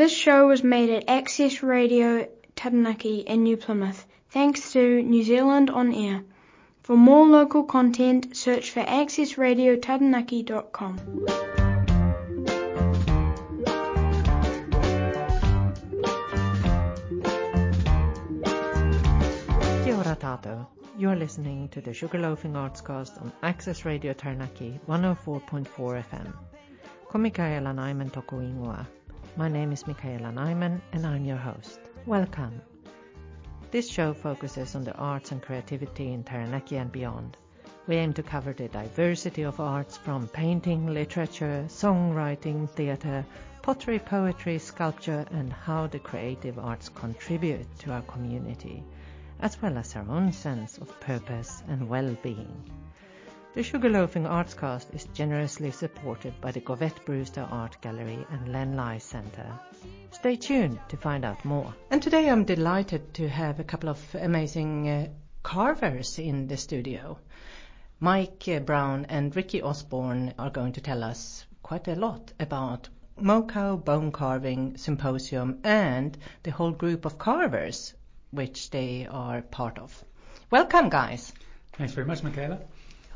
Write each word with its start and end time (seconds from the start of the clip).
This 0.00 0.16
show 0.16 0.48
was 0.48 0.64
made 0.64 0.88
at 0.88 1.10
Access 1.10 1.62
Radio 1.62 2.26
Taranaki 2.56 3.18
in 3.18 3.42
New 3.42 3.58
Plymouth, 3.58 4.06
thanks 4.30 4.72
to 4.72 5.02
New 5.02 5.22
Zealand 5.22 5.68
On 5.68 5.92
Air. 5.92 6.24
For 6.82 6.96
more 6.96 7.26
local 7.26 7.64
content, 7.64 8.34
search 8.34 8.70
for 8.70 8.80
accessradiotaranaki.com. 8.80 10.96
Kia 19.84 19.96
ora 19.96 20.16
tātou. 20.16 20.66
You're 20.96 21.16
listening 21.16 21.68
to 21.68 21.82
the 21.82 21.90
Sugarloafing 21.90 22.54
Artscast 22.54 23.20
on 23.20 23.30
Access 23.42 23.84
Radio 23.84 24.14
Taranaki 24.14 24.80
104.4 24.88 26.04
FM. 26.08 26.32
Ko 27.06 27.18
Michaela 27.18 27.74
Nyman 27.74 28.10
toku 28.10 28.40
ingoa. 28.40 28.86
My 29.36 29.48
name 29.48 29.70
is 29.70 29.86
Michaela 29.86 30.32
Nyman 30.32 30.80
and 30.92 31.06
I'm 31.06 31.24
your 31.24 31.36
host. 31.36 31.78
Welcome. 32.04 32.60
This 33.70 33.88
show 33.88 34.12
focuses 34.12 34.74
on 34.74 34.82
the 34.82 34.94
arts 34.96 35.30
and 35.30 35.40
creativity 35.40 36.12
in 36.12 36.24
Taranaki 36.24 36.76
and 36.76 36.90
beyond. 36.90 37.36
We 37.86 37.94
aim 37.94 38.12
to 38.14 38.24
cover 38.24 38.52
the 38.52 38.66
diversity 38.68 39.42
of 39.42 39.60
arts 39.60 39.96
from 39.96 40.26
painting, 40.26 40.88
literature, 40.92 41.64
songwriting, 41.68 42.68
theatre, 42.70 43.24
pottery, 43.62 44.00
poetry, 44.00 44.58
sculpture, 44.58 45.24
and 45.30 45.52
how 45.52 45.86
the 45.86 46.00
creative 46.00 46.58
arts 46.58 46.88
contribute 46.88 47.66
to 47.78 47.92
our 47.92 48.02
community, 48.02 48.82
as 49.38 49.62
well 49.62 49.78
as 49.78 49.94
our 49.94 50.10
own 50.10 50.32
sense 50.32 50.76
of 50.78 50.98
purpose 50.98 51.62
and 51.68 51.88
well-being. 51.88 52.64
The 53.52 53.62
Sugarloafing 53.62 54.28
Artscast 54.28 54.94
is 54.94 55.06
generously 55.06 55.72
supported 55.72 56.40
by 56.40 56.52
the 56.52 56.60
Govett 56.60 57.04
Brewster 57.04 57.48
Art 57.50 57.76
Gallery 57.80 58.24
and 58.30 58.52
Len 58.52 58.76
Lye 58.76 58.98
Centre. 58.98 59.58
Stay 60.12 60.36
tuned 60.36 60.78
to 60.88 60.96
find 60.96 61.24
out 61.24 61.44
more. 61.44 61.74
And 61.90 62.00
today 62.00 62.30
I'm 62.30 62.44
delighted 62.44 63.12
to 63.14 63.28
have 63.28 63.58
a 63.58 63.64
couple 63.64 63.88
of 63.88 63.98
amazing 64.14 64.88
uh, 64.88 65.08
carvers 65.42 66.20
in 66.20 66.46
the 66.46 66.56
studio. 66.56 67.18
Mike 67.98 68.44
uh, 68.46 68.60
Brown 68.60 69.06
and 69.08 69.34
Riki 69.34 69.60
Osborne 69.60 70.32
are 70.38 70.50
going 70.50 70.74
to 70.74 70.80
tell 70.80 71.02
us 71.02 71.44
quite 71.64 71.88
a 71.88 71.96
lot 71.96 72.32
about 72.38 72.88
Mokau 73.20 73.84
Bone 73.84 74.12
Carving 74.12 74.76
Symposium 74.76 75.58
and 75.64 76.16
the 76.44 76.52
whole 76.52 76.70
group 76.70 77.04
of 77.04 77.18
carvers 77.18 77.94
which 78.30 78.70
they 78.70 79.08
are 79.10 79.42
part 79.42 79.76
of. 79.80 80.04
Welcome, 80.52 80.88
guys. 80.88 81.32
Thanks 81.72 81.94
very 81.94 82.06
much, 82.06 82.22
Michaela. 82.22 82.60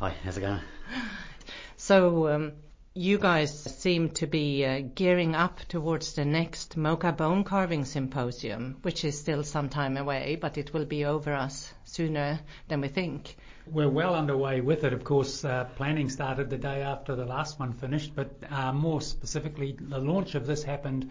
Hi, 0.05 0.13
how's 0.23 0.37
it 0.37 0.43
going? 0.43 0.61
So, 1.79 2.29
um, 2.29 2.53
you 2.93 3.17
guys 3.17 3.59
seem 3.59 4.11
to 4.21 4.27
be 4.27 4.63
uh, 4.63 4.83
gearing 4.95 5.35
up 5.35 5.61
towards 5.69 6.13
the 6.13 6.27
next 6.27 6.77
Mokau 6.77 7.17
Bone 7.17 7.43
Carving 7.43 7.87
Symposium, 7.87 8.77
which 8.83 9.03
is 9.07 9.19
still 9.19 9.43
some 9.45 9.71
time 9.71 9.97
away, 9.97 10.37
but 10.39 10.59
it 10.59 10.75
will 10.75 10.85
be 10.85 11.07
over 11.07 11.33
us 11.33 11.73
sooner 11.85 12.39
than 12.69 12.83
we 12.83 12.89
think. 12.89 13.39
We're 13.67 13.89
well 13.89 14.15
underway 14.15 14.61
with 14.61 14.85
it. 14.85 14.93
Of 14.93 15.05
course, 15.05 15.43
uh, 15.43 15.65
planning 15.77 16.11
started 16.11 16.51
the 16.51 16.59
day 16.59 16.83
after 16.83 17.17
the 17.17 17.25
last 17.25 17.59
one 17.59 17.73
finished, 17.73 18.15
but 18.15 18.29
uh, 18.51 18.75
more 18.75 19.01
specifically, 19.01 19.75
the 19.81 20.01
launch 20.01 20.35
of 20.35 20.47
this 20.47 20.63
happened 20.63 21.11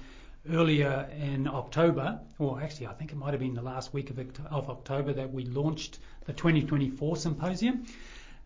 earlier 0.51 1.09
in 1.17 1.47
October, 1.47 2.19
or 2.37 2.61
actually, 2.61 2.87
I 2.87 2.93
think 2.93 3.11
it 3.11 3.17
might 3.17 3.31
have 3.31 3.39
been 3.39 3.55
the 3.55 3.63
last 3.63 3.91
week 3.91 4.11
of, 4.11 4.19
of 4.51 4.69
October 4.69 5.13
that 5.13 5.33
we 5.33 5.45
launched 5.45 5.97
the 6.25 6.33
2024 6.33 7.17
symposium. 7.17 7.87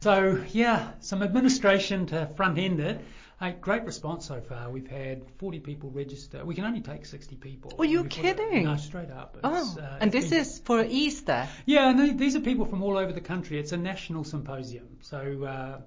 So, 0.02 0.44
yeah, 0.52 0.92
some 1.00 1.24
administration 1.24 2.06
to 2.08 2.28
front 2.36 2.58
end 2.58 2.80
it. 2.80 3.02
A 3.40 3.52
great 3.52 3.84
response 3.84 4.26
so 4.26 4.42
far. 4.42 4.72
We've 4.72 4.88
had 4.88 5.24
40 5.38 5.60
people 5.60 5.92
register. 5.92 6.44
We 6.44 6.56
can 6.56 6.66
only 6.66 6.82
take 6.82 7.06
60 7.06 7.36
people. 7.36 7.72
Are 7.78 7.86
you 7.86 8.04
kidding? 8.06 8.64
No, 8.64 8.78
straight 8.78 9.12
up. 9.12 9.38
Oh, 9.44 9.78
uh, 9.80 9.98
and 10.02 10.12
this 10.12 10.30
been- 10.30 10.40
is 10.40 10.60
for 10.60 10.84
Easter. 10.84 11.48
Yeah, 11.66 11.92
no, 11.92 12.14
these 12.14 12.36
are 12.36 12.40
people 12.40 12.66
from 12.66 12.82
all 12.82 12.98
over 12.98 13.12
the 13.12 13.22
country. 13.22 13.60
It's 13.60 13.74
a 13.74 13.78
national 13.78 14.24
symposium, 14.24 14.88
so 15.02 15.44
uh, 15.44 15.82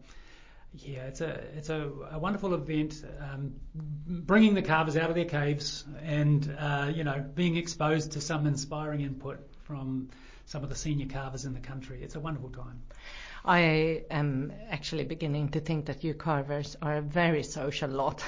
yeah, 0.75 1.06
it's 1.06 1.21
a 1.21 1.31
it's 1.56 1.71
a, 1.71 1.91
a 2.12 2.19
wonderful 2.21 2.54
event, 2.54 3.03
um, 3.21 3.54
bringing 3.75 4.54
the 4.54 4.62
carvers 4.62 4.97
out 4.97 5.09
of 5.09 5.16
their 5.16 5.25
caves 5.25 5.84
and 6.03 6.56
uh, 6.56 6.92
you 6.94 7.03
know 7.03 7.25
being 7.34 7.56
exposed 7.56 8.12
to 8.12 8.21
some 8.21 8.47
inspiring 8.47 9.00
input 9.00 9.41
from 9.65 10.10
some 10.47 10.62
of 10.62 10.69
the 10.69 10.77
senior 10.77 11.06
carvers 11.06 11.44
in 11.44 11.53
the 11.54 11.60
country. 11.60 12.00
It's 12.03 12.15
a 12.15 12.21
wonderful 12.21 12.50
time. 12.50 12.82
I 13.45 14.03
am 14.11 14.53
actually 14.71 15.05
beginning 15.05 15.51
to 15.51 15.61
think 15.61 15.87
that 15.87 16.05
you 16.05 16.15
carvers 16.15 16.77
are 16.83 16.99
a 16.99 17.03
very 17.03 17.43
social 17.43 17.91
lot. 17.91 18.23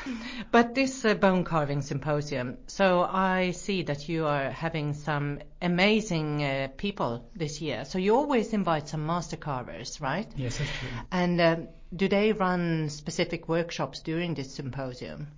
but 0.50 0.74
this 0.74 1.04
uh, 1.04 1.14
bone 1.14 1.44
carving 1.44 1.82
symposium, 1.82 2.58
so 2.66 3.02
I 3.02 3.50
see 3.50 3.82
that 3.84 4.08
you 4.08 4.26
are 4.26 4.50
having 4.50 4.94
some 4.94 5.40
amazing 5.60 6.42
uh, 6.42 6.68
people 6.76 7.28
this 7.36 7.60
year. 7.60 7.84
So 7.84 7.98
you 7.98 8.16
always 8.16 8.52
invite 8.52 8.88
some 8.88 9.06
master 9.06 9.36
carvers, 9.36 10.00
right? 10.00 10.30
Yes, 10.36 10.58
that's 10.58 10.70
true. 10.78 10.88
And 11.10 11.40
um, 11.40 11.68
do 11.94 12.08
they 12.08 12.32
run 12.32 12.88
specific 12.88 13.48
workshops 13.48 14.00
during 14.00 14.34
this 14.34 14.54
symposium? 14.54 15.28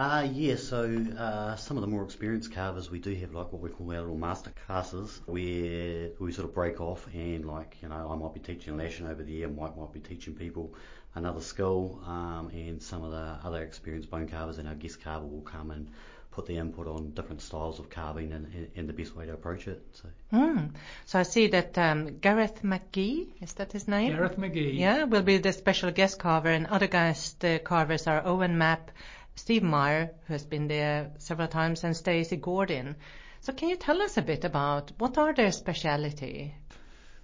Uh, 0.00 0.26
yeah, 0.32 0.56
so 0.56 0.84
uh, 1.18 1.54
some 1.56 1.76
of 1.76 1.82
the 1.82 1.86
more 1.86 2.02
experienced 2.02 2.50
carvers, 2.54 2.90
we 2.90 2.98
do 2.98 3.14
have 3.16 3.34
like 3.34 3.52
what 3.52 3.60
we 3.60 3.68
call 3.68 3.90
our 3.92 4.00
little 4.00 4.16
master 4.16 4.50
classes 4.64 5.20
where 5.26 6.08
we 6.18 6.32
sort 6.32 6.48
of 6.48 6.54
break 6.54 6.80
off 6.80 7.06
and 7.12 7.44
like, 7.44 7.76
you 7.82 7.88
know, 7.90 8.10
I 8.10 8.16
might 8.16 8.32
be 8.32 8.40
teaching 8.40 8.78
lashing 8.78 9.06
over 9.06 9.22
the 9.22 9.40
there, 9.40 9.48
Mike 9.50 9.76
might 9.76 9.92
be 9.92 10.00
teaching 10.00 10.32
people 10.32 10.72
another 11.14 11.42
skill, 11.42 12.00
um, 12.06 12.48
and 12.54 12.82
some 12.82 13.04
of 13.04 13.10
the 13.10 13.46
other 13.46 13.62
experienced 13.62 14.08
bone 14.08 14.26
carvers 14.26 14.56
and 14.56 14.66
our 14.66 14.74
guest 14.74 15.02
carver 15.04 15.26
will 15.26 15.42
come 15.42 15.70
and 15.70 15.90
put 16.30 16.46
the 16.46 16.56
input 16.56 16.86
on 16.86 17.10
different 17.10 17.42
styles 17.42 17.78
of 17.78 17.90
carving 17.90 18.32
and, 18.32 18.46
and, 18.54 18.68
and 18.76 18.88
the 18.88 18.94
best 18.94 19.14
way 19.14 19.26
to 19.26 19.34
approach 19.34 19.68
it. 19.68 19.82
So 19.92 20.08
Mm. 20.32 20.70
So 21.06 21.18
I 21.18 21.24
see 21.24 21.48
that 21.48 21.76
um, 21.76 22.18
Gareth 22.20 22.62
McGee, 22.62 23.26
is 23.42 23.52
that 23.54 23.72
his 23.72 23.88
name? 23.88 24.12
Gareth 24.12 24.38
McGee. 24.38 24.78
Yeah, 24.78 25.04
will 25.04 25.22
be 25.22 25.38
the 25.38 25.52
special 25.52 25.90
guest 25.90 26.20
carver, 26.20 26.48
and 26.48 26.68
other 26.68 26.86
guest 26.86 27.44
uh, 27.44 27.58
carvers 27.58 28.06
are 28.06 28.22
Owen 28.24 28.56
Mapp, 28.56 28.92
Steve 29.40 29.62
Myhre, 29.62 30.10
who 30.26 30.34
has 30.34 30.44
been 30.44 30.68
there 30.68 31.12
several 31.16 31.48
times, 31.48 31.82
and 31.82 31.96
Stacey 31.96 32.36
Gordon. 32.36 32.94
So 33.40 33.54
can 33.54 33.70
you 33.70 33.76
tell 33.76 34.02
us 34.02 34.18
a 34.18 34.22
bit 34.22 34.44
about 34.44 34.92
what 34.98 35.16
are 35.16 35.32
their 35.32 35.50
speciality? 35.50 36.54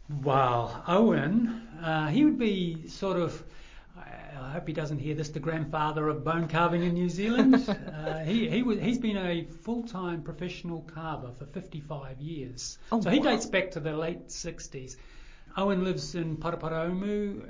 Well, 0.08 0.82
Owen, 0.88 1.68
uh, 1.82 2.06
he 2.08 2.24
would 2.24 2.38
be 2.38 2.88
sort 2.88 3.18
of. 3.18 3.44
I 3.98 4.52
hope 4.52 4.66
he 4.66 4.72
doesn't 4.72 4.98
hear 4.98 5.14
this. 5.14 5.28
The 5.28 5.40
grandfather 5.40 6.08
of 6.08 6.24
bone 6.24 6.48
carving 6.48 6.84
in 6.84 6.94
New 6.94 7.10
Zealand. 7.10 7.54
uh, 7.68 8.20
he 8.20 8.48
he 8.48 8.62
was 8.62 8.78
he's 8.78 8.98
been 8.98 9.18
a 9.18 9.44
full-time 9.44 10.22
professional 10.22 10.80
carver 10.94 11.32
for 11.38 11.44
55 11.44 12.18
years. 12.22 12.78
Oh, 12.92 13.02
so 13.02 13.10
he 13.10 13.18
wow. 13.18 13.32
dates 13.32 13.44
back 13.44 13.72
to 13.72 13.80
the 13.80 13.92
late 13.92 14.28
60s. 14.28 14.96
Owen 15.54 15.84
lives 15.84 16.14
in 16.14 16.38
Paraparaumu. 16.38 17.46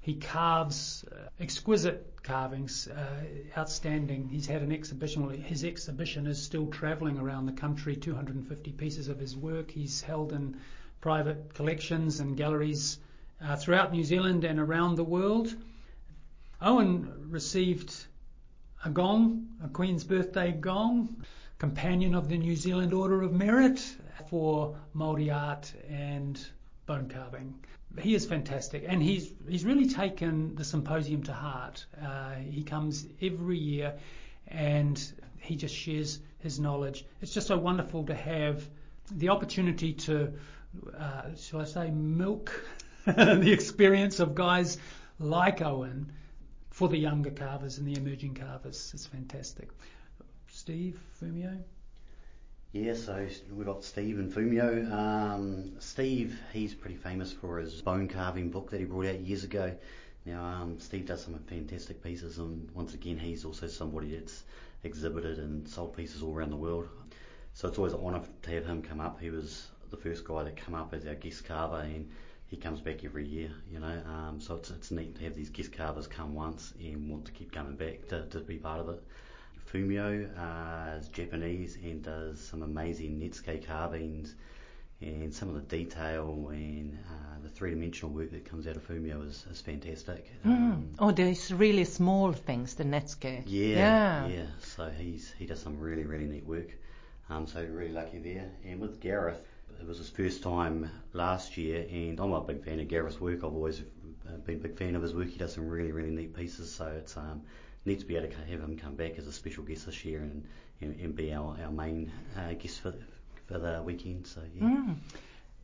He 0.00 0.14
carves 0.14 1.04
uh, 1.12 1.28
exquisite 1.38 2.22
carvings, 2.22 2.88
uh, 2.88 3.24
outstanding. 3.56 4.28
He's 4.28 4.46
had 4.46 4.62
an 4.62 4.72
exhibition. 4.72 5.28
His 5.42 5.62
exhibition 5.62 6.26
is 6.26 6.42
still 6.42 6.68
travelling 6.68 7.18
around 7.18 7.46
the 7.46 7.52
country. 7.52 7.96
250 7.96 8.72
pieces 8.72 9.08
of 9.08 9.18
his 9.18 9.36
work. 9.36 9.70
He's 9.70 10.00
held 10.00 10.32
in 10.32 10.56
private 11.00 11.52
collections 11.54 12.20
and 12.20 12.36
galleries 12.36 12.98
uh, 13.42 13.56
throughout 13.56 13.92
New 13.92 14.04
Zealand 14.04 14.44
and 14.44 14.58
around 14.58 14.94
the 14.94 15.04
world. 15.04 15.54
Owen 16.62 17.30
received 17.30 18.06
a 18.84 18.90
gong, 18.90 19.48
a 19.62 19.68
Queen's 19.68 20.04
birthday 20.04 20.52
gong, 20.52 21.24
companion 21.58 22.14
of 22.14 22.28
the 22.28 22.38
New 22.38 22.56
Zealand 22.56 22.94
Order 22.94 23.22
of 23.22 23.32
Merit 23.32 23.78
for 24.28 24.76
Māori 24.94 25.34
art 25.34 25.72
and 25.88 26.42
bone 26.86 27.08
carving. 27.08 27.54
He 27.98 28.14
is 28.14 28.24
fantastic, 28.24 28.84
and 28.86 29.02
he's 29.02 29.32
he's 29.48 29.64
really 29.64 29.88
taken 29.88 30.54
the 30.54 30.64
symposium 30.64 31.22
to 31.24 31.32
heart. 31.32 31.84
Uh, 32.00 32.34
he 32.34 32.62
comes 32.62 33.06
every 33.20 33.58
year, 33.58 33.94
and 34.46 35.12
he 35.40 35.56
just 35.56 35.74
shares 35.74 36.20
his 36.38 36.60
knowledge. 36.60 37.04
It's 37.20 37.34
just 37.34 37.46
so 37.48 37.58
wonderful 37.58 38.04
to 38.06 38.14
have 38.14 38.68
the 39.10 39.30
opportunity 39.30 39.92
to, 39.92 40.32
uh, 40.96 41.34
shall 41.36 41.60
I 41.60 41.64
say, 41.64 41.90
milk 41.90 42.64
the 43.06 43.52
experience 43.52 44.20
of 44.20 44.34
guys 44.34 44.78
like 45.18 45.60
Owen 45.60 46.12
for 46.70 46.88
the 46.88 46.96
younger 46.96 47.30
carvers 47.30 47.78
and 47.78 47.86
the 47.86 47.96
emerging 47.96 48.34
carvers. 48.34 48.92
It's 48.94 49.06
fantastic. 49.06 49.68
Steve 50.48 51.00
Fumio. 51.20 51.58
Yeah, 52.72 52.94
so 52.94 53.26
we've 53.52 53.66
got 53.66 53.82
Steve 53.82 54.20
and 54.20 54.32
Fumio. 54.32 54.88
Um, 54.92 55.72
Steve, 55.80 56.38
he's 56.52 56.72
pretty 56.72 56.94
famous 56.94 57.32
for 57.32 57.58
his 57.58 57.82
bone 57.82 58.06
carving 58.06 58.48
book 58.48 58.70
that 58.70 58.78
he 58.78 58.86
brought 58.86 59.06
out 59.06 59.18
years 59.18 59.42
ago. 59.42 59.74
Now, 60.24 60.44
um, 60.44 60.78
Steve 60.78 61.06
does 61.06 61.24
some 61.24 61.36
fantastic 61.48 62.00
pieces, 62.00 62.38
and 62.38 62.70
once 62.72 62.94
again, 62.94 63.18
he's 63.18 63.44
also 63.44 63.66
somebody 63.66 64.14
that's 64.14 64.44
exhibited 64.84 65.38
and 65.38 65.68
sold 65.68 65.96
pieces 65.96 66.22
all 66.22 66.32
around 66.32 66.50
the 66.50 66.56
world. 66.56 66.88
So 67.54 67.66
it's 67.66 67.76
always 67.76 67.92
an 67.92 68.04
honour 68.04 68.22
to 68.42 68.50
have 68.52 68.66
him 68.66 68.82
come 68.82 69.00
up. 69.00 69.20
He 69.20 69.30
was 69.30 69.66
the 69.90 69.96
first 69.96 70.24
guy 70.24 70.44
to 70.44 70.52
come 70.52 70.76
up 70.76 70.94
as 70.94 71.08
our 71.08 71.16
guest 71.16 71.44
carver, 71.44 71.80
and 71.80 72.08
he 72.46 72.56
comes 72.56 72.80
back 72.80 73.04
every 73.04 73.26
year, 73.26 73.50
you 73.68 73.80
know. 73.80 74.00
Um, 74.06 74.40
so 74.40 74.54
it's, 74.54 74.70
it's 74.70 74.92
neat 74.92 75.16
to 75.16 75.24
have 75.24 75.34
these 75.34 75.50
guest 75.50 75.72
carvers 75.72 76.06
come 76.06 76.36
once 76.36 76.72
and 76.78 77.10
want 77.10 77.24
to 77.24 77.32
keep 77.32 77.50
coming 77.50 77.74
back 77.74 78.06
to, 78.10 78.26
to 78.26 78.38
be 78.38 78.58
part 78.58 78.78
of 78.78 78.90
it. 78.90 79.02
Fumio 79.72 80.28
uh, 80.38 80.96
is 80.98 81.08
Japanese 81.08 81.76
and 81.82 82.02
does 82.02 82.40
some 82.40 82.62
amazing 82.62 83.20
Netsuke 83.20 83.66
carvings 83.66 84.34
and 85.00 85.32
some 85.32 85.48
of 85.48 85.54
the 85.54 85.76
detail 85.76 86.48
and 86.52 86.98
uh, 87.08 87.42
the 87.42 87.48
three-dimensional 87.48 88.14
work 88.14 88.30
that 88.32 88.44
comes 88.44 88.66
out 88.66 88.76
of 88.76 88.86
Fumio 88.86 89.26
is, 89.26 89.46
is 89.50 89.60
fantastic. 89.60 90.30
Mm. 90.44 90.50
Um, 90.50 90.90
Oh, 90.98 91.10
these 91.12 91.52
really 91.52 91.84
small 91.84 92.32
things, 92.32 92.74
the 92.74 92.84
Netsuke. 92.84 93.42
yeah, 93.46 93.76
Yeah. 93.76 94.26
yeah. 94.26 94.46
So 94.60 94.90
he's 94.90 95.32
he 95.38 95.46
does 95.46 95.60
some 95.62 95.78
really 95.78 96.04
really 96.04 96.26
neat 96.26 96.46
work. 96.46 96.74
Um, 97.30 97.46
so 97.46 97.64
really 97.64 97.92
lucky 97.92 98.18
there. 98.18 98.50
And 98.64 98.80
with 98.80 99.00
Gareth, 99.00 99.40
it 99.80 99.86
was 99.86 99.98
his 99.98 100.10
first 100.10 100.42
time 100.42 100.90
last 101.12 101.56
year, 101.56 101.86
and 101.90 102.18
I'm 102.20 102.32
a 102.32 102.40
big 102.42 102.64
fan 102.64 102.80
of 102.80 102.88
Gareth's 102.88 103.20
work. 103.20 103.38
I've 103.44 103.54
always 103.54 103.80
uh, 104.28 104.36
been 104.44 104.56
a 104.56 104.58
big 104.58 104.76
fan 104.76 104.96
of 104.96 105.02
his 105.02 105.14
work. 105.14 105.28
He 105.28 105.38
does 105.38 105.54
some 105.54 105.68
really 105.68 105.92
really 105.92 106.10
neat 106.10 106.34
pieces. 106.34 106.74
So 106.74 106.86
it's 106.88 107.16
um, 107.16 107.42
neat 107.84 108.00
to 108.00 108.06
be 108.06 108.16
able 108.16 108.28
to 108.28 108.36
have 108.36 108.60
him 108.60 108.76
come 108.76 108.94
back 108.94 109.18
as 109.18 109.26
a 109.26 109.32
special 109.32 109.64
guest 109.64 109.86
this 109.86 110.04
year 110.04 110.20
and 110.20 110.44
and, 110.80 110.98
and 111.00 111.14
be 111.14 111.32
our, 111.32 111.56
our 111.62 111.70
main 111.70 112.10
uh, 112.36 112.52
guest 112.54 112.80
for 112.80 112.94
for 113.46 113.58
the 113.58 113.82
weekend. 113.82 114.26
So 114.26 114.40
yeah. 114.54 114.62
Mm. 114.62 114.96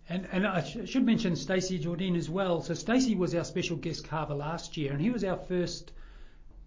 And, 0.08 0.28
and 0.30 0.46
I 0.46 0.62
sh- 0.62 0.88
should 0.88 1.04
mention 1.04 1.34
Stacey 1.34 1.78
Jardine 1.78 2.14
as 2.16 2.30
well. 2.30 2.62
So 2.62 2.74
Stacey 2.74 3.16
was 3.16 3.34
our 3.34 3.44
special 3.44 3.76
guest 3.76 4.06
carver 4.08 4.34
last 4.34 4.76
year, 4.76 4.92
and 4.92 5.00
he 5.00 5.10
was 5.10 5.24
our 5.24 5.36
first, 5.36 5.90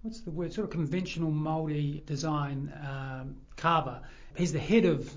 what's 0.01 0.19
the 0.21 0.31
word, 0.31 0.51
sort 0.51 0.65
of 0.65 0.71
conventional 0.71 1.31
Māori 1.31 2.05
design 2.05 2.73
um, 2.85 3.37
carver. 3.55 4.01
He's 4.35 4.51
the 4.51 4.59
head 4.59 4.83
of 4.83 5.09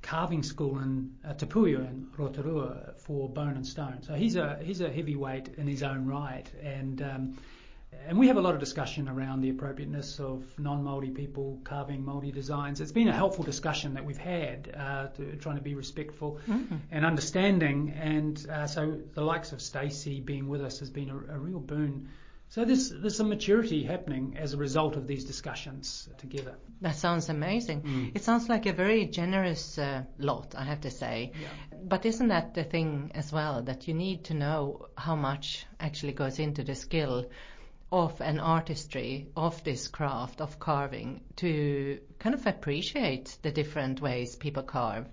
carving 0.00 0.42
school 0.42 0.78
in 0.78 1.14
uh, 1.22 1.34
Te 1.34 1.44
Puia 1.44 1.80
in 1.80 2.08
Rotorua 2.16 2.94
for 2.96 3.28
bone 3.28 3.56
and 3.56 3.66
stone. 3.66 3.98
So 4.02 4.14
he's 4.14 4.36
a 4.36 4.58
he's 4.62 4.80
a 4.80 4.88
heavyweight 4.88 5.50
in 5.58 5.66
his 5.66 5.82
own 5.82 6.06
right, 6.06 6.50
and 6.62 7.02
um, 7.02 7.38
and 8.06 8.18
we 8.18 8.28
have 8.28 8.36
a 8.36 8.40
lot 8.40 8.54
of 8.54 8.60
discussion 8.60 9.08
around 9.08 9.40
the 9.40 9.50
appropriateness 9.50 10.18
of 10.20 10.44
non-Māori 10.58 11.14
people 11.14 11.60
carving 11.64 12.02
Māori 12.02 12.32
designs. 12.32 12.80
It's 12.80 12.92
been 12.92 13.08
a 13.08 13.12
helpful 13.12 13.44
discussion 13.44 13.94
that 13.94 14.04
we've 14.04 14.18
had, 14.18 14.74
uh, 14.76 15.06
to, 15.08 15.36
trying 15.36 15.56
to 15.56 15.62
be 15.62 15.74
respectful 15.74 16.38
and 16.90 17.04
understanding. 17.04 17.94
And 17.96 18.44
uh, 18.48 18.66
so 18.66 19.00
the 19.14 19.22
likes 19.22 19.52
of 19.52 19.60
Stacey 19.60 20.20
being 20.20 20.48
with 20.48 20.60
us 20.60 20.80
has 20.80 20.90
been 20.90 21.10
a, 21.10 21.34
a 21.34 21.38
real 21.38 21.60
boon. 21.60 22.08
So 22.48 22.64
there's 22.64 22.90
there's 22.90 23.16
some 23.16 23.28
maturity 23.28 23.84
happening 23.84 24.36
as 24.36 24.54
a 24.54 24.56
result 24.56 24.96
of 24.96 25.06
these 25.06 25.24
discussions 25.24 26.08
together. 26.18 26.56
That 26.80 26.96
sounds 26.96 27.28
amazing. 27.28 27.82
Mm. 27.82 28.16
It 28.16 28.24
sounds 28.24 28.48
like 28.48 28.66
a 28.66 28.72
very 28.72 29.06
generous 29.06 29.78
uh, 29.78 30.02
lot, 30.18 30.56
I 30.56 30.64
have 30.64 30.80
to 30.80 30.90
say. 30.90 31.30
Yeah. 31.40 31.46
But 31.80 32.04
isn't 32.06 32.26
that 32.26 32.54
the 32.54 32.64
thing 32.64 33.12
as 33.14 33.32
well, 33.32 33.62
that 33.62 33.86
you 33.86 33.94
need 33.94 34.24
to 34.24 34.34
know 34.34 34.88
how 34.96 35.14
much 35.14 35.64
actually 35.78 36.12
goes 36.12 36.40
into 36.40 36.64
the 36.64 36.74
skill 36.74 37.26
of 37.92 38.20
an 38.20 38.38
artistry, 38.38 39.28
of 39.36 39.62
this 39.64 39.88
craft, 39.88 40.40
of 40.40 40.58
carving, 40.58 41.20
to 41.36 42.00
kind 42.18 42.34
of 42.34 42.46
appreciate 42.46 43.36
the 43.42 43.50
different 43.50 44.00
ways 44.00 44.36
people 44.36 44.62
carve? 44.62 45.06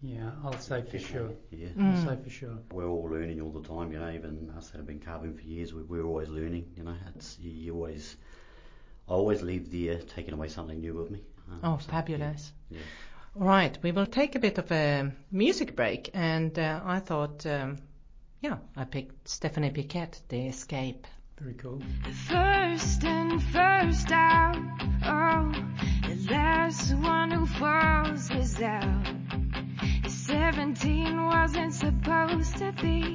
Yeah, 0.00 0.30
I'll 0.44 0.58
say 0.58 0.82
for 0.82 0.98
sure. 0.98 1.30
Yeah. 1.50 1.68
Mm. 1.68 1.94
I'll 2.08 2.16
say 2.16 2.22
for 2.22 2.30
sure. 2.30 2.58
We're 2.72 2.86
all 2.88 3.04
learning 3.10 3.40
all 3.40 3.50
the 3.50 3.66
time, 3.66 3.92
you 3.92 3.98
know. 3.98 4.10
Even 4.10 4.50
us 4.56 4.70
that 4.70 4.78
have 4.78 4.86
been 4.86 5.00
carving 5.00 5.34
for 5.34 5.42
years, 5.42 5.74
we, 5.74 5.82
we're 5.82 6.04
always 6.04 6.28
learning. 6.28 6.72
You 6.76 6.84
know, 6.84 6.94
it's 7.16 7.36
you, 7.40 7.50
you 7.50 7.74
always, 7.74 8.16
I 9.08 9.12
always 9.12 9.42
leave 9.42 9.70
there 9.72 9.98
taking 10.00 10.34
away 10.34 10.48
something 10.48 10.80
new 10.80 10.94
with 10.94 11.10
me. 11.10 11.22
Um, 11.50 11.60
Oh, 11.62 11.78
so, 11.78 11.90
fabulous. 11.90 12.52
Yeah, 12.70 12.82
All 13.34 13.46
right, 13.46 13.76
we 13.82 13.92
will 13.92 14.06
take 14.06 14.34
a 14.34 14.38
bit 14.38 14.58
of 14.58 14.70
a 14.70 15.12
music 15.32 15.74
break, 15.74 16.10
and 16.14 16.56
uh, 16.58 16.80
I 16.84 17.00
thought, 17.00 17.44
um, 17.46 17.78
yeah, 18.40 18.58
I 18.76 18.84
picked 18.84 19.28
Stephanie 19.28 19.70
Piquet, 19.70 20.10
The 20.28 20.46
Escape. 20.48 21.06
Very 21.40 21.54
cool. 21.54 21.80
First 22.26 23.04
and 23.04 23.40
first 23.40 24.10
out. 24.10 24.56
Oh, 25.04 25.52
the 26.02 26.32
last 26.32 26.92
one 26.94 27.30
who 27.30 27.46
falls 27.46 28.28
is 28.32 28.60
out. 28.60 29.06
17 30.08 31.24
wasn't 31.24 31.74
supposed 31.74 32.56
to 32.56 32.72
be 32.82 33.07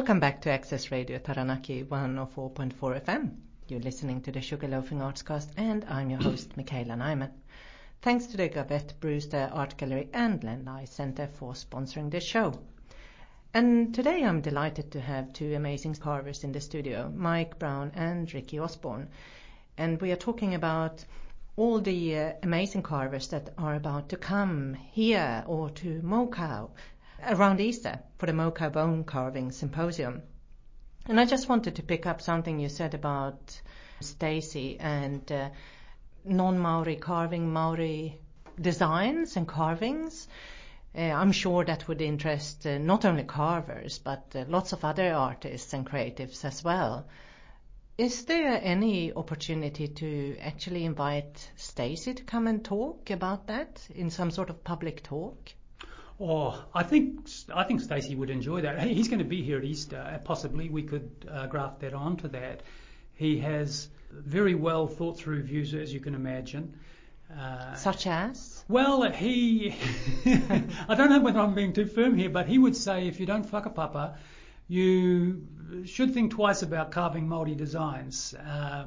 Welcome 0.00 0.18
back 0.18 0.40
to 0.40 0.50
Access 0.50 0.90
Radio 0.90 1.18
Taranaki 1.18 1.84
104.4 1.84 2.72
FM. 3.04 3.36
You're 3.68 3.80
listening 3.80 4.22
to 4.22 4.32
the 4.32 4.40
Sugarloafing 4.40 5.02
Artscast 5.02 5.48
and 5.58 5.84
I'm 5.90 6.08
your 6.08 6.22
host 6.22 6.56
Michaela 6.56 6.94
Nyman. 6.94 7.32
Thanks 8.00 8.24
to 8.28 8.38
the 8.38 8.48
Govett 8.48 8.98
Brewster 8.98 9.50
Art 9.52 9.76
Gallery 9.76 10.08
and 10.14 10.42
Len 10.42 10.64
Lye 10.64 10.86
Centre 10.86 11.26
for 11.26 11.52
sponsoring 11.52 12.10
this 12.10 12.24
show. 12.24 12.58
And 13.52 13.94
today 13.94 14.24
I'm 14.24 14.40
delighted 14.40 14.90
to 14.92 15.02
have 15.02 15.34
two 15.34 15.54
amazing 15.54 15.96
carvers 15.96 16.44
in 16.44 16.52
the 16.52 16.62
studio, 16.62 17.12
Mike 17.14 17.58
Brown 17.58 17.92
and 17.94 18.32
Riki 18.32 18.58
Osborne. 18.58 19.06
And 19.76 20.00
we 20.00 20.12
are 20.12 20.16
talking 20.16 20.54
about 20.54 21.04
all 21.56 21.78
the 21.78 22.18
uh, 22.18 22.32
amazing 22.42 22.84
carvers 22.84 23.28
that 23.28 23.52
are 23.58 23.74
about 23.74 24.08
to 24.08 24.16
come 24.16 24.72
here 24.92 25.44
or 25.46 25.68
to 25.68 26.00
Mokau 26.00 26.70
around 27.28 27.60
Easter 27.60 28.00
for 28.18 28.26
the 28.26 28.32
Mokau 28.32 28.72
Bone 28.72 29.04
Carving 29.04 29.52
Symposium. 29.52 30.22
And 31.06 31.18
I 31.18 31.24
just 31.24 31.48
wanted 31.48 31.76
to 31.76 31.82
pick 31.82 32.06
up 32.06 32.20
something 32.20 32.58
you 32.58 32.68
said 32.68 32.94
about 32.94 33.60
Stacy 34.00 34.78
and 34.78 35.30
uh, 35.32 35.50
non-Maori 36.24 36.96
carving, 36.96 37.52
Maori 37.52 38.18
designs 38.60 39.36
and 39.36 39.48
carvings. 39.48 40.28
Uh, 40.94 41.02
I'm 41.02 41.32
sure 41.32 41.64
that 41.64 41.86
would 41.88 42.00
interest 42.00 42.66
uh, 42.66 42.78
not 42.78 43.04
only 43.04 43.24
carvers 43.24 43.98
but 43.98 44.32
uh, 44.34 44.44
lots 44.48 44.72
of 44.72 44.84
other 44.84 45.12
artists 45.12 45.72
and 45.72 45.86
creatives 45.86 46.44
as 46.44 46.64
well. 46.64 47.06
Is 47.96 48.24
there 48.24 48.58
any 48.62 49.12
opportunity 49.12 49.88
to 49.88 50.36
actually 50.40 50.84
invite 50.84 51.50
Stacy 51.56 52.14
to 52.14 52.22
come 52.24 52.46
and 52.46 52.64
talk 52.64 53.10
about 53.10 53.46
that 53.48 53.86
in 53.94 54.10
some 54.10 54.30
sort 54.30 54.50
of 54.50 54.64
public 54.64 55.02
talk? 55.02 55.52
Oh, 56.20 56.62
I 56.74 56.82
think 56.82 57.28
I 57.54 57.64
think 57.64 57.80
Stacey 57.80 58.14
would 58.14 58.30
enjoy 58.30 58.60
that. 58.62 58.82
He's 58.82 59.08
going 59.08 59.20
to 59.20 59.24
be 59.24 59.42
here 59.42 59.58
at 59.58 59.64
Easter. 59.64 59.96
uh, 59.96 60.18
Possibly 60.18 60.68
we 60.68 60.82
could 60.82 61.10
uh, 61.30 61.46
graft 61.46 61.80
that 61.80 61.94
onto 61.94 62.28
that. 62.28 62.62
He 63.14 63.38
has 63.38 63.88
very 64.12 64.54
well 64.54 64.86
thought 64.86 65.18
through 65.18 65.42
views, 65.44 65.72
as 65.74 65.92
you 65.94 66.00
can 66.00 66.14
imagine. 66.14 66.74
Uh, 67.38 67.74
Such 67.74 68.06
as? 68.08 68.64
well, 68.68 69.08
he, 69.10 69.74
I 70.26 70.94
don't 70.96 71.10
know 71.10 71.20
whether 71.20 71.38
I'm 71.38 71.54
being 71.54 71.72
too 71.72 71.86
firm 71.86 72.16
here, 72.16 72.28
but 72.28 72.46
he 72.48 72.58
would 72.58 72.76
say 72.76 73.06
if 73.06 73.20
you 73.20 73.26
don't 73.26 73.48
whakapapa, 73.48 74.16
you 74.66 75.46
should 75.84 76.12
think 76.12 76.32
twice 76.32 76.62
about 76.62 76.90
carving 76.90 77.28
Māori 77.28 77.56
designs. 77.56 78.34
Uh, 78.34 78.86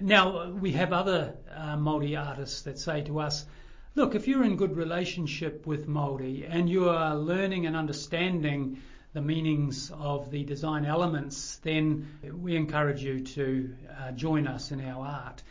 now, 0.00 0.50
we 0.50 0.72
have 0.72 0.92
other 0.92 1.34
uh, 1.54 1.76
Māori 1.76 2.14
artists 2.22 2.62
that 2.62 2.78
say 2.78 3.02
to 3.04 3.20
us, 3.20 3.46
look, 3.94 4.14
if 4.14 4.26
you're 4.26 4.44
in 4.44 4.56
good 4.56 4.76
relationship 4.76 5.66
with 5.66 5.88
Māori 5.88 6.46
and 6.48 6.68
you 6.68 6.88
are 6.88 7.14
learning 7.16 7.66
and 7.66 7.76
understanding 7.76 8.78
the 9.12 9.20
meanings 9.20 9.90
of 9.90 10.30
the 10.30 10.42
design 10.44 10.86
elements, 10.86 11.56
then 11.62 12.08
we 12.32 12.56
encourage 12.56 13.02
you 13.02 13.20
to 13.20 13.74
uh, 14.00 14.12
join 14.12 14.46
us 14.46 14.72
in 14.72 14.80
our 14.80 15.06
art. 15.06 15.42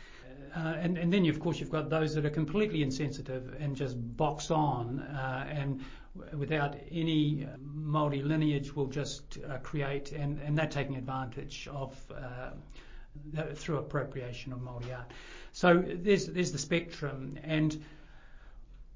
Uh, 0.54 0.74
and, 0.80 0.98
and 0.98 1.12
then, 1.12 1.24
of 1.26 1.40
course, 1.40 1.60
you've 1.60 1.70
got 1.70 1.88
those 1.88 2.14
that 2.14 2.26
are 2.26 2.30
completely 2.30 2.82
insensitive 2.82 3.56
and 3.60 3.76
just 3.76 3.96
box 4.16 4.50
on 4.50 5.00
uh, 5.00 5.46
and 5.48 5.80
without 6.36 6.76
any 6.90 7.46
uh, 7.46 7.56
Māori 7.74 8.22
lineage 8.22 8.74
will 8.74 8.86
just 8.86 9.38
uh, 9.48 9.58
create, 9.58 10.12
and, 10.12 10.38
and 10.40 10.58
they're 10.58 10.66
taking 10.66 10.96
advantage 10.96 11.68
of 11.72 11.96
uh, 12.14 12.50
through 13.54 13.78
appropriation 13.78 14.52
of 14.52 14.58
Māori 14.58 14.94
art. 14.94 15.10
So 15.52 15.82
there's, 15.86 16.26
there's 16.26 16.52
the 16.52 16.58
spectrum, 16.58 17.38
and 17.44 17.82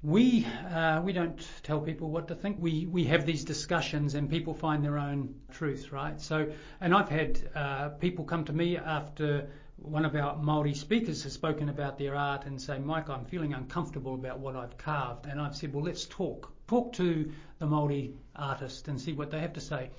we 0.03 0.45
uh, 0.73 1.01
we 1.01 1.11
don't 1.11 1.47
tell 1.63 1.79
people 1.79 2.09
what 2.09 2.27
to 2.27 2.35
think. 2.35 2.57
We 2.59 2.85
we 2.85 3.05
have 3.05 3.25
these 3.25 3.43
discussions 3.43 4.13
and 4.15 4.29
people 4.29 4.53
find 4.53 4.83
their 4.83 4.97
own 4.97 5.35
truth, 5.51 5.91
right? 5.91 6.19
So, 6.21 6.51
and 6.79 6.93
I've 6.93 7.09
had 7.09 7.49
uh, 7.55 7.89
people 7.89 8.25
come 8.25 8.45
to 8.45 8.53
me 8.53 8.77
after 8.77 9.47
one 9.77 10.05
of 10.05 10.15
our 10.15 10.35
Maori 10.37 10.73
speakers 10.73 11.23
has 11.23 11.33
spoken 11.33 11.69
about 11.69 11.97
their 11.97 12.15
art 12.15 12.45
and 12.45 12.59
say, 12.59 12.79
Mike, 12.79 13.09
I'm 13.09 13.25
feeling 13.25 13.53
uncomfortable 13.53 14.15
about 14.15 14.39
what 14.39 14.55
I've 14.55 14.77
carved, 14.77 15.27
and 15.27 15.39
I've 15.39 15.55
said, 15.55 15.73
well, 15.73 15.83
let's 15.83 16.05
talk. 16.05 16.51
Talk 16.67 16.93
to 16.93 17.31
the 17.59 17.65
Maori 17.67 18.13
artist 18.35 18.87
and 18.87 18.99
see 18.99 19.13
what 19.13 19.29
they 19.29 19.39
have 19.39 19.53
to 19.53 19.61
say. 19.61 19.91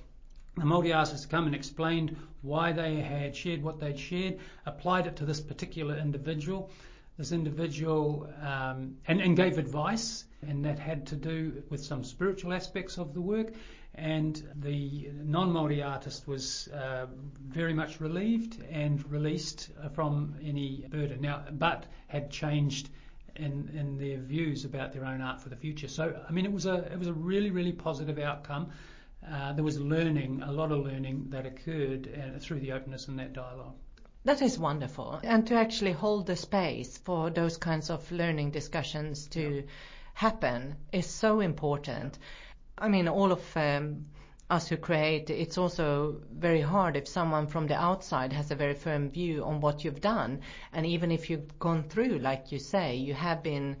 The 0.57 0.65
Māori 0.65 0.93
artists 0.93 1.25
come 1.25 1.45
and 1.45 1.55
explained 1.55 2.17
why 2.41 2.73
they 2.73 2.95
had 2.95 3.33
shared 3.33 3.63
what 3.63 3.79
they'd 3.79 3.97
shared, 3.97 4.39
applied 4.65 5.07
it 5.07 5.15
to 5.17 5.25
this 5.25 5.39
particular 5.39 5.95
individual. 5.95 6.69
This 7.19 7.33
individual 7.33 8.29
um, 8.41 8.95
and, 9.05 9.19
and 9.19 9.35
gave 9.35 9.57
advice, 9.57 10.23
and 10.41 10.63
that 10.63 10.79
had 10.79 11.07
to 11.07 11.17
do 11.17 11.63
with 11.69 11.83
some 11.83 12.05
spiritual 12.05 12.53
aspects 12.53 12.97
of 12.97 13.13
the 13.13 13.19
work. 13.19 13.51
And 13.93 14.41
the 14.55 15.09
non-Māori 15.11 15.85
artist 15.85 16.29
was 16.29 16.69
uh, 16.69 17.07
very 17.45 17.73
much 17.73 17.99
relieved 17.99 18.63
and 18.71 19.03
released 19.11 19.69
uh, 19.83 19.89
from 19.89 20.35
any 20.41 20.85
burden. 20.89 21.19
Now, 21.19 21.43
but 21.51 21.87
had 22.07 22.31
changed 22.31 22.87
in, 23.35 23.69
in 23.73 23.97
their 23.97 24.19
views 24.19 24.63
about 24.63 24.93
their 24.93 25.03
own 25.03 25.19
art 25.19 25.41
for 25.41 25.49
the 25.49 25.57
future. 25.57 25.89
So, 25.89 26.17
I 26.25 26.31
mean, 26.31 26.45
it 26.45 26.53
was 26.53 26.67
a 26.67 26.89
it 26.89 26.97
was 26.97 27.09
a 27.09 27.13
really 27.13 27.51
really 27.51 27.73
positive 27.73 28.17
outcome. 28.19 28.69
Uh, 29.29 29.51
there 29.51 29.65
was 29.65 29.77
learning, 29.77 30.41
a 30.41 30.53
lot 30.53 30.71
of 30.71 30.85
learning 30.85 31.25
that 31.31 31.45
occurred 31.45 32.07
uh, 32.07 32.39
through 32.39 32.61
the 32.61 32.71
openness 32.71 33.09
in 33.09 33.17
that 33.17 33.33
dialogue. 33.33 33.75
That 34.25 34.41
is 34.41 34.59
wonderful. 34.59 35.19
And 35.23 35.47
to 35.47 35.55
actually 35.55 35.93
hold 35.93 36.25
the 36.27 36.35
space 36.35 36.97
for 36.97 37.29
those 37.29 37.57
kinds 37.57 37.89
of 37.89 38.11
learning 38.11 38.51
discussions 38.51 39.27
to 39.29 39.63
happen 40.13 40.75
is 40.91 41.05
so 41.07 41.39
important. 41.39 42.19
I 42.77 42.89
mean, 42.89 43.07
all 43.07 43.31
of 43.31 43.57
um, 43.57 44.07
us 44.49 44.67
who 44.67 44.75
create, 44.75 45.29
it's 45.29 45.57
also 45.57 46.21
very 46.31 46.59
hard 46.61 46.97
if 46.97 47.07
someone 47.07 47.47
from 47.47 47.67
the 47.67 47.75
outside 47.75 48.33
has 48.33 48.51
a 48.51 48.55
very 48.55 48.73
firm 48.73 49.09
view 49.09 49.45
on 49.45 49.61
what 49.61 49.85
you've 49.85 50.01
done. 50.01 50.41
And 50.73 50.85
even 50.85 51.11
if 51.11 51.29
you've 51.29 51.57
gone 51.57 51.83
through, 51.83 52.19
like 52.19 52.51
you 52.51 52.59
say, 52.59 52.95
you 52.95 53.13
have 53.13 53.41
been 53.41 53.77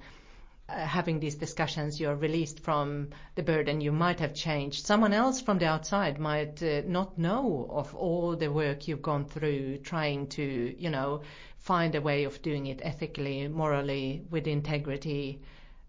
having 0.69 1.19
these 1.19 1.35
discussions, 1.35 1.99
you're 1.99 2.15
released 2.15 2.59
from 2.59 3.09
the 3.35 3.43
burden, 3.43 3.81
you 3.81 3.91
might 3.91 4.19
have 4.19 4.33
changed. 4.33 4.85
Someone 4.85 5.13
else 5.13 5.41
from 5.41 5.57
the 5.57 5.65
outside 5.65 6.19
might 6.19 6.61
uh, 6.61 6.81
not 6.85 7.17
know 7.17 7.67
of 7.69 7.95
all 7.95 8.35
the 8.35 8.51
work 8.51 8.87
you've 8.87 9.01
gone 9.01 9.25
through 9.25 9.77
trying 9.79 10.27
to, 10.27 10.75
you 10.77 10.89
know, 10.89 11.21
find 11.57 11.95
a 11.95 12.01
way 12.01 12.23
of 12.23 12.41
doing 12.41 12.67
it 12.67 12.81
ethically, 12.83 13.47
morally, 13.47 14.23
with 14.29 14.47
integrity, 14.47 15.41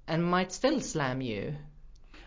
and 0.08 0.24
might 0.24 0.52
still 0.52 0.80
slam 0.80 1.20
you. 1.20 1.54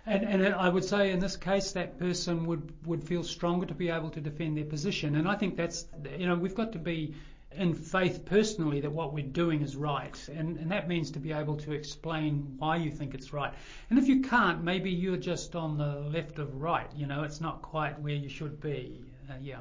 And, 0.05 0.23
and 0.23 0.53
I 0.53 0.67
would 0.67 0.83
say 0.83 1.11
in 1.11 1.19
this 1.19 1.37
case 1.37 1.71
that 1.73 1.97
person 1.97 2.45
would, 2.45 2.73
would 2.85 3.03
feel 3.03 3.23
stronger 3.23 3.65
to 3.65 3.73
be 3.73 3.89
able 3.89 4.09
to 4.11 4.21
defend 4.21 4.57
their 4.57 4.65
position. 4.65 5.15
And 5.15 5.27
I 5.27 5.35
think 5.35 5.55
that's, 5.55 5.85
you 6.17 6.27
know, 6.27 6.35
we've 6.35 6.55
got 6.55 6.73
to 6.73 6.79
be 6.79 7.15
in 7.55 7.73
faith 7.73 8.25
personally 8.25 8.81
that 8.81 8.91
what 8.91 9.13
we're 9.13 9.25
doing 9.25 9.61
is 9.61 9.75
right. 9.75 10.17
And, 10.29 10.57
and 10.57 10.71
that 10.71 10.87
means 10.87 11.11
to 11.11 11.19
be 11.19 11.31
able 11.31 11.57
to 11.57 11.71
explain 11.71 12.55
why 12.57 12.77
you 12.77 12.91
think 12.91 13.13
it's 13.13 13.33
right. 13.33 13.53
And 13.89 13.99
if 13.99 14.07
you 14.07 14.21
can't, 14.21 14.63
maybe 14.63 14.91
you're 14.91 15.17
just 15.17 15.55
on 15.55 15.77
the 15.77 15.99
left 16.09 16.39
of 16.39 16.61
right. 16.61 16.87
You 16.95 17.07
know, 17.07 17.23
it's 17.23 17.41
not 17.41 17.61
quite 17.61 17.99
where 17.99 18.15
you 18.15 18.29
should 18.29 18.59
be. 18.61 19.01
Uh, 19.29 19.33
yeah. 19.41 19.59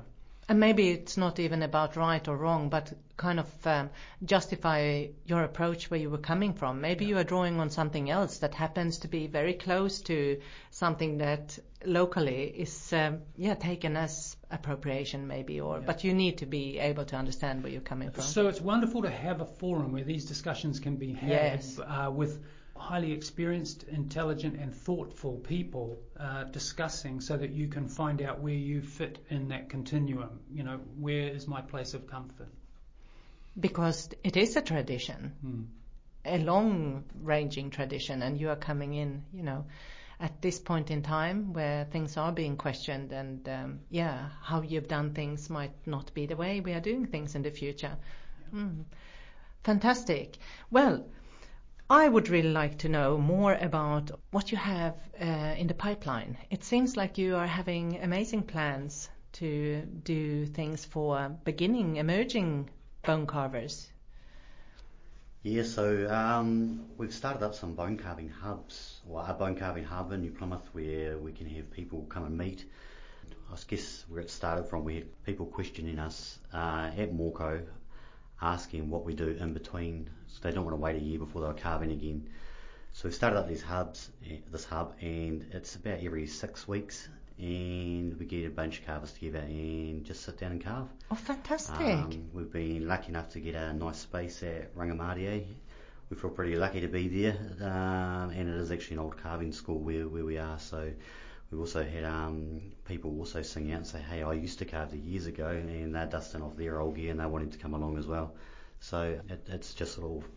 And 0.49 0.59
maybe 0.59 0.91
it's 0.91 1.17
not 1.17 1.39
even 1.39 1.63
about 1.63 1.97
right 1.97 2.27
or 2.27 2.37
wrong, 2.37 2.69
but 2.69 2.93
kind 3.17 3.39
of 3.39 3.67
um, 3.67 3.91
justify 4.25 5.07
your 5.25 5.45
approach 5.45 5.91
where 5.91 6.01
you 6.01 6.11
were 6.11 6.19
coming 6.19 6.53
from. 6.53 6.81
Maybe 6.81 7.05
you 7.05 7.17
are 7.19 7.25
drawing 7.25 7.61
on 7.61 7.71
something 7.71 8.11
else 8.11 8.39
that 8.39 8.55
happens 8.55 8.99
to 8.99 9.09
be 9.09 9.29
very 9.29 9.55
close 9.55 10.01
to 10.03 10.41
something 10.71 11.19
that 11.19 11.59
locally 11.85 12.45
is, 12.45 12.93
um, 12.93 13.21
yeah, 13.37 13.55
taken 13.55 13.97
as 13.97 14.37
appropriation 14.53 15.27
maybe, 15.27 15.61
or 15.61 15.79
Yeah. 15.79 15.87
but 15.87 16.05
you 16.05 16.15
need 16.15 16.39
to 16.39 16.47
be 16.47 16.79
able 16.79 17.05
to 17.07 17.17
understand 17.17 17.63
where 17.63 17.73
you're 17.73 17.81
coming 17.81 18.11
from. 18.11 18.23
So 18.25 18.49
it's 18.49 18.61
wonderful 18.61 19.03
to 19.03 19.11
have 19.11 19.41
a 19.41 19.47
forum 19.47 19.93
where 19.93 20.05
these 20.05 20.25
discussions 20.27 20.79
can 20.81 20.97
be 20.97 21.13
had 21.13 21.31
Yes. 21.31 21.79
uh, 21.79 22.11
with 22.15 22.39
highly 22.77 23.13
experienced, 23.13 23.85
intelligent, 23.85 24.59
and 24.59 24.75
thoughtful 24.75 25.37
people 25.39 25.99
uh, 26.19 26.45
discussing 26.45 27.21
so 27.21 27.37
that 27.37 27.51
you 27.51 27.69
can 27.69 27.89
find 27.89 28.21
out 28.23 28.41
where 28.41 28.55
you 28.55 28.83
fit 28.83 29.19
in 29.31 29.49
that 29.49 29.69
continuum. 29.71 30.41
You 30.51 30.65
know, 30.65 30.79
where 30.99 31.29
is 31.29 31.47
my 31.47 31.61
place 31.61 31.95
of 31.95 32.07
comfort? 32.07 32.49
because 33.61 34.09
it 34.25 34.37
is 34.37 34.57
a 34.57 34.63
tradition, 34.63 35.33
Hmm. 35.43 35.63
a 36.25 36.39
long-ranging 36.39 37.71
tradition, 37.71 38.23
and 38.23 38.41
you 38.41 38.49
are 38.49 38.57
coming 38.57 38.95
in, 38.95 39.25
you 39.33 39.43
know, 39.43 39.67
at 40.23 40.41
this 40.41 40.59
point 40.59 40.91
in 40.91 41.03
time 41.03 41.53
where 41.53 41.85
things 41.85 42.17
are 42.17 42.33
being 42.33 42.57
questioned, 42.57 43.13
and 43.13 43.47
um, 43.49 43.81
yeah, 43.91 44.31
how 44.41 44.63
you've 44.63 44.89
done 44.89 45.13
things 45.13 45.51
might 45.51 45.75
not 45.87 46.15
be 46.15 46.25
the 46.25 46.37
way 46.37 46.61
we 46.61 46.73
are 46.73 46.81
doing 46.81 47.07
things 47.07 47.35
in 47.35 47.43
the 47.43 47.51
future. 47.51 47.97
Mm. 48.55 48.85
Fantastic. 49.65 50.39
Well. 50.71 51.05
I 51.91 52.09
would 52.09 52.31
really 52.31 52.53
like 52.53 52.79
to 52.79 52.89
know 52.89 53.19
more 53.19 53.53
about 53.53 54.13
what 54.31 54.51
you 54.51 54.57
have 54.57 54.95
uh, 55.21 55.55
in 55.59 55.67
the 55.67 55.75
pipeline. 55.75 56.39
It 56.49 56.65
seems 56.65 56.97
like 56.97 57.19
you 57.19 57.37
are 57.37 57.47
having 57.47 57.99
amazing 58.01 58.45
plans 58.45 59.11
to 59.33 59.83
do 60.03 60.47
things 60.47 60.87
for 60.87 61.37
beginning, 61.45 61.97
emerging 61.97 62.71
bone 63.03 63.27
carvers. 63.27 63.92
Yeah, 65.45 65.65
so 65.65 66.09
um, 66.09 66.85
we've 66.97 67.13
started 67.13 67.43
up 67.45 67.57
some 67.57 67.75
bone 67.75 67.97
carving 67.97 68.29
hubs, 68.29 69.01
well, 69.05 69.27
a 69.27 69.35
bone 69.35 69.57
carving 69.57 69.83
hub 69.83 70.13
in 70.13 70.21
New 70.21 70.31
Plymouth 70.31 70.69
where 70.71 71.19
we 71.19 71.33
can 71.33 71.49
have 71.49 71.69
people 71.73 72.07
come 72.09 72.25
and 72.25 72.39
meet. 72.39 72.65
I 73.53 73.57
guess 73.67 74.05
where 74.09 74.21
it 74.21 74.31
started 74.31 74.67
from, 74.67 74.85
we 74.85 74.95
had 74.95 75.25
people 75.27 75.47
questioning 75.47 75.99
us 75.99 76.39
uh, 76.55 76.93
at 76.97 77.13
Mokau, 77.13 77.61
asking 78.41 78.89
what 78.89 79.05
we 79.05 79.15
do 79.15 79.31
in 79.31 79.53
between, 79.53 80.11
so 80.29 80.39
they 80.43 80.53
don't 80.53 80.65
want 80.65 80.77
to 80.77 80.81
wait 80.81 80.95
a 80.95 81.05
year 81.05 81.19
before 81.19 81.43
they're 81.43 81.55
carving 81.55 81.91
again. 81.91 82.29
So 82.93 83.09
we've 83.09 83.15
started 83.15 83.37
up 83.41 83.49
these 83.49 83.63
hubs, 83.63 84.11
eh, 84.25 84.37
this 84.53 84.65
hub, 84.65 84.95
and 85.01 85.45
it's 85.51 85.75
about 85.75 86.05
every 86.05 86.29
six 86.29 86.69
weeks, 86.69 87.09
and 87.39 88.19
we 88.19 88.27
get 88.27 88.47
a 88.47 88.51
bunch 88.51 88.81
of 88.81 88.87
carvers 88.87 89.13
together 89.13 89.41
and 89.41 90.05
just 90.05 90.23
sit 90.25 90.39
down 90.39 90.53
and 90.53 90.65
carve. 90.65 90.89
Oh, 91.11 91.15
fantastic. 91.15 91.81
Um, 91.81 92.31
we've 92.33 92.53
been 92.53 92.87
lucky 92.87 93.09
enough 93.09 93.31
to 93.31 93.41
get 93.41 93.55
a 93.55 93.73
nice 93.73 93.99
space 93.99 94.43
at 94.43 94.75
Rangimārie. 94.77 95.45
We 96.11 96.17
feel 96.17 96.31
pretty 96.31 96.57
lucky 96.57 96.81
to 96.83 96.89
be 96.89 97.09
there, 97.09 97.37
um, 97.63 98.31
and 98.31 98.49
it 98.49 98.57
is 98.57 98.71
actually 98.71 98.97
an 98.97 99.03
old 99.05 99.17
carving 99.17 99.53
school 99.53 99.79
where, 99.79 100.09
where 100.09 100.25
we 100.25 100.37
are. 100.37 100.59
So 100.59 100.91
we've 101.51 101.61
also 101.61 101.83
had 101.83 102.05
um, 102.05 102.61
people 102.85 103.19
also 103.19 103.41
sing 103.43 103.73
out 103.73 103.79
and 103.79 103.87
say, 103.87 104.01
"Hey, 104.01 104.23
I 104.23 104.35
used 104.35 104.59
to 104.59 104.67
carve 104.67 104.91
there 104.91 105.01
years 105.01 105.27
ago," 105.27 105.49
and 105.49 105.95
they're 105.95 106.07
dusting 106.07 106.43
off 106.43 106.57
their 106.57 106.81
old 106.81 106.97
gear 106.97 107.11
and 107.13 107.21
they're 107.21 107.29
wanting 107.29 107.51
to 107.51 107.59
come 107.59 107.73
along 107.73 107.97
as 107.97 108.07
well. 108.07 108.35
So 108.81 109.19
it, 109.29 109.47
it's 109.49 109.73
just 109.73 109.95
sort 109.95 110.23
of 110.23 110.29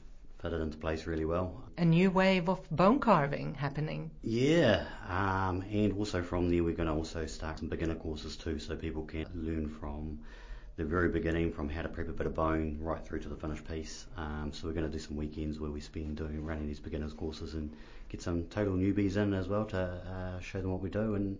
fitted 0.45 0.62
into 0.62 0.77
place 0.77 1.08
really 1.08 1.25
well. 1.25 1.63
a 1.79 1.84
new 1.84 2.12
wave 2.12 2.47
of 2.49 2.60
bone 2.69 2.99
carving 2.99 3.55
happening. 3.55 4.12
Yeah, 4.21 4.86
um, 5.10 5.63
and 5.71 5.91
also 5.97 6.21
from 6.21 6.51
there 6.51 6.63
we're 6.63 6.75
going 6.75 6.88
to 6.88 6.93
also 6.93 7.25
start 7.25 7.58
some 7.58 7.67
beginner 7.67 7.95
courses 7.95 8.36
too, 8.38 8.60
so 8.60 8.75
people 8.75 9.03
can 9.05 9.25
learn 9.34 9.67
from 9.67 10.19
the 10.77 10.86
very 10.86 11.10
beginning, 11.10 11.51
from 11.51 11.67
how 11.67 11.81
to 11.81 11.89
prep 11.89 12.10
a 12.10 12.12
bit 12.12 12.27
of 12.27 12.36
bone 12.36 12.77
right 12.79 13.03
through 13.03 13.21
to 13.21 13.29
the 13.29 13.36
finished 13.36 13.67
piece. 13.67 14.05
Um, 14.17 14.51
so 14.53 14.67
we're 14.67 14.73
going 14.73 14.86
to 14.86 14.91
do 14.91 14.99
some 14.99 15.17
weekends 15.17 15.60
where 15.60 15.71
we 15.71 15.81
spend 15.81 16.17
doing 16.17 16.45
running 16.45 16.67
these 16.67 16.79
beginners 16.79 17.13
courses 17.13 17.55
and 17.55 17.73
get 18.10 18.21
some 18.21 18.43
total 18.43 18.75
newbies 18.75 19.17
in 19.17 19.34
as 19.34 19.47
well 19.47 19.65
to 19.65 19.79
uh, 19.79 20.39
show 20.41 20.62
them 20.62 20.71
what 20.71 20.81
we 20.81 20.91
do 20.91 21.15
and 21.15 21.39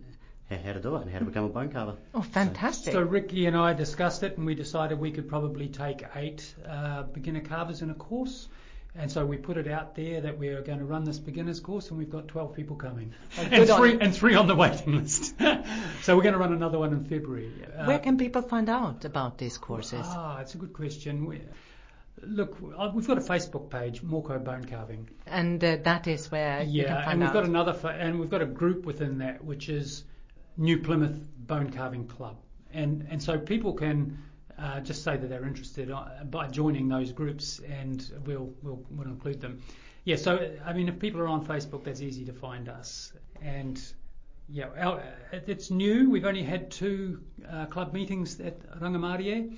how, 0.50 0.56
how 0.56 0.72
to 0.72 0.80
do 0.80 0.96
it 0.96 1.02
and 1.02 1.12
how 1.12 1.20
to 1.20 1.24
become 1.24 1.44
a 1.44 1.48
bone 1.48 1.70
carver. 1.70 1.96
Oh, 2.12 2.22
fantastic. 2.22 2.92
So 2.92 3.02
Riki 3.02 3.46
and 3.46 3.56
I 3.56 3.72
discussed 3.72 4.24
it, 4.24 4.36
and 4.36 4.44
we 4.44 4.56
decided 4.56 4.98
we 4.98 5.12
could 5.12 5.28
probably 5.28 5.68
take 5.68 6.02
eight 6.16 6.52
uh, 6.68 7.04
beginner 7.04 7.42
carvers 7.42 7.82
in 7.82 7.90
a 7.90 7.94
course. 7.94 8.48
And 8.98 9.12
so 9.12 9.26
we 9.26 9.36
put 9.36 9.56
it 9.58 9.68
out 9.68 9.94
there 9.94 10.22
that 10.22 10.38
we 10.38 10.48
are 10.48 10.62
going 10.62 10.78
to 10.78 10.84
run 10.84 11.04
this 11.04 11.18
beginners 11.18 11.60
course, 11.60 11.90
and 11.90 11.98
we've 11.98 12.10
got 12.10 12.28
12 12.28 12.54
people 12.54 12.76
coming, 12.76 13.12
and 13.38 13.68
three 13.68 13.98
and 14.00 14.14
three 14.14 14.34
on 14.34 14.46
the 14.46 14.54
waiting 14.54 14.96
list. 14.96 15.34
so 16.02 16.16
we're 16.16 16.22
going 16.22 16.32
to 16.32 16.38
run 16.38 16.52
another 16.52 16.78
one 16.78 16.92
in 16.92 17.04
February. 17.04 17.52
Uh, 17.76 17.84
Where 17.84 17.98
can 17.98 18.16
people 18.16 18.42
find 18.42 18.68
out 18.68 19.04
about 19.04 19.36
these 19.38 19.58
courses? 19.58 20.00
Ah, 20.04 20.40
it's 20.40 20.54
a 20.54 20.58
good 20.58 20.72
question. 20.72 21.26
We, 21.26 21.42
look, 22.22 22.56
uh, 22.76 22.90
we've 22.94 23.06
got 23.06 23.18
a 23.18 23.20
Facebook 23.20 23.68
page, 23.70 24.02
Mokau 24.02 24.42
Bone 24.42 24.64
Carving. 24.64 25.10
And 25.26 25.62
uh, 25.62 25.76
that 25.84 26.06
is 26.06 26.30
where 26.30 26.62
you 26.62 26.84
can 26.84 26.92
Yeah, 26.94 27.10
and 27.10 27.20
we've 27.20 27.28
out. 27.28 27.34
got 27.34 27.44
another, 27.44 27.74
fa- 27.74 27.96
and 27.98 28.18
we've 28.18 28.30
got 28.30 28.42
a 28.42 28.46
group 28.46 28.86
within 28.86 29.18
that, 29.18 29.44
which 29.44 29.68
is 29.68 30.04
New 30.56 30.78
Plymouth 30.78 31.18
Bone 31.36 31.70
Carving 31.70 32.06
Club, 32.06 32.38
and 32.72 33.06
and 33.10 33.22
so 33.22 33.38
people 33.38 33.74
can 33.74 34.18
uh, 34.58 34.80
just 34.80 35.02
say 35.02 35.16
that 35.16 35.28
they're 35.28 35.46
interested 35.46 35.90
uh, 35.90 36.04
by 36.30 36.48
joining 36.48 36.88
those 36.88 37.12
groups, 37.12 37.60
and 37.60 38.10
we'll 38.24 38.52
we'll 38.62 38.82
we'll 38.90 39.08
include 39.08 39.40
them. 39.40 39.60
Yeah, 40.04 40.16
so 40.16 40.50
I 40.64 40.72
mean, 40.72 40.88
if 40.88 40.98
people 40.98 41.20
are 41.20 41.28
on 41.28 41.44
Facebook, 41.44 41.84
that's 41.84 42.00
easy 42.00 42.24
to 42.26 42.32
find 42.32 42.68
us, 42.68 43.12
and 43.42 43.80
yeah, 44.48 44.68
our, 44.78 45.02
it's 45.32 45.70
new. 45.70 46.08
We've 46.08 46.24
only 46.24 46.42
had 46.44 46.70
two 46.70 47.20
uh, 47.50 47.66
club 47.66 47.92
meetings 47.92 48.40
at 48.40 48.60
Rangimārie, 48.80 49.56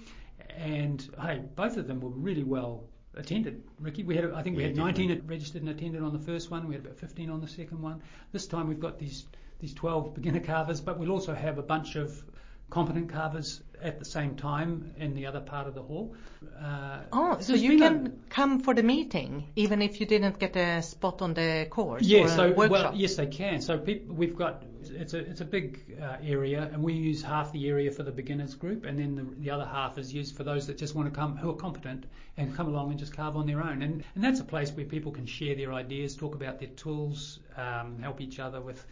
and 0.56 1.08
hey, 1.20 1.42
both 1.54 1.76
of 1.76 1.86
them 1.86 2.00
were 2.00 2.10
really 2.10 2.44
well 2.44 2.84
attended. 3.14 3.62
Riki, 3.80 4.02
we 4.04 4.16
had 4.16 4.32
I 4.32 4.42
think 4.42 4.56
we 4.56 4.62
Yeah, 4.62 4.68
had 4.68 4.76
definitely. 4.76 5.06
19 5.08 5.26
registered 5.26 5.62
and 5.62 5.70
attended 5.70 6.02
on 6.02 6.12
the 6.12 6.18
first 6.18 6.50
one. 6.50 6.66
We 6.68 6.74
had 6.74 6.84
about 6.84 6.96
15 6.98 7.30
on 7.30 7.40
the 7.40 7.48
second 7.48 7.80
one. 7.82 8.02
This 8.32 8.46
time 8.46 8.68
we've 8.68 8.80
got 8.80 8.98
these 8.98 9.26
these 9.60 9.74
12 9.74 10.14
beginner 10.14 10.40
carvers, 10.40 10.80
but 10.80 10.98
we'll 10.98 11.10
also 11.10 11.34
have 11.34 11.58
a 11.58 11.62
bunch 11.62 11.96
of 11.96 12.24
competent 12.70 13.08
carvers 13.10 13.60
at 13.82 13.98
the 13.98 14.04
same 14.04 14.34
time 14.36 14.92
in 14.98 15.14
the 15.14 15.26
other 15.26 15.40
part 15.40 15.66
of 15.66 15.74
the 15.74 15.82
hall. 15.82 16.14
Uh, 16.60 17.00
Oh, 17.12 17.36
so 17.40 17.54
you 17.54 17.70
been 17.70 17.82
a- 17.82 17.88
can 17.88 18.18
come 18.30 18.60
for 18.60 18.74
the 18.74 18.82
meeting 18.82 19.48
even 19.56 19.82
if 19.82 20.00
you 20.00 20.06
didn't 20.06 20.38
get 20.38 20.56
a 20.56 20.82
spot 20.82 21.22
on 21.22 21.34
the 21.34 21.66
course 21.70 22.02
Yeah, 22.02 22.24
or 22.24 22.28
so 22.28 22.52
well, 22.52 22.92
yes, 22.94 23.16
they 23.16 23.26
can. 23.26 23.60
So 23.60 23.78
people, 23.78 24.14
we've 24.14 24.36
got 24.36 24.62
it's 24.90 25.14
a 25.14 25.18
it's 25.18 25.40
a 25.40 25.44
big 25.44 25.98
uh, 26.00 26.16
area, 26.22 26.68
and 26.72 26.82
we 26.82 26.92
use 26.94 27.22
half 27.22 27.52
the 27.52 27.68
area 27.68 27.90
for 27.90 28.02
the 28.04 28.12
beginners 28.12 28.54
group, 28.54 28.84
and 28.84 28.98
then 28.98 29.16
the, 29.16 29.24
the 29.44 29.50
other 29.50 29.64
half 29.64 29.98
is 29.98 30.12
used 30.14 30.36
for 30.36 30.44
those 30.44 30.66
that 30.68 30.78
just 30.78 30.94
want 30.94 31.12
to 31.12 31.14
come 31.14 31.36
who 31.36 31.50
are 31.50 31.56
competent 31.56 32.04
and 32.36 32.54
come 32.56 32.68
along 32.68 32.90
and 32.90 32.98
just 32.98 33.12
carve 33.12 33.36
on 33.36 33.46
their 33.46 33.62
own. 33.62 33.82
And 33.82 34.04
and 34.14 34.24
that's 34.24 34.40
a 34.40 34.44
place 34.44 34.70
where 34.72 34.86
people 34.86 35.12
can 35.12 35.26
share 35.26 35.54
their 35.56 35.72
ideas, 35.72 36.16
talk 36.16 36.34
about 36.34 36.58
their 36.60 36.68
tools, 36.68 37.40
um, 37.56 37.98
help 38.00 38.20
each 38.20 38.38
other 38.38 38.60
with. 38.60 38.84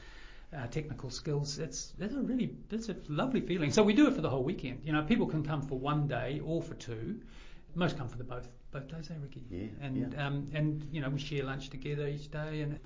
Uh, 0.55 0.67
technical 0.69 1.11
skills. 1.11 1.59
It's 1.59 1.93
it's 1.99 2.15
a 2.15 2.21
really 2.23 2.55
it's 2.71 2.89
a 2.89 2.97
lovely 3.09 3.41
feeling. 3.41 3.71
So 3.73 3.83
we 3.83 3.93
do 3.95 4.07
it 4.07 4.15
for 4.15 4.21
the 4.21 4.31
whole 4.31 4.45
weekend. 4.45 4.81
You 4.85 4.93
know, 4.93 5.03
people 5.03 5.27
can 5.27 5.43
come 5.43 5.61
for 5.61 5.77
one 5.79 6.07
day 6.07 6.41
or 6.45 6.63
for 6.63 6.75
two. 6.75 7.21
Most 7.75 7.99
come 7.99 8.09
for 8.09 8.17
the 8.17 8.25
both 8.25 8.49
both 8.71 8.87
days, 8.89 9.11
eh, 9.11 9.15
Riki? 9.21 9.43
Yeah, 9.51 9.67
And 9.81 10.13
yeah. 10.13 10.27
um, 10.27 10.47
and 10.55 10.87
you 10.93 11.01
know 11.01 11.11
we 11.11 11.19
share 11.19 11.43
lunch 11.45 11.69
together 11.71 12.07
each 12.07 12.31
day, 12.31 12.61
and 12.63 12.79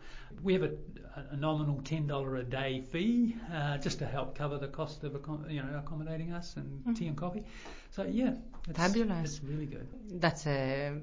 we 0.42 0.54
have 0.54 0.62
a, 0.62 0.70
a 1.32 1.36
nominal 1.36 1.80
ten 1.82 2.06
dollar 2.06 2.36
a 2.36 2.42
day 2.44 2.80
fee 2.80 3.36
uh, 3.52 3.76
just 3.78 3.98
to 3.98 4.06
help 4.06 4.34
cover 4.34 4.56
the 4.58 4.68
cost 4.68 5.04
of 5.04 5.12
accom- 5.12 5.50
you 5.52 5.62
know 5.62 5.78
accommodating 5.78 6.32
us 6.32 6.56
and 6.56 6.96
tea 6.96 7.08
and 7.08 7.16
coffee. 7.16 7.44
So 7.90 8.04
yeah, 8.04 8.34
it's, 8.68 8.78
Fabulous. 8.78 9.36
It's 9.36 9.44
really 9.44 9.66
good. 9.66 9.86
That's 10.20 10.46
a 10.46 10.98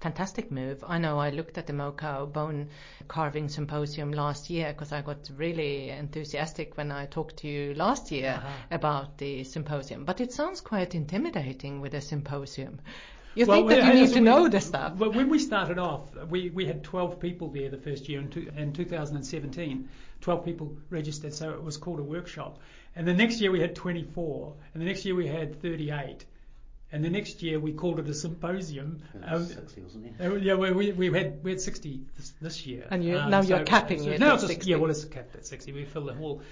fantastic 0.00 0.50
move. 0.50 0.84
I 0.86 0.98
know 0.98 1.18
I 1.18 1.30
looked 1.30 1.58
at 1.58 1.66
the 1.66 1.72
Mokau 1.72 2.32
Bone 2.32 2.68
Carving 3.08 3.48
Symposium 3.48 4.12
last 4.12 4.50
year 4.50 4.72
because 4.72 4.92
I 4.92 5.00
got 5.02 5.30
really 5.36 5.90
enthusiastic 5.90 6.76
when 6.76 6.92
I 6.92 7.06
talked 7.06 7.38
to 7.38 7.48
you 7.48 7.74
last 7.74 8.10
year 8.12 8.34
Uh-huh. 8.36 8.52
about 8.70 9.18
the 9.18 9.44
symposium. 9.44 10.04
But 10.04 10.20
it 10.20 10.32
sounds 10.32 10.60
quite 10.60 10.94
intimidating 10.94 11.80
with 11.80 11.94
a 11.94 12.00
symposium. 12.00 12.80
You 13.34 13.44
Well, 13.46 13.58
think 13.68 13.68
that 13.70 13.94
you 13.94 14.00
need 14.00 14.08
to 14.14 14.20
we- 14.20 14.20
know 14.24 14.48
the 14.48 14.60
stuff. 14.60 14.94
But 14.98 15.14
when 15.14 15.28
we 15.28 15.38
started 15.38 15.78
off, 15.78 16.02
we, 16.30 16.50
we 16.50 16.66
had 16.66 16.82
12 16.84 17.20
people 17.20 17.48
there 17.50 17.68
the 17.68 17.76
first 17.76 18.08
year 18.08 18.20
in, 18.20 18.28
two, 18.30 18.50
in 18.56 18.72
2017. 18.72 19.88
12 20.22 20.44
people 20.44 20.76
registered, 20.88 21.34
so 21.34 21.50
it 21.50 21.62
was 21.62 21.76
called 21.76 22.00
a 22.00 22.02
workshop. 22.02 22.58
And 22.94 23.06
the 23.06 23.12
next 23.12 23.40
year 23.42 23.50
we 23.50 23.60
had 23.60 23.74
24, 23.74 24.54
and 24.72 24.82
the 24.82 24.86
next 24.86 25.04
year 25.04 25.14
we 25.14 25.26
had 25.26 25.60
38. 25.60 26.24
And 26.92 27.04
the 27.04 27.10
next 27.10 27.42
year 27.42 27.58
we 27.58 27.72
called 27.72 27.98
it 27.98 28.08
a 28.08 28.14
symposium. 28.14 29.02
It 29.14 29.22
Um, 29.26 29.44
60, 29.44 29.80
wasn't 29.82 30.06
it? 30.06 30.14
Uh, 30.24 30.34
Yeah, 30.36 30.54
we, 30.54 30.70
we, 30.70 30.92
we 30.92 31.10
had 31.18 31.42
we 31.42 31.50
had 31.50 31.60
60 31.60 32.00
this, 32.16 32.32
this 32.40 32.66
year. 32.66 32.82
Um, 32.84 32.88
And 32.94 33.04
you- 33.04 33.14
now 33.14 33.40
you're 33.42 33.64
capping 33.64 34.04
it 34.04 34.20
now 34.20 34.28
at 34.28 34.34
it's 34.34 34.42
just, 34.44 34.52
60. 34.54 34.70
Yeah, 34.70 34.76
well, 34.76 34.90
it's 34.90 35.04
capped 35.04 35.34
at 35.34 35.44
60. 35.44 35.72
We 35.72 35.84
fill 35.84 36.04
the 36.04 36.14
hall. 36.14 36.42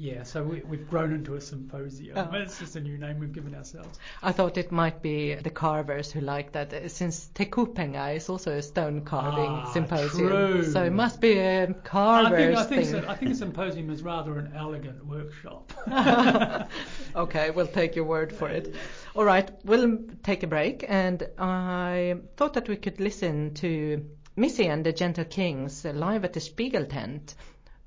Yeah, 0.00 0.22
so 0.22 0.44
we, 0.44 0.60
we've 0.60 0.88
grown 0.88 1.12
into 1.12 1.34
a 1.34 1.40
symposium. 1.40 2.16
Oh. 2.16 2.30
It's 2.32 2.60
just 2.60 2.76
a 2.76 2.80
new 2.80 2.96
name 2.98 3.18
we've 3.18 3.32
given 3.32 3.52
ourselves. 3.52 3.98
I 4.22 4.30
thought 4.30 4.56
it 4.56 4.70
might 4.70 5.02
be 5.02 5.34
the 5.34 5.50
carvers 5.50 6.12
who 6.12 6.20
like 6.20 6.52
that, 6.52 6.72
uh, 6.72 6.88
since 6.88 7.26
Te 7.34 7.46
Kupenga 7.46 8.14
is 8.14 8.28
also 8.28 8.52
a 8.52 8.62
stone 8.62 9.00
carving 9.04 9.50
Ah, 9.50 9.72
symposium. 9.72 10.28
true. 10.28 10.64
So 10.70 10.84
it 10.84 10.92
must 10.92 11.20
be 11.20 11.32
a 11.38 11.66
think, 11.66 11.82
carvers 11.82 12.56
I, 12.56 12.64
think 12.64 12.86
thing. 12.86 13.02
so, 13.02 13.08
I 13.08 13.16
think 13.16 13.32
a 13.32 13.34
symposium 13.34 13.90
is 13.90 14.02
rather 14.04 14.38
an 14.38 14.52
elegant 14.54 15.04
workshop. 15.04 15.72
okay, 17.16 17.50
we'll 17.50 17.66
take 17.66 17.96
your 17.96 18.04
word 18.04 18.32
for 18.32 18.48
it. 18.48 18.76
All 19.16 19.24
right, 19.24 19.50
we'll 19.64 19.98
take 20.22 20.44
a 20.44 20.46
break, 20.46 20.84
and 20.86 21.26
I 21.38 22.18
thought 22.36 22.54
that 22.54 22.68
we 22.68 22.76
could 22.76 23.00
listen 23.00 23.54
to 23.54 24.04
Missy 24.36 24.68
and 24.68 24.86
the 24.86 24.92
Gentle 24.92 25.24
Kings 25.24 25.84
live 25.84 26.24
at 26.24 26.34
the 26.34 26.40
Spiegel 26.40 26.84
tent, 26.84 27.34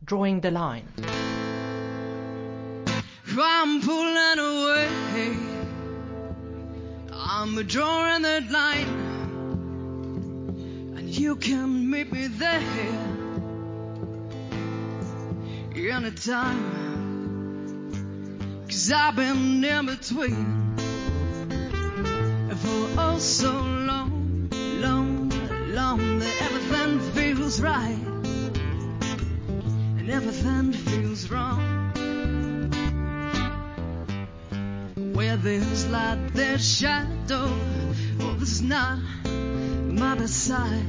drawing 0.04 0.42
the 0.42 0.52
line. 0.52 0.90
I'm 3.40 3.82
pulling 3.82 4.40
away. 4.40 5.38
I'm 7.14 7.56
drawing 7.66 8.24
that 8.24 8.52
line. 8.52 8.88
And 10.98 11.08
you 11.08 11.38
can 11.38 11.90
meet 11.90 12.12
me 12.12 12.28
there. 12.28 12.62
Anytime. 15.76 16.82
Cause 18.68 18.92
I've 18.92 19.16
been 19.16 19.64
in 19.64 19.86
between. 19.86 20.76
For 22.50 22.88
oh 22.98 23.18
so 23.18 23.52
long, 23.52 24.50
long, 24.82 25.32
long 25.74 26.20
that 26.20 26.42
everything 26.42 27.00
feels 27.14 27.62
right. 27.62 27.98
And 29.98 30.10
everything 30.12 30.74
There's 35.72 35.88
light, 35.88 36.20
there's 36.34 36.80
shadow. 36.80 37.48
Oh, 38.20 38.36
this 38.38 38.52
is 38.52 38.62
not 38.62 39.00
my 39.34 40.16
best 40.16 40.44
side. 40.44 40.86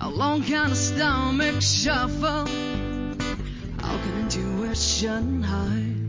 A 0.00 0.08
long 0.08 0.42
kind 0.42 0.72
of 0.72 0.78
stomach 0.78 1.60
shuffle. 1.60 2.46
How 3.82 3.98
can 3.98 4.20
intuition 4.20 5.42
hide? 5.42 6.08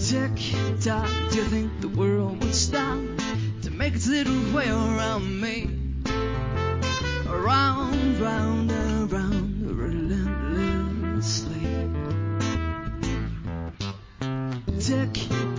Tick 0.00 0.80
tock, 0.80 1.10
do 1.32 1.36
you 1.36 1.44
think 1.44 1.82
the 1.82 1.88
world 1.88 2.42
would 2.42 2.54
stop 2.54 2.98
to 3.60 3.70
make 3.70 3.94
its 3.94 4.06
little 4.06 4.54
way 4.54 4.70
around 4.70 5.38
me? 5.38 5.68
Around, 7.28 8.18
round, 8.18 8.72
around, 8.72 8.89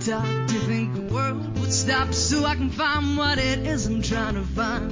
Tock, 0.04 0.26
do 0.48 0.54
you 0.54 0.60
think 0.62 0.94
the 0.94 1.14
world 1.14 1.60
would 1.60 1.72
stop 1.72 2.12
so 2.12 2.44
I 2.44 2.56
can 2.56 2.70
find 2.70 3.16
what 3.16 3.38
it 3.38 3.60
is 3.64 3.86
I'm 3.86 4.02
trying 4.02 4.34
to 4.34 4.42
find? 4.42 4.90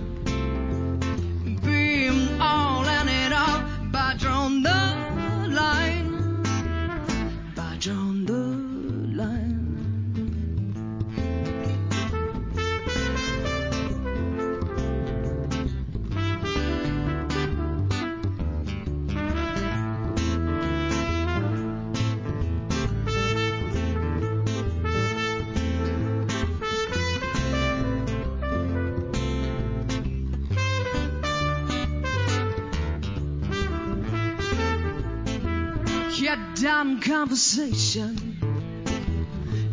Be 1.63 2.09
all 2.39 2.80
conversation. 37.11 38.15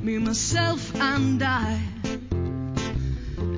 Me, 0.02 0.18
myself, 0.18 0.96
and 0.96 1.44
I. 1.44 1.80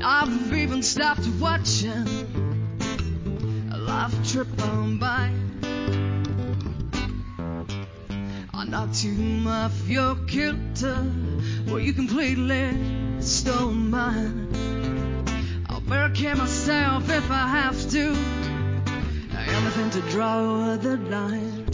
I've 0.03 0.53
even 0.53 0.83
stopped 0.83 1.25
watching 1.39 2.05
a 3.71 3.77
life 3.77 4.13
trip 4.29 4.49
on 4.63 4.99
by. 4.99 5.31
I 8.53 8.65
knocked 8.65 9.01
you 9.05 9.47
off 9.47 9.87
your 9.87 10.15
kilter, 10.27 11.01
well, 11.65 11.79
you 11.79 11.93
completely 11.93 13.21
stole 13.21 13.71
mine. 13.71 15.23
I'll 15.69 15.79
barricade 15.79 16.35
myself 16.35 17.09
if 17.09 17.31
I 17.31 17.47
have 17.47 17.89
to. 17.91 18.13
Anything 19.37 19.89
to 19.91 20.01
draw 20.11 20.75
the 20.75 20.97
line. 20.97 21.68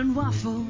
And 0.00 0.16
waffle. 0.16 0.66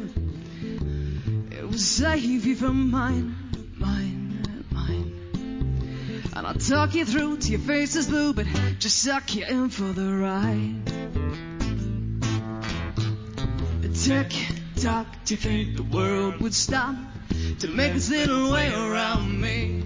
It 1.50 1.62
will 1.62 1.78
save 1.78 2.44
you 2.44 2.56
from 2.56 2.90
mine, 2.90 3.36
mine, 3.76 4.64
mine. 4.70 6.30
And 6.34 6.46
I'll 6.46 6.54
talk 6.54 6.94
you 6.94 7.04
through 7.04 7.38
till 7.38 7.52
your 7.52 7.60
face 7.60 7.94
is 7.94 8.08
blue, 8.08 8.32
but 8.32 8.46
just 8.78 8.98
suck 8.98 9.34
you 9.34 9.44
in 9.44 9.70
for 9.70 9.92
the 9.92 10.12
ride. 10.12 10.92
Tick 13.94 14.32
tock, 14.76 15.06
do 15.24 15.34
you 15.34 15.38
think 15.38 15.76
the 15.76 15.84
world 15.84 16.40
would 16.40 16.54
stop 16.54 16.96
to 17.60 17.68
make 17.68 17.92
this 17.92 18.10
little 18.10 18.50
way 18.50 18.72
around 18.72 19.40
me? 19.40 19.84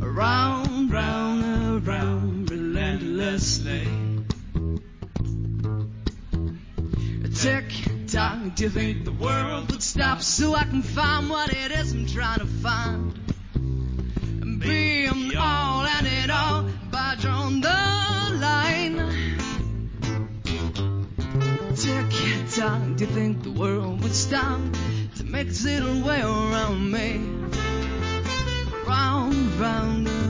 Around, 0.00 0.90
round, 0.90 1.86
around, 1.86 2.50
relentlessly. 2.50 4.01
Tick 7.42 7.64
tock, 8.06 8.38
do 8.54 8.62
you 8.62 8.70
think 8.70 9.04
the 9.04 9.10
world 9.10 9.72
would 9.72 9.82
stop 9.82 10.22
so 10.22 10.54
I 10.54 10.62
can 10.62 10.80
find 10.80 11.28
what 11.28 11.52
it 11.52 11.72
is 11.72 11.92
I'm 11.92 12.06
trying 12.06 12.38
to 12.38 12.46
find? 12.46 13.18
And 13.56 14.60
be 14.60 15.08
all 15.36 15.84
and 15.84 16.06
it 16.06 16.30
all 16.30 16.70
by 16.92 17.16
drawing 17.18 17.60
the 17.60 17.68
line. 18.38 18.96
Tick 21.74 22.50
tock, 22.54 22.80
do 22.94 23.06
you 23.06 23.10
think 23.10 23.42
the 23.42 23.50
world 23.50 24.04
would 24.04 24.14
stop 24.14 24.60
to 25.16 25.24
make 25.24 25.48
this 25.48 25.64
little 25.64 26.00
way 26.00 26.20
around 26.20 26.92
me? 26.92 27.18
Round, 28.86 29.58
round, 29.58 30.21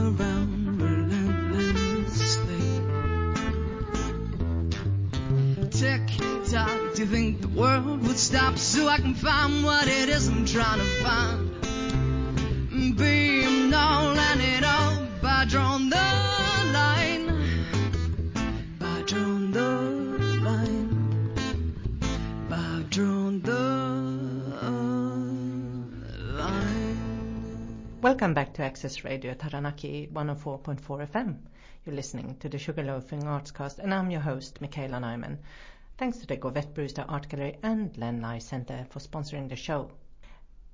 world 7.55 8.01
would 8.07 8.17
stop 8.17 8.57
so 8.57 8.87
I 8.87 8.97
can 8.97 9.13
find 9.13 9.63
what 9.63 9.87
it 9.87 10.09
is 10.09 10.27
I'm 10.27 10.45
trying 10.45 10.79
to 10.79 10.85
find? 11.03 11.49
All 13.75 14.15
and 14.15 14.39
it 14.39 14.63
all 14.63 15.07
by 15.21 15.45
drawing 15.45 15.89
the 15.89 15.95
line. 16.71 17.25
By 18.77 19.01
drawing 19.07 19.51
the 19.51 19.69
line. 20.41 21.33
By 22.49 22.85
drawing 22.89 23.41
the 23.41 23.57
uh, 24.61 24.69
line. 26.37 26.97
Welcome 28.01 28.33
back 28.35 28.53
to 28.53 28.63
Access 28.63 29.03
Radio 29.03 29.33
Taranaki 29.33 30.07
104.4 30.13 31.07
FM. 31.09 31.37
You're 31.85 31.95
listening 31.95 32.37
to 32.41 32.47
the 32.47 32.57
Sugarloafing 32.57 33.23
Artscast, 33.23 33.79
and 33.79 33.93
I'm 33.93 34.11
your 34.11 34.21
host, 34.21 34.61
Michaela 34.61 34.99
Nyman. 34.99 35.39
Thanks 35.95 36.17
to 36.17 36.25
the 36.25 36.37
Govette 36.37 36.73
Brewster 36.73 37.05
Art 37.07 37.29
Gallery 37.29 37.59
and 37.61 37.95
Lye 37.97 38.39
Center 38.39 38.87
for 38.89 38.99
sponsoring 38.99 39.47
the 39.47 39.55
show. 39.55 39.91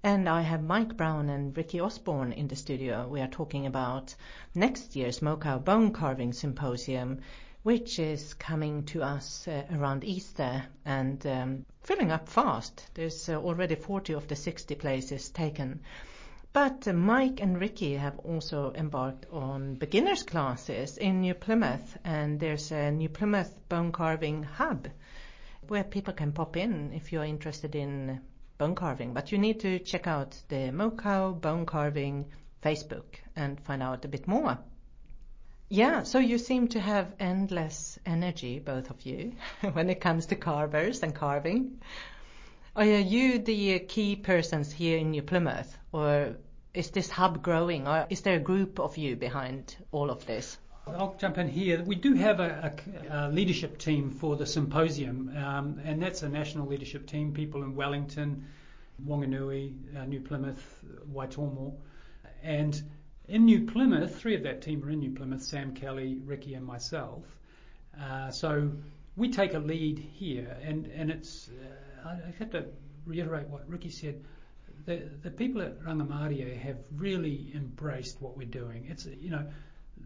And 0.01 0.29
I 0.29 0.41
have 0.41 0.63
Mike 0.63 0.95
Brown 0.95 1.27
and 1.27 1.55
Riki 1.55 1.82
Osborne 1.82 2.32
in 2.32 2.47
the 2.47 2.55
studio. 2.55 3.05
We 3.05 3.19
are 3.19 3.27
talking 3.27 3.65
about 3.65 4.15
next 4.55 4.95
year's 4.95 5.19
Mokau 5.19 5.63
Bone 5.63 5.91
Carving 5.91 6.32
Symposium, 6.32 7.19
which 7.63 7.99
is 7.99 8.34
coming 8.36 8.86
to 8.86 9.03
us 9.03 9.45
uh, 9.45 9.65
around 9.73 10.05
Easter 10.05 10.63
and 10.86 11.27
um, 11.27 11.65
filling 11.82 12.12
up 12.12 12.29
fast. 12.29 12.89
There's 12.93 13.27
uh, 13.27 13.36
already 13.36 13.75
40 13.75 14.13
of 14.13 14.29
the 14.29 14.38
60 14.38 14.73
places 14.75 15.29
taken. 15.32 15.82
But 16.53 16.88
uh, 16.88 16.93
Mike 16.93 17.41
and 17.41 17.60
Riki 17.60 17.95
have 17.95 18.17
also 18.19 18.71
embarked 18.73 19.25
on 19.34 19.75
beginners 19.75 20.23
classes 20.23 20.97
in 20.97 21.19
New 21.21 21.34
Plymouth, 21.34 21.97
and 22.05 22.39
there's 22.39 22.71
a 22.71 22.89
New 22.89 23.10
Plymouth 23.10 23.53
bone 23.67 23.91
carving 23.91 24.43
hub 24.43 24.88
where 25.69 25.84
people 25.84 26.13
can 26.13 26.32
pop 26.32 26.58
in 26.58 26.93
if 26.93 27.12
you're 27.12 27.23
interested 27.23 27.75
in 27.75 28.21
bone 28.58 28.75
carving. 28.75 29.13
But 29.13 29.32
you 29.32 29.38
need 29.38 29.62
to 29.62 29.79
check 29.79 30.08
out 30.08 30.36
the 30.49 30.71
Mokau 30.71 31.39
Bone 31.39 31.65
Carving 31.65 32.25
Facebook 32.62 33.15
and 33.36 33.60
find 33.62 33.82
out 33.82 34.05
a 34.05 34.08
bit 34.08 34.27
more. 34.27 34.58
Yeah, 35.69 36.03
so 36.03 36.17
you 36.19 36.39
seem 36.39 36.67
to 36.69 36.79
have 36.79 37.13
endless 37.19 37.99
energy, 38.05 38.60
both 38.60 38.89
of 38.89 39.05
you, 39.05 39.34
when 39.73 39.89
it 39.89 40.01
comes 40.01 40.25
to 40.27 40.36
carvers 40.36 41.03
and 41.03 41.13
carving. 41.13 41.79
Are 42.75 42.86
you 42.86 43.39
the 43.39 43.79
key 43.79 44.15
persons 44.15 44.71
here 44.71 44.97
in 44.97 45.12
New 45.12 45.21
Plymouth, 45.21 45.77
or 45.91 46.36
is 46.73 46.89
this 46.91 47.10
hub 47.10 47.43
growing, 47.43 47.88
or 47.88 48.08
is 48.10 48.21
there 48.21 48.38
a 48.38 48.39
group 48.39 48.79
of 48.79 48.97
you 48.97 49.15
behind 49.15 49.75
all 49.91 50.10
of 50.10 50.25
this? 50.25 50.58
I'll 50.97 51.15
jump 51.19 51.38
in 51.38 51.47
here. 51.47 51.82
We 51.84 51.95
do 51.95 52.13
have 52.13 52.39
a, 52.39 52.73
a, 53.10 53.28
a 53.28 53.30
leadership 53.30 53.78
team 53.78 54.12
for 54.12 54.36
the 54.36 54.45
symposium, 54.45 55.36
um, 55.38 55.82
and 55.84 56.02
that's 56.02 56.23
a 56.23 56.30
national 56.30 56.67
leadership 56.67 57.08
team, 57.08 57.34
people 57.34 57.63
in 57.63 57.75
Wellington, 57.75 58.47
Wanganui, 59.06 59.73
uh, 59.97 60.06
New 60.06 60.21
Plymouth, 60.21 60.63
Waitomo. 61.13 61.73
And 62.43 62.82
in 63.28 63.45
New 63.45 63.65
Plymouth, 63.65 64.19
three 64.19 64.36
of 64.36 64.43
that 64.43 64.62
team 64.62 64.84
are 64.84 64.89
in 64.89 64.99
New 64.99 65.12
Plymouth 65.12 65.43
Sam 65.43 65.73
Kelly, 65.73 66.19
Riki, 66.25 66.54
and 66.54 66.65
myself. 66.65 67.23
Uh, 67.99 68.32
so 68.32 68.71
we 69.15 69.32
take 69.32 69.54
a 69.54 69.60
lead 69.60 69.99
here, 69.99 70.58
and, 70.63 70.86
and 70.88 71.12
it's, 71.12 71.49
uh, 72.06 72.10
I 72.10 72.34
have 72.39 72.52
to 72.52 72.65
reiterate 73.06 73.47
what 73.47 73.67
Riki 73.69 73.89
said. 73.89 74.23
The, 74.86 75.10
the 75.21 75.30
people 75.30 75.62
at 75.62 75.80
Rangimarie 75.82 76.58
have 76.58 76.78
really 76.95 77.52
embraced 77.54 78.21
what 78.21 78.38
we're 78.38 78.47
doing. 78.47 78.88
It's, 78.89 79.06
you 79.06 79.30
know, 79.30 79.45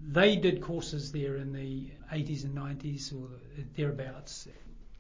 they 0.08 0.36
did 0.36 0.62
courses 0.62 1.12
there 1.12 1.38
in 1.38 1.54
the 1.54 1.90
80s 2.12 2.44
and 2.44 2.56
90s 2.56 3.14
or 3.14 3.30
thereabouts. 3.76 4.48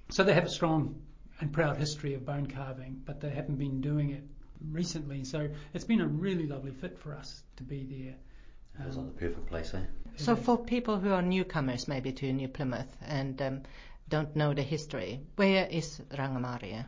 So 0.09 0.23
they 0.23 0.33
have 0.33 0.45
a 0.45 0.49
strong 0.49 1.01
and 1.39 1.51
proud 1.51 1.77
history 1.77 2.13
of 2.13 2.25
bone 2.25 2.47
carving, 2.47 3.01
but 3.05 3.19
they 3.19 3.29
haven't 3.29 3.57
been 3.57 3.81
doing 3.81 4.11
it 4.11 4.23
recently. 4.71 5.23
So 5.23 5.49
it's 5.73 5.83
been 5.83 6.01
a 6.01 6.07
really 6.07 6.47
lovely 6.47 6.71
fit 6.71 6.97
for 6.97 7.13
us 7.13 7.43
to 7.57 7.63
be 7.63 7.83
there. 7.83 8.15
Um, 8.79 8.87
it's 8.87 8.97
like 8.97 9.07
the 9.07 9.13
perfect 9.13 9.47
place, 9.47 9.73
eh? 9.73 9.81
So 10.15 10.35
for 10.35 10.57
people 10.57 10.99
who 10.99 11.11
are 11.11 11.21
newcomers 11.21 11.87
maybe 11.87 12.11
to 12.13 12.31
New 12.31 12.47
Plymouth 12.47 12.95
and 13.01 13.41
um, 13.41 13.61
don't 14.09 14.35
know 14.35 14.53
the 14.53 14.61
history, 14.61 15.19
where 15.35 15.67
is 15.67 16.01
Rangimarie? 16.11 16.85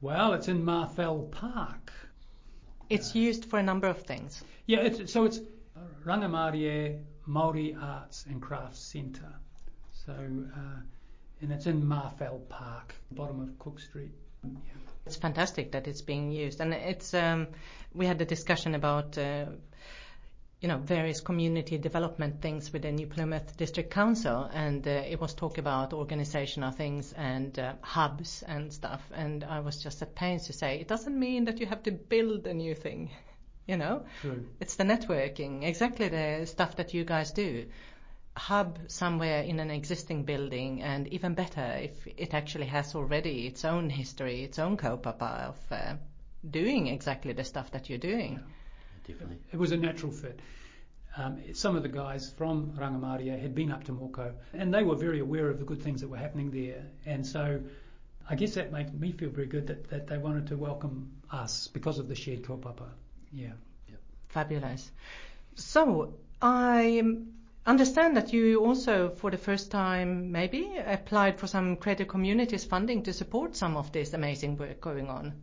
Well, 0.00 0.34
it's 0.34 0.48
in 0.48 0.64
Marfell 0.64 1.30
Park. 1.30 1.92
It's 2.88 3.14
uh, 3.14 3.18
used 3.18 3.44
for 3.46 3.58
a 3.58 3.62
number 3.62 3.88
of 3.88 4.02
things. 4.02 4.42
Yeah, 4.66 4.80
it's, 4.80 5.12
so 5.12 5.24
it's 5.24 5.40
Rangimarie 6.04 7.00
Maori 7.28 7.76
Arts 7.78 8.24
and 8.26 8.40
Crafts 8.40 8.80
Centre. 8.80 9.34
So, 10.06 10.12
uh, 10.12 10.80
and 11.42 11.52
it's 11.52 11.66
in 11.66 11.82
Marfell 11.82 12.48
Park, 12.48 12.94
bottom 13.10 13.40
of 13.42 13.58
Cook 13.58 13.78
Street. 13.78 14.12
Yeah. 14.42 14.50
It's 15.04 15.16
fantastic 15.16 15.72
that 15.72 15.86
it's 15.86 16.00
being 16.00 16.32
used, 16.32 16.60
and 16.60 16.72
it's. 16.72 17.12
Um, 17.14 17.48
we 17.94 18.06
had 18.06 18.20
a 18.20 18.24
discussion 18.24 18.74
about. 18.74 19.16
Uh, 19.18 19.46
you 20.60 20.66
know, 20.66 20.78
various 20.78 21.20
community 21.20 21.78
development 21.78 22.42
things 22.42 22.72
with 22.72 22.82
the 22.82 22.90
New 22.90 23.06
Plymouth 23.06 23.56
District 23.56 23.90
Council, 23.92 24.50
and 24.52 24.88
uh, 24.88 24.90
it 24.90 25.20
was 25.20 25.32
talk 25.32 25.56
about 25.56 25.92
organizational 25.92 26.72
things 26.72 27.12
and 27.12 27.56
uh, 27.60 27.74
hubs 27.80 28.42
and 28.42 28.72
stuff. 28.72 29.00
And 29.14 29.44
I 29.44 29.60
was 29.60 29.80
just 29.80 30.02
at 30.02 30.16
pains 30.16 30.48
to 30.48 30.52
say 30.52 30.80
it 30.80 30.88
doesn't 30.88 31.16
mean 31.16 31.44
that 31.44 31.60
you 31.60 31.66
have 31.66 31.84
to 31.84 31.92
build 31.92 32.48
a 32.48 32.54
new 32.54 32.74
thing. 32.74 33.10
You 33.68 33.76
know, 33.76 34.06
True. 34.22 34.46
it's 34.60 34.76
the 34.76 34.84
networking, 34.84 35.62
exactly 35.62 36.08
the 36.08 36.46
stuff 36.46 36.76
that 36.76 36.94
you 36.94 37.04
guys 37.04 37.32
do. 37.32 37.66
Hub 38.34 38.78
somewhere 38.86 39.42
in 39.42 39.60
an 39.60 39.70
existing 39.70 40.24
building, 40.24 40.80
and 40.82 41.06
even 41.08 41.34
better 41.34 41.76
if 41.82 42.06
it 42.06 42.32
actually 42.32 42.64
has 42.66 42.94
already 42.94 43.46
its 43.46 43.66
own 43.66 43.90
history, 43.90 44.42
its 44.42 44.58
own 44.58 44.78
kaupapa 44.78 45.48
of 45.48 45.58
uh, 45.70 45.96
doing 46.50 46.86
exactly 46.86 47.34
the 47.34 47.44
stuff 47.44 47.70
that 47.72 47.90
you're 47.90 47.98
doing. 47.98 48.40
Yeah, 48.40 49.12
definitely. 49.12 49.38
It 49.52 49.58
was 49.58 49.72
a 49.72 49.76
natural 49.76 50.12
fit. 50.12 50.40
Um, 51.18 51.42
some 51.52 51.76
of 51.76 51.82
the 51.82 51.90
guys 51.90 52.32
from 52.38 52.72
Rangimarie 52.72 53.38
had 53.38 53.54
been 53.54 53.70
up 53.70 53.84
to 53.84 53.92
Mokau, 53.92 54.32
and 54.54 54.72
they 54.72 54.82
were 54.82 54.96
very 54.96 55.20
aware 55.20 55.50
of 55.50 55.58
the 55.58 55.66
good 55.66 55.82
things 55.82 56.00
that 56.00 56.08
were 56.08 56.16
happening 56.16 56.50
there. 56.50 56.86
And 57.04 57.26
so 57.26 57.60
I 58.30 58.34
guess 58.34 58.54
that 58.54 58.72
made 58.72 58.98
me 58.98 59.12
feel 59.12 59.28
very 59.28 59.46
good 59.46 59.66
that, 59.66 59.90
that 59.90 60.06
they 60.06 60.16
wanted 60.16 60.46
to 60.46 60.56
welcome 60.56 61.10
us 61.30 61.68
because 61.68 61.98
of 61.98 62.08
the 62.08 62.14
shared 62.14 62.44
kaupapa. 62.44 62.88
Yeah. 63.32 63.52
Yep. 63.88 64.00
Fabulous. 64.28 64.90
So 65.54 66.14
I 66.40 67.02
understand 67.66 68.16
that 68.16 68.32
you 68.32 68.64
also, 68.64 69.10
for 69.10 69.30
the 69.30 69.36
first 69.36 69.70
time, 69.70 70.32
maybe 70.32 70.78
applied 70.84 71.38
for 71.38 71.46
some 71.46 71.76
Creative 71.76 72.08
Communities 72.08 72.64
funding 72.64 73.02
to 73.04 73.12
support 73.12 73.56
some 73.56 73.76
of 73.76 73.92
this 73.92 74.14
amazing 74.14 74.56
work 74.56 74.80
going 74.80 75.08
on. 75.08 75.34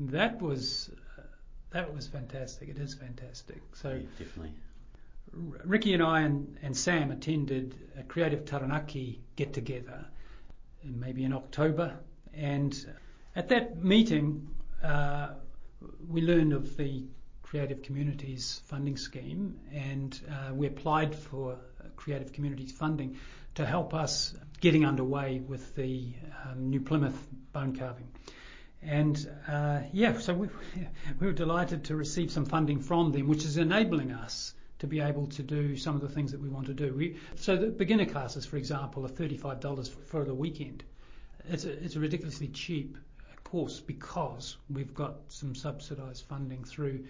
That 0.00 0.40
was 0.40 0.90
uh, 1.18 1.22
that 1.70 1.94
was 1.94 2.06
fantastic. 2.06 2.68
It 2.68 2.78
is 2.78 2.94
fantastic. 2.94 3.60
So 3.74 3.90
yeah, 3.90 4.06
definitely. 4.18 4.52
R- 5.34 5.60
Riki 5.64 5.94
and 5.94 6.02
I 6.02 6.20
and, 6.20 6.56
and 6.62 6.76
Sam 6.76 7.10
attended 7.10 7.74
a 7.98 8.02
Creative 8.02 8.44
Taranaki 8.44 9.20
get 9.36 9.52
together, 9.52 10.06
maybe 10.84 11.24
in 11.24 11.32
October, 11.32 11.98
and 12.34 12.74
at 13.34 13.48
that 13.48 13.82
meeting, 13.82 14.48
uh, 14.82 15.28
we 16.08 16.22
learned 16.22 16.52
of 16.52 16.76
the 16.76 17.04
Creative 17.56 17.82
Communities 17.82 18.60
funding 18.66 18.98
scheme, 18.98 19.58
and 19.72 20.20
uh, 20.30 20.52
we 20.52 20.66
applied 20.66 21.14
for 21.14 21.56
Creative 21.96 22.30
Communities 22.30 22.70
funding 22.70 23.16
to 23.54 23.64
help 23.64 23.94
us 23.94 24.34
getting 24.60 24.84
underway 24.84 25.40
with 25.40 25.74
the 25.74 26.12
um, 26.44 26.68
New 26.68 26.82
Plymouth 26.82 27.16
bone 27.54 27.74
carving. 27.74 28.08
And 28.82 29.16
uh, 29.48 29.80
yeah, 29.94 30.18
so 30.18 30.34
we, 30.34 30.48
we 31.18 31.26
were 31.28 31.32
delighted 31.32 31.84
to 31.84 31.96
receive 31.96 32.30
some 32.30 32.44
funding 32.44 32.80
from 32.80 33.12
them, 33.12 33.26
which 33.26 33.46
is 33.46 33.56
enabling 33.56 34.12
us 34.12 34.52
to 34.80 34.86
be 34.86 35.00
able 35.00 35.28
to 35.28 35.42
do 35.42 35.78
some 35.78 35.94
of 35.94 36.02
the 36.02 36.10
things 36.10 36.32
that 36.32 36.42
we 36.42 36.50
want 36.50 36.66
to 36.66 36.74
do. 36.74 37.14
So 37.36 37.56
the 37.56 37.68
beginner 37.68 38.04
classes, 38.04 38.44
for 38.44 38.58
example, 38.58 39.06
are 39.06 39.08
$35 39.08 39.88
for 40.08 40.26
the 40.26 40.34
weekend. 40.34 40.84
It's 41.48 41.64
a, 41.64 41.72
it's 41.72 41.96
a 41.96 42.00
ridiculously 42.00 42.48
cheap 42.48 42.98
course 43.44 43.80
because 43.80 44.56
we've 44.68 44.92
got 44.92 45.14
some 45.28 45.54
subsidised 45.54 46.26
funding 46.26 46.64
through 46.64 47.04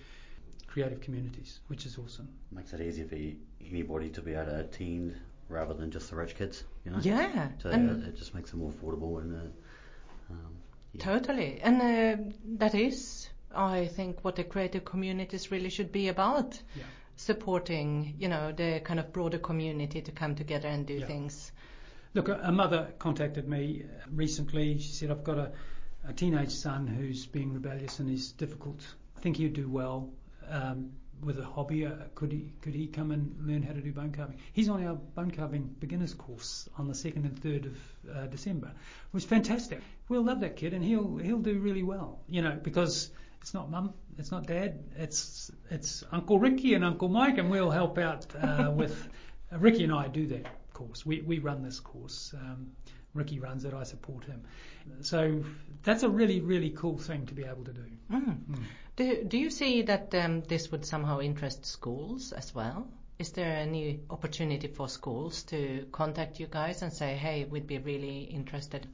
creative 0.77 1.01
communities, 1.01 1.61
which 1.69 1.87
is 1.87 1.97
awesome. 1.97 2.29
Makes 2.53 2.75
it 2.75 2.83
easier 2.83 3.07
for 3.07 3.17
anybody 3.65 4.11
to 4.11 4.21
be 4.21 4.35
able 4.35 4.45
to 4.45 4.61
attend 4.61 5.17
rather 5.49 5.73
than 5.73 5.91
just 5.91 6.11
the 6.11 6.17
rich 6.17 6.37
kids, 6.37 6.65
you 6.85 6.91
know. 6.91 6.99
Yeah, 7.01 7.49
so 7.63 7.71
and 7.71 8.05
it 8.05 8.15
just 8.15 8.35
makes 8.35 8.53
it 8.53 8.57
more 8.57 8.71
affordable 8.71 9.23
and. 9.23 9.35
Uh, 9.35 10.33
um, 10.33 10.57
yeah. 10.93 11.03
Totally, 11.03 11.61
and 11.63 11.81
uh, 11.81 12.23
that 12.59 12.75
is, 12.75 13.27
I 13.55 13.87
think, 13.87 14.23
what 14.23 14.37
the 14.37 14.45
creative 14.45 14.85
communities 14.85 15.51
really 15.51 15.71
should 15.71 15.93
be 15.93 16.09
about. 16.09 16.61
Yeah. 16.75 16.83
Supporting, 17.17 18.17
you 18.19 18.29
know, 18.29 18.53
the 18.53 18.83
kind 18.85 19.01
of 19.01 19.15
broader 19.15 19.39
community 19.39 20.03
to 20.03 20.13
come 20.13 20.35
together 20.35 20.69
and 20.69 20.85
do 20.87 20.99
yeah. 20.99 21.07
things. 21.07 21.53
Look, 22.13 22.29
a, 22.29 22.39
a 22.43 22.53
mother 22.53 22.93
contacted 22.99 23.49
me 23.49 23.87
recently. 24.13 24.79
She 24.79 24.93
said, 24.93 25.11
"I've 25.11 25.25
got 25.25 25.39
a, 25.39 25.53
a 26.07 26.13
teenage 26.13 26.51
son 26.51 26.87
who's 26.87 27.25
being 27.25 27.55
rebellious 27.55 27.99
and 27.99 28.11
is 28.11 28.33
difficult. 28.33 28.87
I 29.17 29.21
think 29.21 29.39
he'd 29.39 29.55
do 29.55 29.71
well 29.71 30.11
um, 30.51 30.93
with 31.23 31.39
a 31.39 31.45
hobby, 31.45 31.87
uh, 31.87 31.93
could 32.15 32.31
he 32.31 32.53
could 32.61 32.75
he 32.75 32.87
come 32.87 33.11
and 33.11 33.35
learn 33.47 33.63
how 33.63 33.73
to 33.73 33.81
do 33.81 33.93
bone 33.93 34.13
carving? 34.13 34.39
He's 34.53 34.69
on 34.69 34.85
our 34.87 34.95
bone 34.95 35.31
carving 35.31 35.75
beginners 35.81 36.15
course 36.15 36.69
on 36.79 36.89
the 36.89 36.95
second 36.95 37.25
and 37.25 37.39
third 37.39 37.67
of 37.67 38.17
uh, 38.17 38.27
December. 38.27 38.69
It 38.69 39.15
was 39.15 39.25
fantastic. 39.25 39.81
We'll 40.09 40.25
love 40.25 40.41
that 40.41 40.57
kid, 40.57 40.75
and 40.75 40.85
he'll 40.85 41.17
he'll 41.17 41.39
do 41.39 41.59
really 41.59 41.83
well. 41.83 42.21
You 42.29 42.43
know, 42.43 42.59
because 42.63 43.11
it's 43.41 43.55
not 43.55 43.71
mum, 43.71 43.95
it's 44.19 44.31
not 44.31 44.47
dad, 44.47 44.85
it's 44.97 45.51
it's 45.71 46.05
Uncle 46.13 46.39
Riki 46.39 46.75
and 46.75 46.85
Uncle 46.85 47.09
Mike, 47.09 47.39
and 47.39 47.51
we'll 47.51 47.71
help 47.71 47.99
out 47.99 48.27
uh, 48.37 48.71
with. 48.75 49.09
Uh, 49.53 49.59
Riki 49.59 49.85
and 49.85 49.93
I 49.93 50.09
do 50.09 50.27
that 50.27 50.47
course. 50.73 51.07
We 51.07 51.23
we 51.23 51.39
run 51.39 51.63
this 51.63 51.81
course. 51.81 52.35
Um, 52.35 52.73
Riki 53.15 53.39
runs 53.39 53.65
it. 53.65 53.73
I 53.73 53.85
support 53.85 54.25
him. 54.25 54.43
So 55.01 55.43
that's 55.83 56.03
a 56.03 56.09
really 56.09 56.41
really 56.41 56.71
cool 56.71 56.99
thing 56.99 57.27
to 57.27 57.35
be 57.35 57.45
able 57.45 57.65
to 57.65 57.73
do. 57.73 57.85
Mm. 58.13 58.39
Mm. 58.51 58.63
Do, 58.97 59.25
do 59.25 59.37
you 59.37 59.51
see 59.51 59.83
that 59.83 60.15
um, 60.15 60.43
this 60.43 60.71
would 60.73 60.87
somehow 60.87 61.21
interest 61.21 61.67
schools 61.67 62.33
as 62.33 62.55
well? 62.55 62.89
Is 63.19 63.33
there 63.33 63.55
any 63.57 64.01
opportunity 64.11 64.69
for 64.69 64.89
schools 64.89 65.43
to 65.45 65.87
contact 65.93 66.41
you 66.41 66.47
guys 66.47 66.83
and 66.83 66.93
say, 66.93 67.15
hey, 67.15 67.45
we'd 67.45 67.67
be 67.67 67.79
really 67.79 68.21
interested? 68.23 68.87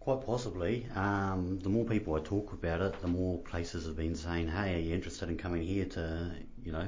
Quite 0.00 0.26
possibly. 0.26 0.86
Um, 0.94 1.58
the 1.60 1.68
more 1.68 1.84
people 1.84 2.14
I 2.14 2.20
talk 2.20 2.52
about 2.52 2.80
it, 2.80 3.00
the 3.00 3.08
more 3.08 3.38
places 3.38 3.86
have 3.86 3.96
been 3.96 4.14
saying, 4.16 4.48
hey, 4.48 4.74
are 4.74 4.78
you 4.78 4.94
interested 4.94 5.28
in 5.28 5.38
coming 5.38 5.62
here 5.62 5.84
to, 5.86 6.32
you 6.64 6.72
know, 6.72 6.86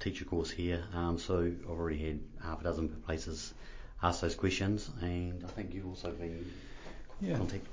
teach 0.00 0.20
a 0.20 0.24
course 0.24 0.50
here? 0.50 0.84
Um, 0.94 1.18
so 1.18 1.40
I've 1.40 1.70
already 1.70 1.98
had 1.98 2.20
half 2.42 2.60
a 2.60 2.64
dozen 2.64 2.88
places 2.88 3.54
ask 4.02 4.20
those 4.20 4.34
questions. 4.34 4.90
And 5.00 5.44
I 5.44 5.48
think 5.48 5.74
you've 5.74 5.86
also 5.86 6.10
been 6.10 6.44
Yeah. 7.20 7.36
contact. 7.38 7.66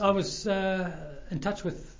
I 0.00 0.10
was 0.10 0.46
uh, 0.46 0.90
in 1.30 1.40
touch 1.40 1.64
with 1.64 1.96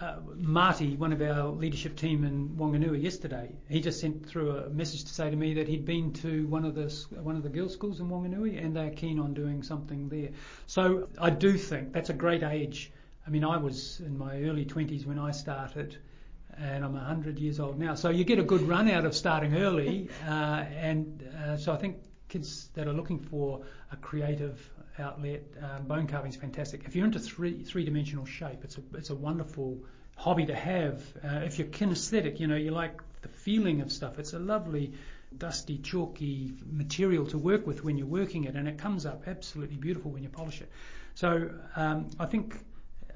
uh, 0.00 0.16
Marty, 0.36 0.96
one 0.96 1.12
of 1.12 1.22
our 1.22 1.48
leadership 1.48 1.96
team 1.96 2.24
in 2.24 2.50
Wanganui 2.50 3.02
yesterday. 3.02 3.54
He 3.68 3.80
just 3.80 4.00
sent 4.00 4.26
through 4.26 4.50
a 4.50 4.70
message 4.70 5.04
to 5.04 5.10
say 5.10 5.30
to 5.30 5.36
me 5.36 5.54
that 5.54 5.68
he'd 5.68 5.84
been 5.84 6.12
to 6.14 6.46
one 6.48 6.64
of 6.64 6.74
the 6.74 6.88
one 7.22 7.36
of 7.36 7.42
the 7.42 7.48
girls' 7.48 7.72
schools 7.72 8.00
in 8.00 8.08
Wanganui 8.08 8.62
and 8.62 8.74
they're 8.76 8.90
keen 8.90 9.18
on 9.18 9.34
doing 9.34 9.62
something 9.62 10.08
there. 10.08 10.30
So 10.66 11.08
I 11.18 11.30
do 11.30 11.56
think 11.56 11.92
that's 11.92 12.10
a 12.10 12.14
great 12.14 12.42
age. 12.42 12.92
I 13.26 13.30
mean, 13.30 13.44
I 13.44 13.56
was 13.56 14.00
in 14.00 14.18
my 14.18 14.42
early 14.42 14.64
20s 14.64 15.06
when 15.06 15.18
I 15.18 15.30
started. 15.30 15.96
And 16.56 16.84
I'm 16.84 16.92
100 16.92 17.40
years 17.40 17.58
old 17.58 17.80
now, 17.80 17.96
so 17.96 18.10
you 18.10 18.22
get 18.22 18.38
a 18.38 18.44
good 18.44 18.62
run 18.62 18.88
out 18.88 19.04
of 19.04 19.16
starting 19.16 19.56
early, 19.56 20.08
uh, 20.24 20.64
and 20.76 21.28
uh, 21.44 21.56
so 21.56 21.72
I 21.72 21.76
think 21.76 21.96
kids 22.28 22.68
that 22.74 22.86
are 22.86 22.92
looking 22.92 23.18
for 23.18 23.64
a 23.90 23.96
creative 23.96 24.70
outlet, 24.98 25.42
um, 25.62 25.86
bone 25.86 26.06
carving 26.06 26.30
is 26.30 26.36
fantastic. 26.36 26.84
If 26.86 26.94
you're 26.94 27.04
into 27.04 27.18
three 27.18 27.62
three 27.62 27.84
dimensional 27.84 28.26
shape, 28.26 28.64
it's 28.64 28.78
a 28.78 28.82
it's 28.94 29.10
a 29.10 29.14
wonderful 29.14 29.78
hobby 30.16 30.46
to 30.46 30.54
have. 30.54 31.02
Uh, 31.24 31.40
if 31.44 31.58
you're 31.58 31.68
kinesthetic, 31.68 32.40
you 32.40 32.46
know 32.46 32.56
you 32.56 32.70
like 32.70 33.00
the 33.22 33.28
feeling 33.28 33.80
of 33.80 33.90
stuff. 33.90 34.18
It's 34.18 34.32
a 34.32 34.38
lovely 34.38 34.92
dusty, 35.36 35.78
chalky 35.78 36.54
material 36.70 37.26
to 37.26 37.38
work 37.38 37.66
with 37.66 37.82
when 37.82 37.98
you're 37.98 38.06
working 38.06 38.44
it, 38.44 38.54
and 38.54 38.68
it 38.68 38.78
comes 38.78 39.04
up 39.06 39.24
absolutely 39.26 39.76
beautiful 39.76 40.10
when 40.10 40.22
you 40.22 40.28
polish 40.28 40.60
it. 40.60 40.70
So 41.14 41.50
um, 41.76 42.10
I 42.18 42.26
think. 42.26 42.58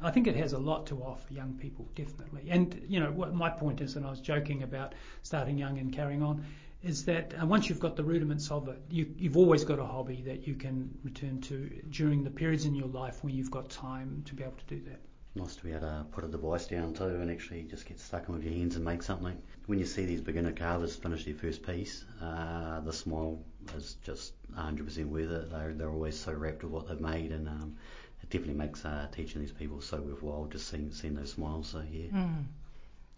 I 0.01 0.13
think 0.13 0.29
it 0.29 0.37
has 0.37 0.53
a 0.53 0.59
lot 0.59 0.87
to 0.87 1.03
offer 1.03 1.35
young 1.35 1.55
people, 1.55 1.89
definitely. 1.97 2.51
And 2.51 2.81
you 2.87 3.01
know, 3.01 3.11
what 3.11 3.35
my 3.35 3.51
point 3.51 3.81
is, 3.81 3.97
and 3.97 4.07
I 4.07 4.11
was 4.11 4.21
joking 4.21 4.63
about 4.63 4.95
starting 5.25 5.59
young 5.59 5.77
and 5.79 5.93
carrying 5.93 6.23
on, 6.23 6.45
is 6.83 7.05
that 7.05 7.35
uh, 7.41 7.47
once 7.47 7.69
you've 7.69 7.81
got 7.81 7.97
the 7.97 8.05
rudiments 8.05 8.51
of 8.51 8.69
it, 8.69 8.81
you, 8.89 9.13
you've 9.19 9.37
always 9.37 9.65
got 9.65 9.79
a 9.79 9.85
hobby 9.85 10.23
that 10.25 10.47
you 10.47 10.55
can 10.55 10.91
return 11.03 11.41
to 11.41 11.69
during 11.91 12.23
the 12.23 12.31
periods 12.31 12.65
in 12.65 12.75
your 12.75 12.89
life 12.89 13.25
when 13.25 13.35
you've 13.35 13.51
got 13.51 13.69
time 13.69 14.23
to 14.27 14.35
be 14.35 14.45
able 14.45 14.55
to 14.57 14.75
do 14.75 14.81
that. 14.89 15.01
Nice 15.35 15.57
to 15.57 15.65
be 15.65 15.71
able 15.71 15.81
to 15.81 16.07
put 16.13 16.25
a 16.25 16.29
device 16.29 16.67
down 16.67 16.95
too 16.95 17.05
and 17.05 17.31
actually 17.31 17.63
just 17.65 17.85
get 17.87 17.99
stuck 17.99 18.29
in 18.29 18.35
with 18.35 18.45
your 18.45 18.53
hands 18.53 18.77
and 18.77 18.85
make 18.85 19.03
something. 19.03 19.37
When 19.67 19.79
you 19.79 19.87
see 19.87 20.07
these 20.07 20.21
beginner 20.21 20.53
carvers 20.53 20.95
finish 20.95 21.25
their 21.25 21.35
first 21.35 21.67
piece, 21.67 22.05
uh, 22.23 22.81
the 22.81 22.93
smile 22.93 23.39
is 23.77 23.97
just 24.05 24.33
100% 24.53 25.07
worth 25.07 25.31
it. 25.31 25.51
They're, 25.51 25.75
they're 25.75 25.91
always 25.91 26.19
so 26.19 26.33
wrapped 26.33 26.63
with 26.63 26.73
what 26.73 26.89
they've 26.89 27.01
made 27.01 27.33
and 27.33 27.49
um, 27.49 27.77
it 28.23 28.31
definitely 28.31 28.55
makes 28.55 28.85
uh, 28.85 29.09
teaching 29.13 29.41
these 29.41 29.53
people 29.53 29.81
so 29.81 30.01
worthwhile 30.01 30.47
just 30.47 30.69
seeing, 30.69 30.93
seeing 30.93 31.15
those 31.15 31.33
smiles. 31.33 31.69
So 31.69 31.83
yeah. 31.91 32.07
Mm. 32.13 32.45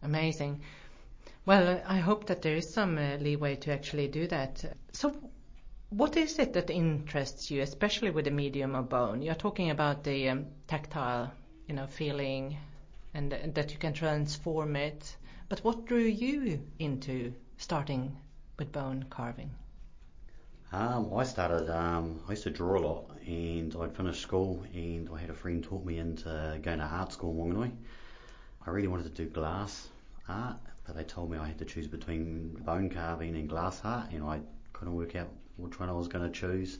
Amazing. 0.03 0.61
Well, 1.47 1.83
I 1.87 1.99
hope 1.99 2.27
that 2.27 2.43
there 2.43 2.57
is 2.57 2.73
some 2.73 2.99
uh, 2.99 3.17
leeway 3.17 3.57
to 3.57 3.73
actually 3.73 4.09
do 4.09 4.27
that. 4.29 4.65
So, 4.93 5.17
what 5.89 6.17
is 6.17 6.39
it 6.39 6.53
that 6.53 6.71
interests 6.71 7.51
you, 7.51 7.63
especially 7.63 8.11
with 8.11 8.27
the 8.27 8.31
medium 8.31 8.75
of 8.75 8.89
bone? 8.89 9.23
You're 9.23 9.35
talking 9.35 9.71
about 9.71 10.05
the 10.05 10.29
um, 10.29 10.47
tactile, 10.69 11.33
you 11.67 11.75
know, 11.75 11.87
feeling, 11.87 12.59
and, 13.15 13.33
that 13.55 13.73
you 13.73 13.79
can 13.79 13.93
transform 13.93 14.77
it. 14.77 15.17
But 15.49 15.61
what 15.65 15.87
drew 15.87 16.05
you 16.05 16.61
into 16.79 17.33
starting 17.57 18.17
with 18.59 18.71
bone 18.71 19.07
carving? 19.11 19.51
Um, 20.73 21.13
I 21.17 21.25
started, 21.25 21.69
um, 21.69 22.21
I 22.29 22.33
used 22.33 22.45
to 22.45 22.51
draw 22.51 22.79
a 22.79 22.83
lot 22.87 23.11
and 23.27 23.75
I'd 23.81 23.97
finished 23.97 24.23
school 24.23 24.65
and 24.73 25.09
I 25.13 25.19
had 25.19 25.31
a 25.31 25.35
friend 25.35 25.65
taught 25.65 25.85
me 25.85 25.99
into 25.99 26.61
going 26.63 26.79
to 26.79 26.85
art 26.85 27.13
school 27.13 27.33
in 27.33 27.53
Wanganui. 27.53 27.73
I 28.65 28.71
really 28.71 28.87
wanted 28.87 29.05
to 29.05 29.25
do 29.25 29.29
glass 29.29 29.89
art, 30.29 30.59
but 30.85 30.97
they 30.97 31.05
told 31.05 31.31
me 31.31 31.39
I 31.39 31.47
had 31.47 31.59
to 31.59 31.65
choose 31.65 31.87
between 31.87 32.51
bone 32.65 32.89
carving 32.91 33.35
and 33.37 33.49
glass 33.49 33.81
art 33.85 34.11
and 34.13 34.25
I 34.25 34.41
couldn't 34.73 34.95
work 34.95 35.15
out 35.17 35.29
which 35.57 35.79
one 35.79 35.89
I 35.89 35.93
was 35.93 36.09
going 36.09 36.25
to 36.31 36.33
choose. 36.33 36.79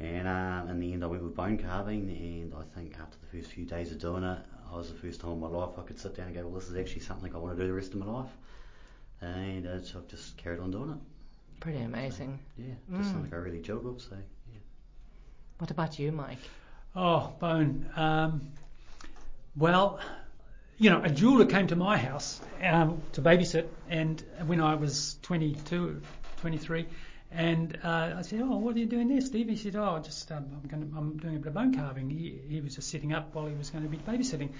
And 0.00 0.28
uh, 0.28 0.70
in 0.70 0.78
the 0.78 0.92
end, 0.92 1.02
I 1.02 1.08
went 1.08 1.24
with 1.24 1.34
bone 1.34 1.58
carving, 1.58 2.08
and 2.08 2.54
I 2.54 2.62
think 2.78 2.94
after 3.00 3.18
the 3.18 3.26
first 3.36 3.52
few 3.52 3.64
days 3.64 3.90
of 3.90 3.98
doing 3.98 4.22
it, 4.22 4.38
I 4.72 4.76
was 4.76 4.92
the 4.92 4.98
first 4.98 5.20
time 5.20 5.32
in 5.32 5.40
my 5.40 5.48
life 5.48 5.70
I 5.76 5.82
could 5.82 5.98
sit 5.98 6.16
down 6.16 6.26
and 6.26 6.36
go, 6.36 6.46
well, 6.46 6.60
this 6.60 6.68
is 6.70 6.76
actually 6.76 7.00
something 7.00 7.34
I 7.34 7.38
want 7.38 7.56
to 7.56 7.60
do 7.62 7.66
the 7.66 7.74
rest 7.74 7.94
of 7.94 7.98
my 7.98 8.06
life. 8.06 8.30
And 9.20 9.66
uh, 9.66 9.82
so 9.82 9.98
I've 9.98 10.06
just 10.06 10.36
carried 10.36 10.60
on 10.60 10.70
doing 10.70 10.90
it. 10.90 10.98
Pretty 11.58 11.80
amazing. 11.80 12.38
Yeah, 12.56 12.74
just 12.96 13.10
Mm. 13.10 13.12
something 13.14 13.34
I 13.34 13.36
really 13.38 13.60
juggle, 13.60 13.98
So 13.98 14.10
yeah. 14.52 14.58
What 15.58 15.72
about 15.72 15.98
you, 15.98 16.12
Mike? 16.12 16.38
Oh, 16.94 17.32
bone. 17.40 17.90
Um, 17.96 18.52
well, 19.56 19.98
you 20.78 20.90
know, 20.90 21.02
a 21.02 21.10
jeweler 21.10 21.44
came 21.44 21.66
to 21.66 21.76
my 21.76 21.96
house 21.96 22.40
um, 22.62 23.02
to 23.12 23.20
babysit, 23.20 23.68
and 23.88 24.24
when 24.46 24.60
I 24.60 24.76
was 24.76 25.16
22, 25.22 26.00
23, 26.36 26.86
and 27.30 27.78
uh, 27.84 28.14
I 28.16 28.22
said, 28.22 28.40
"Oh, 28.42 28.56
what 28.56 28.74
are 28.76 28.78
you 28.78 28.86
doing 28.86 29.08
there, 29.08 29.20
Steve?" 29.20 29.48
He 29.48 29.56
said, 29.56 29.76
"Oh, 29.76 30.00
just 30.02 30.30
um, 30.32 30.46
I'm, 30.52 30.68
going 30.68 30.94
I'm 30.96 31.16
doing 31.18 31.36
a 31.36 31.38
bit 31.38 31.48
of 31.48 31.54
bone 31.54 31.74
carving." 31.74 32.08
He, 32.08 32.40
he 32.48 32.60
was 32.60 32.76
just 32.76 32.88
setting 32.88 33.12
up 33.12 33.34
while 33.34 33.46
he 33.46 33.54
was 33.54 33.70
going 33.70 33.82
to 33.82 33.90
be 33.90 33.98
babysitting. 33.98 34.52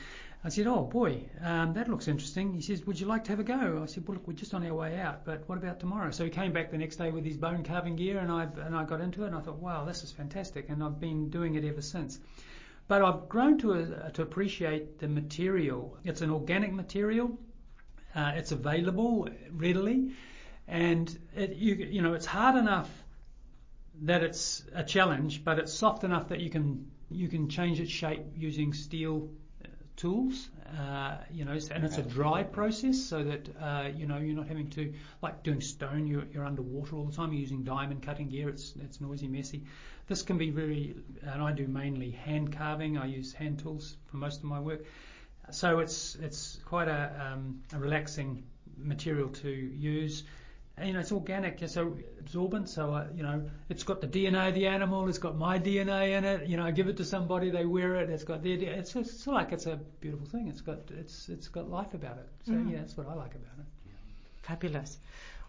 I 0.45 0.51
said, 0.51 0.67
"Oh 0.67 0.83
boy, 0.83 1.23
um, 1.41 1.73
that 1.75 1.89
looks 1.89 2.09
interesting." 2.09 2.53
He 2.53 2.61
says, 2.61 2.85
"Would 2.85 3.01
you 3.01 3.07
like 3.07 3.25
to 3.25 3.31
have 3.31 3.41
a 3.41 3.45
go?" 3.45 3.81
I 3.83 3.87
said, 3.87 4.07
"Well, 4.07 4.17
look, 4.17 4.27
we're 4.27 4.35
just 4.35 4.53
on 4.53 4.67
our 4.67 4.75
way 4.75 5.01
out, 5.01 5.25
but 5.25 5.49
what 5.49 5.57
about 5.57 5.81
tomorrow?" 5.81 6.11
So 6.11 6.25
he 6.25 6.31
came 6.31 6.53
back 6.53 6.71
the 6.71 6.79
next 6.79 6.97
day 6.97 7.11
with 7.11 7.25
his 7.25 7.39
bone 7.39 7.63
carving 7.63 7.97
gear, 7.97 8.19
and 8.19 8.31
I 8.31 8.49
and 8.67 8.77
I 8.77 8.85
got 8.85 9.01
into 9.01 9.23
it, 9.23 9.29
and 9.29 9.37
I 9.37 9.41
thought, 9.41 9.61
"Wow, 9.61 9.85
this 9.85 10.03
is 10.03 10.13
fantastic," 10.13 10.69
and 10.69 10.83
I've 10.83 11.01
been 11.01 11.31
doing 11.31 11.55
it 11.55 11.65
ever 11.65 11.81
since. 11.81 12.19
But 12.89 13.03
I've 13.03 13.29
grown 13.29 13.59
to 13.59 13.75
uh, 13.75 14.11
to 14.11 14.23
appreciate 14.23 14.99
the 14.99 15.09
material. 15.09 15.99
It's 16.05 16.23
an 16.23 16.31
organic 16.31 16.73
material. 16.73 17.39
Uh, 18.15 18.33
it's 18.35 18.51
available 18.51 19.29
readily, 19.53 20.13
and 20.67 21.19
it, 21.37 21.57
you 21.57 21.75
you 21.75 22.01
know 22.03 22.15
it's 22.15 22.27
hard 22.27 22.57
enough 22.57 22.91
that 24.03 24.23
it's 24.23 24.65
a 24.75 24.83
challenge, 24.83 25.45
but 25.45 25.59
it's 25.59 25.73
soft 25.73 26.03
enough 26.05 26.29
that 26.29 26.41
you 26.41 26.49
can 26.49 26.91
you 27.11 27.29
can 27.29 27.49
change 27.51 27.79
its 27.79 27.91
shape 27.91 28.25
using 28.35 28.73
steel 28.73 29.29
uh, 29.63 29.69
tools. 29.97 30.49
Uh, 30.79 31.17
you 31.31 31.45
know, 31.45 31.59
and 31.71 31.85
it's 31.85 31.97
a 31.97 32.03
dry 32.03 32.43
process, 32.43 32.99
so 32.99 33.25
that 33.25 33.49
uh, 33.61 33.89
you 33.95 34.07
know 34.07 34.17
you're 34.19 34.37
not 34.37 34.49
having 34.49 34.71
to 34.71 34.93
like 35.23 35.43
doing 35.43 35.61
stone. 35.61 36.07
You're, 36.07 36.25
you're 36.33 36.45
underwater 36.45 36.97
all 36.97 37.05
the 37.05 37.17
time. 37.17 37.33
You're 37.33 37.41
using 37.41 37.65
diamond 37.65 38.03
cutting 38.03 38.29
gear. 38.29 38.49
It's 38.49 38.75
it's 38.81 39.01
noisy, 39.01 39.29
messy. 39.29 39.65
This 40.09 40.23
can 40.23 40.39
be 40.39 40.51
very, 40.51 40.97
and 41.23 41.43
I 41.43 41.53
do 41.53 41.67
mainly 41.67 42.11
hand 42.11 42.57
carving. 42.57 42.97
I 42.99 43.07
use 43.07 43.33
hand 43.33 43.59
tools 43.61 43.97
for 44.11 44.17
most 44.17 44.39
of 44.39 44.45
my 44.45 44.59
work. 44.61 44.85
So 45.51 45.79
it's 45.81 46.17
it's 46.17 46.59
quite 46.65 46.89
a, 46.89 47.33
um, 47.33 47.63
a 47.75 47.79
relaxing 47.79 48.45
material 48.77 49.29
to 49.29 49.51
use. 49.51 50.25
And, 50.77 50.87
you 50.87 50.93
know, 50.95 51.01
it's 51.01 51.11
organic, 51.11 51.61
it's 51.61 51.75
so 51.75 51.97
absorbent. 52.21 52.69
So 52.69 52.95
uh, 52.95 53.07
you 53.15 53.23
know, 53.23 53.51
it's 53.69 53.83
got 53.83 54.01
the 54.01 54.07
DNA 54.07 54.49
of 54.49 54.55
the 54.55 54.67
animal. 54.69 55.09
It's 55.09 55.19
got 55.19 55.37
my 55.37 55.59
DNA 55.59 56.17
in 56.17 56.25
it. 56.25 56.49
You 56.49 56.57
know, 56.57 56.65
I 56.65 56.71
give 56.71 56.89
it 56.89 56.97
to 56.99 57.05
somebody, 57.05 57.51
they 57.51 57.67
wear 57.67 57.97
it. 57.97 58.09
It's 58.11 58.25
got 58.25 58.43
their. 58.43 58.55
It's 58.59 58.95
it's 58.97 59.27
like 59.27 59.53
it's 59.53 59.67
a 59.67 59.77
beautiful 60.01 60.27
thing. 60.27 60.49
It's 60.49 60.61
got 60.63 60.79
it's 60.91 61.29
it's 61.29 61.49
got 61.49 61.69
life 61.69 61.95
about 61.95 62.19
it. 62.19 62.29
So 62.47 62.53
Mm. 62.53 62.71
yeah, 62.73 62.79
that's 62.79 62.97
what 62.97 63.09
I 63.09 63.15
like 63.15 63.35
about 63.35 63.59
it. 63.59 63.67
Fabulous. 64.43 64.99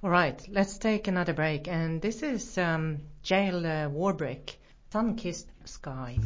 All 0.02 0.10
right, 0.10 0.42
let's 0.50 0.78
take 0.78 1.10
another 1.10 1.34
break. 1.34 1.68
And 1.68 2.02
this 2.02 2.24
is 2.24 2.58
um, 2.58 3.00
Jail 3.22 3.58
uh, 3.66 3.90
Warbrick, 3.90 4.56
Sun 4.92 5.18
Kissed 5.18 5.50
Sky. 5.66 6.18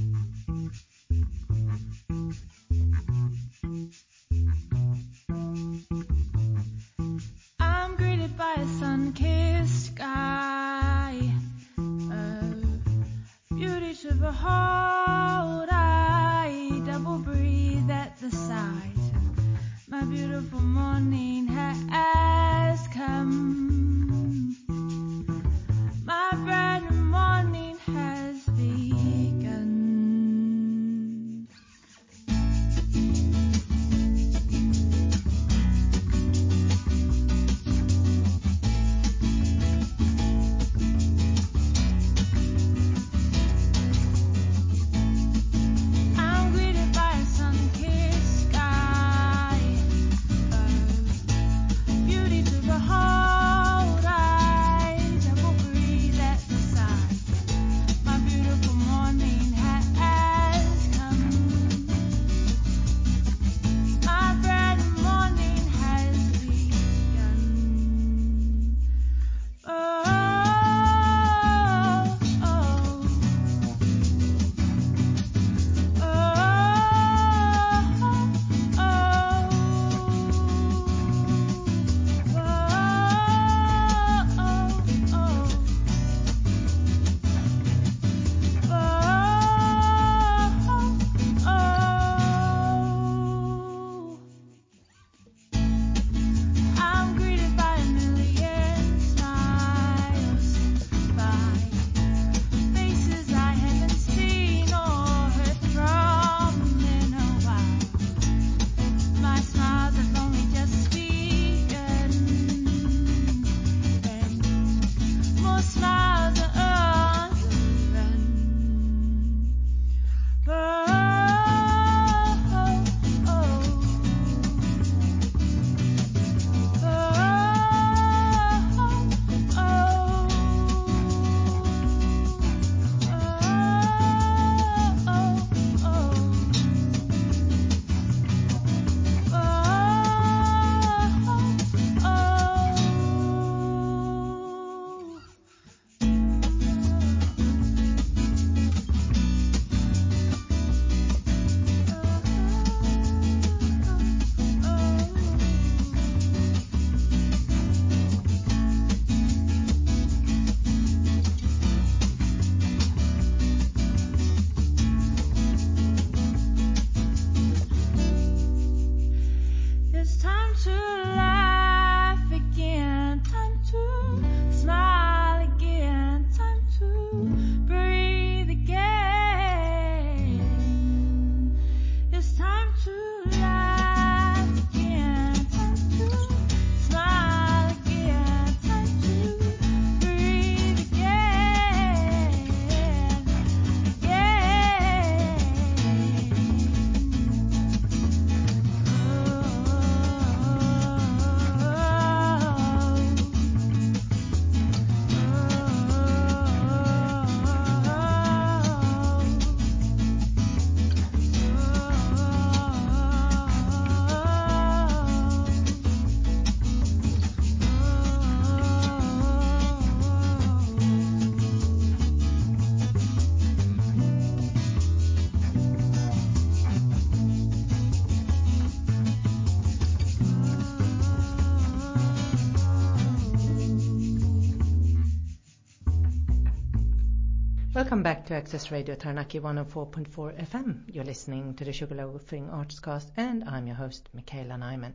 Welcome 237.94 238.02
back 238.02 238.26
to 238.26 238.34
Access 238.34 238.72
Radio 238.72 238.96
Taranaki 238.96 239.40
104.4 239.40 240.48
FM. 240.50 240.92
You're 240.92 241.04
listening 241.04 241.54
to 241.54 241.64
the 241.64 241.70
Sugarloafing 241.70 242.50
Artscast, 242.50 243.12
and 243.18 243.44
I'm 243.44 243.68
your 243.68 243.76
host, 243.76 244.10
Michaela 244.16 244.56
Nyman. 244.56 244.94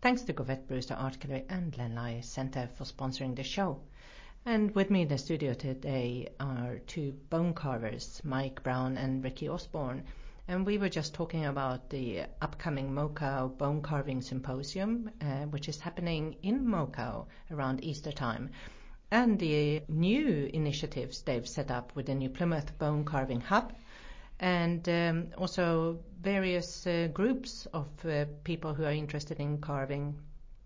Thanks 0.00 0.22
to 0.22 0.32
Govett 0.32 0.68
Brewster 0.68 0.94
Art 0.94 1.18
Gallery 1.18 1.44
and 1.48 1.76
Len 1.76 1.96
Lye 1.96 2.20
Centre 2.20 2.68
for 2.76 2.84
sponsoring 2.84 3.34
the 3.34 3.42
show. 3.42 3.80
And 4.44 4.72
with 4.76 4.90
me 4.90 5.02
in 5.02 5.08
the 5.08 5.18
studio 5.18 5.54
today 5.54 6.28
are 6.38 6.78
two 6.86 7.14
bone 7.30 7.52
carvers, 7.52 8.20
Mike 8.22 8.62
Brown 8.62 8.96
and 8.96 9.24
Riki 9.24 9.48
Osborne. 9.48 10.04
And 10.46 10.64
we 10.64 10.78
were 10.78 10.88
just 10.88 11.14
talking 11.14 11.46
about 11.46 11.90
the 11.90 12.26
upcoming 12.40 12.92
Mokau 12.92 13.58
Bone 13.58 13.82
Carving 13.82 14.20
Symposium, 14.22 15.10
uh, 15.20 15.46
which 15.46 15.68
is 15.68 15.80
happening 15.80 16.36
in 16.44 16.64
Mokau 16.64 17.26
around 17.50 17.82
Easter 17.82 18.12
time 18.12 18.50
and 19.10 19.38
the 19.38 19.82
new 19.88 20.50
initiatives 20.52 21.22
they've 21.22 21.46
set 21.46 21.70
up 21.70 21.94
with 21.94 22.06
the 22.06 22.14
New 22.14 22.28
Plymouth 22.28 22.78
Bone 22.78 23.04
Carving 23.04 23.40
Hub, 23.40 23.72
and 24.40 24.88
um, 24.88 25.28
also 25.38 26.00
various 26.20 26.86
uh, 26.86 27.08
groups 27.12 27.66
of 27.72 27.86
uh, 28.04 28.24
people 28.44 28.74
who 28.74 28.84
are 28.84 28.92
interested 28.92 29.40
in 29.40 29.58
carving 29.58 30.18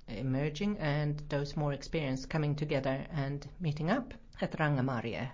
emerging 0.09 0.78
and 0.78 1.22
those 1.28 1.57
more 1.57 1.72
experienced 1.72 2.28
coming 2.28 2.57
together 2.57 3.07
and 3.12 3.47
meeting 3.61 3.91
up 3.91 4.14
at 4.41 4.59
Rangimārie. 4.59 5.28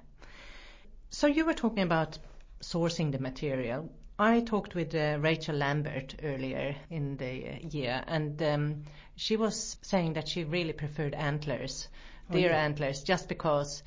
So 1.11 1.27
you 1.27 1.47
were 1.47 1.55
talking 1.55 1.83
about 1.83 2.19
sourcing 2.61 3.13
the 3.13 3.19
material. 3.19 3.91
I 4.19 4.41
talked 4.41 4.75
with 4.75 4.95
uh, 4.95 5.19
Rachel 5.21 5.57
Lambert 5.57 6.17
earlier 6.23 6.75
in 6.91 7.17
the 7.17 7.61
year, 7.71 8.03
and 8.07 8.43
um, 8.43 8.83
she 9.15 9.37
was 9.37 9.77
saying 9.83 10.15
that 10.15 10.29
she 10.29 10.45
really 10.45 10.73
preferred 10.73 11.15
antlers 11.15 11.89
deer 12.31 12.51
oh, 12.51 12.53
yeah. 12.53 12.65
antlers 12.65 13.03
just 13.03 13.29
because 13.29 13.83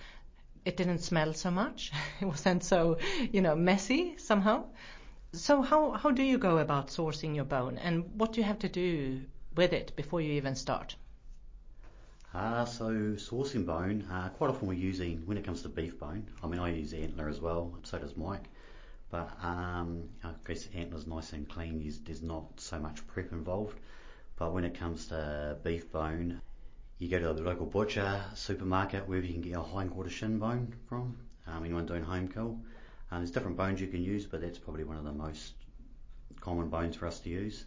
it 0.66 0.78
didn't 0.78 1.00
smell 1.00 1.34
so 1.34 1.52
much. 1.52 1.92
it 2.22 2.26
wasn't 2.26 2.64
so, 2.64 2.98
you 3.32 3.42
know, 3.42 3.56
messy 3.56 4.18
somehow. 4.18 4.66
So 5.34 5.62
how, 5.62 5.92
how 5.92 6.12
do 6.12 6.24
you 6.24 6.38
go 6.38 6.58
about 6.58 6.88
sourcing 6.88 7.36
your 7.36 7.46
bone 7.46 7.78
and 7.78 8.04
what 8.16 8.34
do 8.34 8.42
you 8.42 8.46
have 8.46 8.60
to 8.60 8.70
do 8.70 9.22
with 9.56 9.74
it 9.74 9.96
before 9.96 10.22
you 10.22 10.34
even 10.34 10.56
start? 10.56 10.96
Uh, 12.34 12.64
so 12.66 12.92
sourcing 13.16 13.66
bone, 13.66 14.06
uh, 14.12 14.30
quite 14.30 14.50
often 14.52 14.68
we're 14.68 14.74
using, 14.74 15.24
when 15.26 15.38
it 15.38 15.44
comes 15.44 15.64
to 15.64 15.70
beef 15.70 16.00
bone, 16.00 16.28
I 16.44 16.48
mean 16.48 16.60
I 16.60 16.72
use 16.72 16.94
antler 16.94 17.28
as 17.28 17.42
well, 17.42 17.74
so 17.84 17.98
does 17.98 18.16
Mike, 18.16 18.46
but 19.10 19.32
um, 19.42 20.10
I 20.24 20.30
guess 20.48 20.68
antler's 20.76 21.08
nice 21.08 21.34
and 21.34 21.50
clean, 21.50 21.80
there's, 21.80 22.00
there's 22.00 22.22
not 22.22 22.46
so 22.58 22.78
much 22.80 23.06
prep 23.08 23.32
involved, 23.32 23.80
but 24.36 24.54
when 24.54 24.64
it 24.64 24.76
comes 24.76 25.08
to 25.08 25.58
beef 25.64 25.92
bone, 25.92 26.40
you 27.00 27.08
go 27.08 27.18
to 27.18 27.34
the 27.34 27.42
local 27.42 27.66
butcher, 27.66 28.22
supermarket, 28.36 29.08
wherever 29.08 29.26
you 29.26 29.34
can 29.34 29.42
get 29.42 29.58
a 29.58 29.62
hindquarter 29.62 30.10
shin 30.10 30.38
bone 30.38 30.76
from. 30.88 31.18
Um, 31.48 31.64
anyone 31.64 31.86
doing 31.86 32.04
home 32.04 32.28
kill. 32.28 32.60
Um, 33.10 33.20
there's 33.20 33.32
different 33.32 33.56
bones 33.56 33.80
you 33.80 33.88
can 33.88 34.04
use, 34.04 34.26
but 34.26 34.42
that's 34.42 34.60
probably 34.60 34.84
one 34.84 34.98
of 34.98 35.06
the 35.06 35.14
most 35.14 35.54
common 36.42 36.70
bones 36.70 36.98
for 36.98 37.08
us 37.08 37.20
to 37.22 37.30
use. 37.30 37.64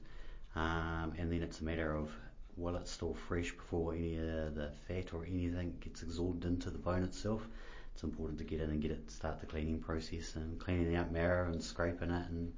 Um, 0.55 1.15
and 1.19 1.33
then 1.33 1.43
it's 1.43 1.61
a 1.61 1.65
matter 1.65 1.95
of 1.97 2.11
will 2.59 2.77
it 2.77 2.87
still 2.87 3.15
fresh 3.15 3.51
before 3.51 3.95
any 3.95 4.17
of 4.17 4.55
the 4.55 4.71
fat 4.87 5.15
or 5.15 5.25
anything 5.25 5.79
gets 5.81 6.03
absorbed 6.03 6.45
into 6.45 6.69
the 6.69 6.79
bone 6.79 7.03
itself. 7.03 7.49
It's 7.95 8.03
important 8.03 8.39
to 8.39 8.45
get 8.45 8.61
in 8.61 8.69
and 8.69 8.83
get 8.83 8.91
it 8.91 9.11
start 9.11 9.41
the 9.41 9.47
cleaning 9.47 9.81
process 9.81 10.37
and 10.37 10.59
cleaning 10.61 10.95
out 10.95 11.11
marrow 11.11 11.51
and 11.51 11.63
scraping 11.63 12.11
it 12.11 12.29
and 12.29 12.53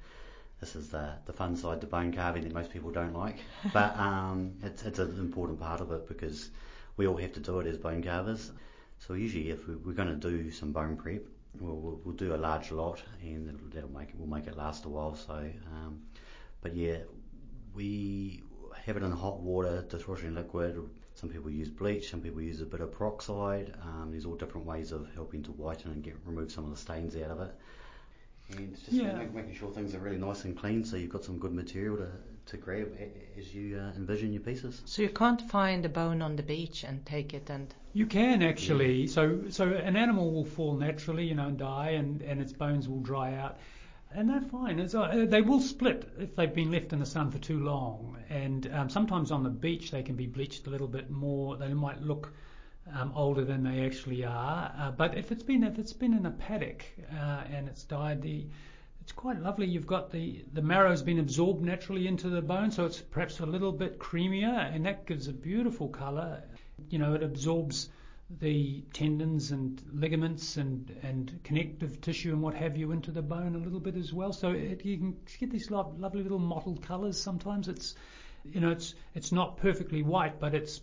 this 0.60 0.76
is 0.76 0.88
the, 0.88 1.12
the 1.26 1.32
fun 1.32 1.56
side 1.56 1.80
to 1.80 1.86
bone 1.86 2.12
carving 2.12 2.44
that 2.44 2.54
most 2.54 2.70
people 2.70 2.90
don't 2.90 3.14
like. 3.14 3.38
But 3.72 3.96
um, 3.98 4.54
it's, 4.62 4.82
it's 4.84 4.98
an 4.98 5.18
important 5.18 5.60
part 5.60 5.80
of 5.80 5.90
it 5.92 6.08
because 6.08 6.50
we 6.96 7.06
all 7.06 7.16
have 7.16 7.32
to 7.34 7.40
do 7.40 7.60
it 7.60 7.66
as 7.66 7.76
bone 7.76 8.02
carvers. 8.02 8.50
So 8.98 9.14
usually 9.14 9.50
if 9.50 9.66
we, 9.66 9.74
are 9.74 9.94
going 9.94 10.08
to 10.08 10.14
do 10.14 10.50
some 10.50 10.72
bone 10.72 10.96
prep, 10.96 11.22
we'll, 11.60 11.76
we'll, 11.76 12.00
we'll, 12.04 12.14
do 12.14 12.34
a 12.34 12.36
large 12.36 12.70
lot 12.70 13.02
and 13.22 13.58
that'll 13.72 13.90
make 13.90 14.10
it, 14.10 14.14
we'll 14.16 14.28
make 14.28 14.46
it 14.46 14.56
last 14.56 14.84
a 14.84 14.88
while. 14.88 15.14
So, 15.14 15.34
um, 15.34 16.00
but 16.62 16.74
yeah, 16.74 16.98
we 17.74 18.42
have 18.86 18.96
it 18.96 19.02
in 19.02 19.10
hot 19.10 19.40
water, 19.40 19.84
dishwashing 19.88 20.34
liquid. 20.34 20.80
Some 21.14 21.28
people 21.28 21.50
use 21.50 21.68
bleach, 21.68 22.10
some 22.10 22.20
people 22.20 22.40
use 22.40 22.60
a 22.60 22.66
bit 22.66 22.80
of 22.80 22.92
peroxide. 22.92 23.74
Um, 23.82 24.08
there's 24.10 24.24
all 24.24 24.34
different 24.34 24.66
ways 24.66 24.92
of 24.92 25.08
helping 25.14 25.42
to 25.44 25.52
whiten 25.52 25.92
and 25.92 26.02
get 26.02 26.16
remove 26.24 26.50
some 26.50 26.64
of 26.64 26.70
the 26.70 26.76
stains 26.76 27.16
out 27.16 27.30
of 27.30 27.40
it 27.40 27.54
and 28.50 28.74
just 28.74 28.92
yeah. 28.92 29.12
make, 29.14 29.34
making 29.34 29.54
sure 29.54 29.70
things 29.70 29.94
are 29.94 29.98
really 29.98 30.18
nice 30.18 30.44
and 30.44 30.56
clean 30.56 30.84
so 30.84 30.96
you've 30.96 31.10
got 31.10 31.24
some 31.24 31.38
good 31.38 31.52
material 31.52 31.96
to, 31.96 32.08
to 32.46 32.56
grab 32.56 32.88
as 33.38 33.54
you 33.54 33.78
uh, 33.78 33.96
envision 33.96 34.32
your 34.32 34.42
pieces. 34.42 34.82
So 34.84 35.02
you 35.02 35.08
can't 35.08 35.40
find 35.50 35.84
a 35.84 35.88
bone 35.88 36.20
on 36.22 36.36
the 36.36 36.42
beach 36.42 36.84
and 36.84 37.04
take 37.06 37.34
it 37.34 37.48
and... 37.50 37.74
You 37.92 38.06
can 38.06 38.42
actually. 38.42 39.02
Yeah. 39.02 39.12
So 39.12 39.42
so 39.50 39.68
an 39.68 39.96
animal 39.96 40.32
will 40.32 40.44
fall 40.44 40.74
naturally, 40.74 41.26
you 41.26 41.34
know, 41.34 41.46
and 41.46 41.58
die 41.58 41.90
and, 41.90 42.22
and 42.22 42.40
its 42.40 42.52
bones 42.52 42.88
will 42.88 43.00
dry 43.00 43.34
out. 43.34 43.58
And 44.12 44.28
they're 44.28 44.40
fine. 44.42 44.78
Uh, 44.80 45.26
they 45.28 45.42
will 45.42 45.60
split 45.60 46.08
if 46.18 46.36
they've 46.36 46.54
been 46.54 46.70
left 46.70 46.92
in 46.92 47.00
the 47.00 47.06
sun 47.06 47.30
for 47.30 47.38
too 47.38 47.60
long. 47.60 48.16
And 48.28 48.70
um, 48.72 48.88
sometimes 48.88 49.30
on 49.30 49.42
the 49.42 49.50
beach 49.50 49.90
they 49.90 50.02
can 50.02 50.16
be 50.16 50.26
bleached 50.26 50.66
a 50.66 50.70
little 50.70 50.86
bit 50.86 51.10
more. 51.10 51.56
They 51.56 51.72
might 51.72 52.02
look 52.02 52.32
um, 52.92 53.12
older 53.14 53.44
than 53.44 53.62
they 53.64 53.86
actually 53.86 54.24
are. 54.24 54.72
Uh, 54.78 54.90
but 54.90 55.16
if 55.16 55.32
it's 55.32 55.42
been 55.42 55.64
if 55.64 55.78
it's 55.78 55.92
been 55.92 56.14
in 56.14 56.26
a 56.26 56.30
paddock 56.30 56.84
uh, 57.12 57.42
and 57.50 57.68
it's 57.68 57.84
died, 57.84 58.22
the 58.22 58.46
it's 59.00 59.12
quite 59.12 59.40
lovely. 59.40 59.66
You've 59.66 59.86
got 59.86 60.10
the 60.10 60.44
the 60.52 60.62
marrow's 60.62 61.02
been 61.02 61.18
absorbed 61.18 61.62
naturally 61.62 62.06
into 62.06 62.28
the 62.28 62.42
bone, 62.42 62.70
so 62.70 62.86
it's 62.86 63.00
perhaps 63.00 63.40
a 63.40 63.46
little 63.46 63.72
bit 63.72 63.98
creamier, 63.98 64.74
and 64.74 64.86
that 64.86 65.06
gives 65.06 65.28
a 65.28 65.32
beautiful 65.32 65.88
colour. 65.88 66.42
You 66.88 66.98
know, 66.98 67.14
it 67.14 67.22
absorbs 67.22 67.90
the 68.40 68.82
tendons 68.92 69.50
and 69.50 69.82
ligaments 69.92 70.56
and, 70.56 70.96
and 71.02 71.38
connective 71.44 72.00
tissue 72.00 72.32
and 72.32 72.40
what 72.40 72.54
have 72.54 72.76
you 72.76 72.92
into 72.92 73.10
the 73.10 73.22
bone 73.22 73.54
a 73.54 73.58
little 73.58 73.80
bit 73.80 73.96
as 73.96 74.12
well. 74.12 74.32
So 74.32 74.50
it, 74.50 74.84
you 74.84 74.96
can 74.96 75.16
get 75.38 75.50
these 75.50 75.70
lo- 75.70 75.94
lovely 75.98 76.22
little 76.22 76.38
mottled 76.38 76.82
colours. 76.82 77.20
Sometimes 77.20 77.68
it's, 77.68 77.94
you 78.44 78.60
know, 78.60 78.70
it's 78.70 78.94
it's 79.14 79.30
not 79.30 79.58
perfectly 79.58 80.02
white, 80.02 80.40
but 80.40 80.54
it's 80.54 80.80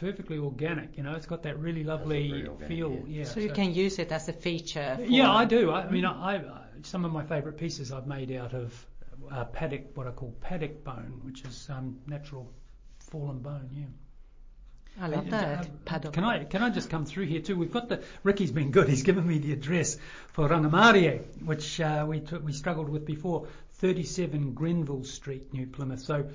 perfectly 0.00 0.38
organic. 0.38 0.96
You 0.96 1.02
know, 1.02 1.14
it's 1.14 1.26
got 1.26 1.42
that 1.42 1.58
really 1.58 1.84
lovely 1.84 2.46
organic, 2.48 2.68
feel. 2.68 2.92
Yeah. 3.06 3.18
yeah. 3.20 3.24
So, 3.24 3.34
so 3.34 3.40
you 3.40 3.50
can 3.50 3.74
use 3.74 3.98
it 3.98 4.10
as 4.10 4.28
a 4.28 4.32
feature. 4.32 4.98
yeah, 5.06 5.30
I 5.30 5.44
do. 5.44 5.70
I, 5.70 5.82
I 5.82 5.90
mean, 5.90 6.06
I, 6.06 6.36
I, 6.36 6.60
some 6.82 7.04
of 7.04 7.12
my 7.12 7.22
favourite 7.22 7.58
pieces 7.58 7.92
I've 7.92 8.06
made 8.06 8.32
out 8.32 8.54
of 8.54 8.86
uh, 9.30 9.44
paddock, 9.44 9.94
what 9.94 10.06
I 10.06 10.12
call 10.12 10.34
paddock 10.40 10.82
bone, 10.82 11.20
which 11.24 11.44
is 11.44 11.68
um, 11.68 11.98
natural 12.06 12.50
fallen 12.98 13.40
bone. 13.40 13.68
Yeah. 13.72 13.84
I 15.04 15.08
love 15.08 15.28
uh, 15.28 15.30
that. 15.30 15.60
Uh, 15.60 15.68
paddock. 15.84 16.12
Can 16.14 16.24
I 16.24 16.44
can 16.44 16.62
I 16.62 16.70
just 16.70 16.90
come 16.90 17.04
through 17.04 17.26
here 17.26 17.40
too? 17.40 17.56
We've 17.56 17.72
got 17.72 17.88
the 17.88 18.02
Riki's 18.24 18.50
been 18.50 18.70
good. 18.70 18.88
He's 18.88 19.02
given 19.02 19.26
me 19.26 19.38
the 19.38 19.52
address 19.52 19.98
for 20.28 20.48
Rangimārie, 20.48 21.20
which 21.44 21.80
uh, 21.80 22.04
we 22.08 22.20
took, 22.20 22.44
we 22.44 22.52
struggled 22.52 22.88
with 22.88 23.04
before. 23.04 23.46
37 23.74 24.52
Grenville 24.52 25.04
Street, 25.04 25.54
New 25.54 25.66
Plymouth. 25.66 26.00
So 26.00 26.28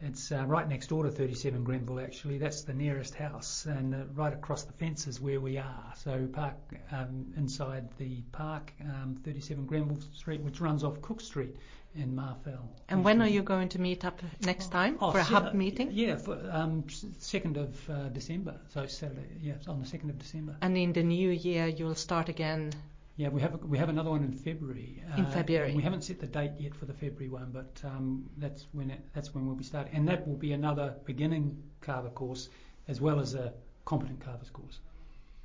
it's 0.00 0.30
uh, 0.30 0.44
right 0.46 0.68
next 0.68 0.88
door 0.88 1.04
to 1.04 1.10
37 1.10 1.64
Grenville, 1.64 2.00
actually. 2.00 2.38
That's 2.38 2.62
the 2.62 2.74
nearest 2.74 3.14
house, 3.14 3.66
and 3.66 3.94
uh, 3.94 3.98
right 4.14 4.32
across 4.32 4.62
the 4.62 4.72
fence 4.72 5.06
is 5.06 5.20
where 5.20 5.40
we 5.40 5.58
are. 5.58 5.92
So, 5.96 6.28
park 6.32 6.54
um, 6.92 7.32
inside 7.36 7.88
the 7.98 8.22
park, 8.32 8.72
um, 8.82 9.18
37 9.24 9.66
Grenville 9.66 10.00
Street, 10.14 10.40
which 10.42 10.60
runs 10.60 10.84
off 10.84 11.00
Cook 11.02 11.20
Street 11.20 11.56
in 11.96 12.14
Marfell. 12.14 12.68
And 12.88 13.04
when 13.04 13.20
are 13.20 13.28
you 13.28 13.42
going 13.42 13.68
to 13.70 13.80
meet 13.80 14.04
up 14.04 14.20
next 14.42 14.70
time 14.70 14.98
oh, 15.00 15.10
for 15.10 15.18
a 15.18 15.24
hub 15.24 15.54
meeting? 15.54 15.88
Yeah, 15.92 16.16
for 16.16 16.38
um, 16.50 16.84
2nd 16.84 17.56
of 17.56 17.90
uh, 17.90 18.08
December. 18.10 18.54
So 18.68 18.86
Saturday, 18.86 19.26
yeah, 19.40 19.54
on 19.66 19.80
the 19.80 19.86
2nd 19.86 20.10
of 20.10 20.18
December. 20.18 20.56
And 20.60 20.76
in 20.76 20.92
the 20.92 21.02
new 21.02 21.30
year, 21.30 21.66
you'll 21.66 21.96
start 21.96 22.28
again 22.28 22.72
yeah, 23.18 23.30
we 23.30 23.40
have 23.40 23.60
we 23.64 23.76
have 23.78 23.88
another 23.88 24.10
one 24.10 24.22
in 24.22 24.32
February. 24.32 25.02
In 25.16 25.26
uh, 25.26 25.30
February. 25.30 25.74
We 25.74 25.82
haven't 25.82 26.04
set 26.04 26.20
the 26.20 26.28
date 26.28 26.52
yet 26.56 26.76
for 26.76 26.86
the 26.86 26.92
February 26.92 27.28
one, 27.28 27.50
but 27.52 27.82
um, 27.84 28.30
that's 28.36 28.68
when 28.70 28.92
it, 28.92 29.00
that's 29.12 29.34
when 29.34 29.44
we'll 29.44 29.56
be 29.56 29.64
starting, 29.64 29.92
and 29.92 30.06
that 30.06 30.26
will 30.26 30.36
be 30.36 30.52
another 30.52 30.94
beginning 31.04 31.60
carver 31.80 32.10
course 32.10 32.48
as 32.86 33.00
well 33.00 33.18
as 33.18 33.34
a 33.34 33.52
competent 33.84 34.20
carver's 34.20 34.50
course. 34.50 34.78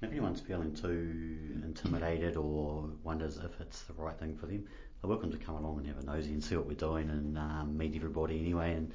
If 0.03 0.11
anyone's 0.11 0.39
feeling 0.39 0.75
too 0.75 1.61
intimidated 1.63 2.37
or 2.37 2.91
wonders 3.03 3.37
if 3.37 3.59
it's 3.59 3.81
the 3.83 3.93
right 3.93 4.19
thing 4.19 4.35
for 4.35 4.45
them, 4.45 4.65
they're 5.01 5.09
welcome 5.09 5.31
to 5.31 5.37
come 5.37 5.55
along 5.55 5.79
and 5.79 5.87
have 5.87 5.97
a 5.97 6.03
nosy 6.03 6.31
and 6.31 6.43
see 6.43 6.55
what 6.55 6.67
we're 6.67 6.75
doing 6.75 7.09
and 7.09 7.39
um, 7.39 7.75
meet 7.75 7.95
everybody 7.95 8.39
anyway 8.39 8.73
and 8.73 8.91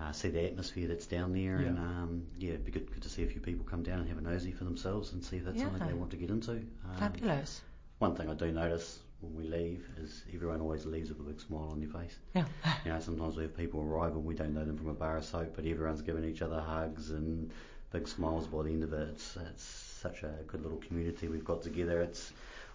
uh, 0.00 0.12
see 0.12 0.30
the 0.30 0.46
atmosphere 0.46 0.88
that's 0.88 1.06
down 1.06 1.34
there. 1.34 1.60
Yeah. 1.60 1.68
And 1.68 1.78
um, 1.78 2.22
yeah, 2.38 2.50
it'd 2.52 2.64
be 2.64 2.72
good, 2.72 2.90
good 2.90 3.02
to 3.02 3.10
see 3.10 3.22
a 3.22 3.26
few 3.26 3.42
people 3.42 3.66
come 3.66 3.82
down 3.82 3.98
and 3.98 4.08
have 4.08 4.16
a 4.16 4.22
nosy 4.22 4.52
for 4.52 4.64
themselves 4.64 5.12
and 5.12 5.22
see 5.22 5.36
if 5.36 5.44
that's 5.44 5.58
yeah. 5.58 5.64
something 5.64 5.86
they 5.86 5.92
want 5.92 6.12
to 6.12 6.16
get 6.16 6.30
into. 6.30 6.52
Um, 6.52 6.96
Fabulous 6.98 7.60
one 8.04 8.14
thing 8.14 8.28
I 8.28 8.34
do 8.34 8.52
notice 8.52 8.98
when 9.22 9.34
we 9.34 9.44
leave 9.44 9.88
is 9.98 10.24
everyone 10.34 10.60
always 10.60 10.84
leaves 10.84 11.08
with 11.08 11.20
a 11.20 11.22
big 11.22 11.40
smile 11.40 11.70
on 11.72 11.80
their 11.80 11.88
face. 11.88 12.18
Yeah. 12.34 12.44
you 12.84 12.92
know, 12.92 13.00
sometimes 13.00 13.34
we 13.34 13.44
have 13.44 13.56
people 13.56 13.80
arrive 13.80 14.12
and 14.12 14.26
we 14.26 14.34
don't 14.34 14.52
know 14.52 14.62
them 14.62 14.76
from 14.76 14.88
a 14.88 14.94
bar 14.94 15.16
of 15.16 15.24
soap, 15.24 15.54
but 15.56 15.64
everyone's 15.64 16.02
giving 16.02 16.22
each 16.24 16.42
other 16.42 16.60
hugs 16.60 17.10
and 17.12 17.50
big 17.92 18.06
smiles 18.06 18.46
by 18.46 18.64
the 18.64 18.70
end 18.70 18.82
of 18.84 18.92
it. 18.92 19.08
It's, 19.08 19.36
it's 19.36 19.64
such 19.64 20.22
a 20.22 20.34
good 20.46 20.60
little 20.60 20.76
community 20.76 21.28
we've 21.28 21.46
got 21.46 21.62
together. 21.62 22.02
It's 22.02 22.34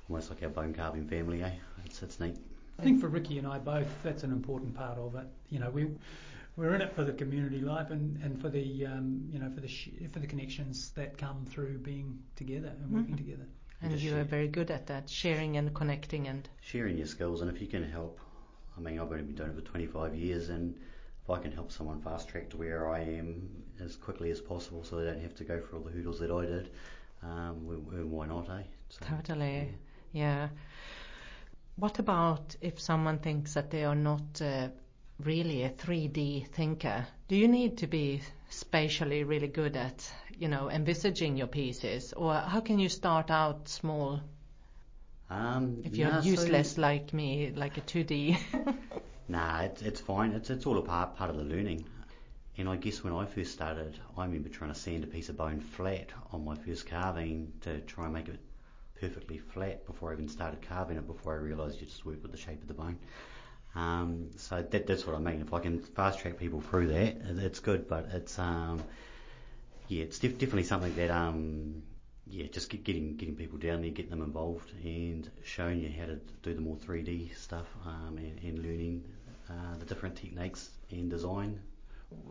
almost 0.10 0.32
like 0.32 0.42
our 0.42 0.50
bone 0.50 0.74
carving 0.74 1.08
family, 1.08 1.44
eh? 1.44 1.52
It's, 1.86 2.02
it's 2.02 2.20
neat. 2.20 2.38
I 2.80 2.82
think 2.82 3.00
for 3.00 3.08
Riki 3.08 3.38
and 3.38 3.46
I 3.46 3.60
both, 3.60 3.88
that's 4.02 4.24
an 4.24 4.32
important 4.32 4.74
part 4.74 4.98
of 4.98 5.14
it. 5.14 5.28
You 5.50 5.60
know, 5.60 5.70
we 5.70 5.90
we're 6.56 6.74
in 6.74 6.82
it 6.82 6.96
for 6.96 7.04
the 7.04 7.14
community 7.14 7.60
life 7.60 7.92
and, 7.92 8.20
and 8.24 8.42
for 8.42 8.50
the 8.50 8.86
um, 8.86 9.30
you 9.32 9.38
know 9.40 9.52
for 9.54 9.62
the 9.62 9.68
sh- 9.68 9.90
for 10.12 10.20
the 10.20 10.28
connections 10.28 10.92
that 10.92 11.18
come 11.18 11.46
through 11.46 11.78
being 11.80 12.18
together 12.36 12.72
and 12.82 12.92
working 12.92 13.16
mm-hmm. 13.16 13.26
together. 13.26 13.46
And 13.82 14.00
you 14.00 14.18
are 14.18 14.24
very 14.24 14.48
good 14.48 14.72
at 14.72 14.88
that, 14.88 15.10
sharing 15.10 15.56
and 15.58 15.74
connecting 15.74 16.28
and 16.28 16.48
sharing 16.62 16.98
your 16.98 17.08
skills, 17.08 17.42
and 17.42 17.50
if 17.50 17.62
you 17.62 17.68
can 17.68 17.90
help, 17.90 18.20
I 18.78 18.82
mean, 18.82 19.00
I've 19.00 19.12
only 19.12 19.24
been 19.24 19.36
doing 19.36 19.50
it 19.52 19.56
for 19.56 19.62
25 19.62 20.16
years, 20.16 20.50
and 20.50 20.76
if 21.24 21.30
I 21.30 21.40
can 21.40 21.52
help 21.52 21.72
someone 21.72 22.02
fast 22.02 22.28
track 22.28 22.50
to 22.50 22.58
where 22.58 22.90
I 22.90 23.00
am 23.00 23.50
as 23.80 23.96
quickly 23.96 24.32
as 24.32 24.42
possible, 24.42 24.84
so 24.84 24.98
they 24.98 25.06
don't 25.06 25.22
have 25.22 25.36
to 25.36 25.44
go 25.44 25.60
through 25.62 25.80
all 25.80 25.86
the 25.86 25.92
hurdles 25.92 26.20
that 26.20 26.32
I 26.32 26.46
did, 26.46 26.72
um, 27.24 28.12
why 28.12 28.26
not, 28.26 28.50
eh? 28.50 28.64
So, 28.90 29.06
Totally, 29.06 29.74
yeah. 30.12 30.50
What 31.76 32.00
about 32.00 32.56
if 32.60 32.80
someone 32.82 33.20
thinks 33.20 33.54
that 33.54 33.72
they 33.72 33.86
are 33.86 33.96
not 33.96 34.42
uh, 34.42 34.68
really 35.24 35.64
a 35.64 35.70
3D 35.70 36.48
thinker? 36.50 37.08
Do 37.28 37.36
you 37.36 37.48
need 37.48 37.78
to 37.78 37.88
be 37.88 38.22
spatially 38.50 39.24
really 39.24 39.48
good 39.48 39.78
at, 39.78 40.12
you 40.40 40.48
know, 40.48 40.70
envisaging 40.70 41.38
your 41.38 41.48
pieces, 41.48 42.14
or 42.14 42.34
how 42.34 42.62
can 42.62 42.80
you 42.80 42.90
start 42.90 43.30
out 43.30 43.68
small 43.68 44.22
Um, 45.30 45.82
if 45.84 45.96
you're 45.98 46.10
nah, 46.10 46.22
so- 46.22 46.28
useless 46.30 46.78
like 46.78 47.14
me, 47.14 47.52
like 47.56 47.78
a 47.78 47.82
2D? 47.82 48.38
Nah, 49.28 49.62
it's, 49.62 49.84
it's 49.84 50.02
fine. 50.02 50.32
It's, 50.32 50.50
it's 50.50 50.66
all 50.66 50.80
a 50.80 50.82
part, 50.82 51.16
part 51.16 51.30
of 51.30 51.38
the 51.38 51.44
learning. 51.44 51.86
And 52.58 52.68
I 52.68 52.78
guess 52.78 53.04
when 53.04 53.14
I 53.14 53.26
first 53.26 53.52
started, 53.54 53.94
I 54.18 54.26
remember 54.26 54.50
trying 54.50 54.74
to 54.74 54.80
sand 54.80 55.04
a 55.04 55.08
piece 55.08 55.30
of 55.30 55.38
bone 55.38 55.60
flat 55.60 56.10
on 56.34 56.44
my 56.44 56.56
first 56.56 56.88
carving 56.88 57.54
to 57.62 57.80
try 57.82 58.06
and 58.06 58.14
make 58.14 58.28
it 58.28 58.40
perfectly 59.00 59.38
flat 59.38 59.86
before 59.86 60.10
I 60.10 60.14
even 60.14 60.30
started 60.30 60.62
carving 60.68 60.98
it, 60.98 61.06
before 61.06 61.34
I 61.34 61.38
realised 61.38 61.80
you 61.80 61.86
just 61.86 62.06
work 62.08 62.24
with 62.24 62.32
the 62.32 62.38
shape 62.40 62.60
of 62.62 62.68
the 62.68 62.74
bone. 62.74 62.98
Um, 63.76 64.32
so 64.38 64.66
that, 64.72 64.88
that's 64.88 65.06
what 65.06 65.16
I 65.16 65.20
mean. 65.20 65.42
If 65.42 65.54
I 65.54 65.60
can 65.60 65.80
fast 65.80 66.20
track 66.20 66.40
people 66.40 66.60
through 66.62 66.88
that, 66.88 67.18
it's 67.38 67.60
good, 67.60 67.88
but 67.88 68.08
it's, 68.12 68.40
um, 68.40 68.84
yeah, 69.90 70.04
it's 70.04 70.20
def- 70.20 70.38
definitely 70.38 70.64
something 70.64 70.96
that, 70.96 71.10
um, 71.10 71.82
yeah, 72.28 72.46
just 72.52 72.70
get, 72.70 72.84
getting 72.84 73.18
getting 73.18 73.36
people 73.36 73.58
down 73.58 73.82
there, 73.82 73.90
getting 73.90 74.12
them 74.12 74.22
involved, 74.22 74.72
and 74.84 75.30
showing 75.44 75.80
you 75.80 75.92
how 76.00 76.06
to 76.06 76.20
do 76.44 76.54
the 76.54 76.62
more 76.62 76.76
3D 76.78 77.36
stuff, 77.36 77.66
um, 77.86 78.18
and, 78.18 78.40
and 78.44 78.60
learning 78.60 79.04
uh, 79.50 79.78
the 79.80 79.86
different 79.86 80.16
techniques 80.16 80.70
and 80.92 81.10
design. 81.10 81.60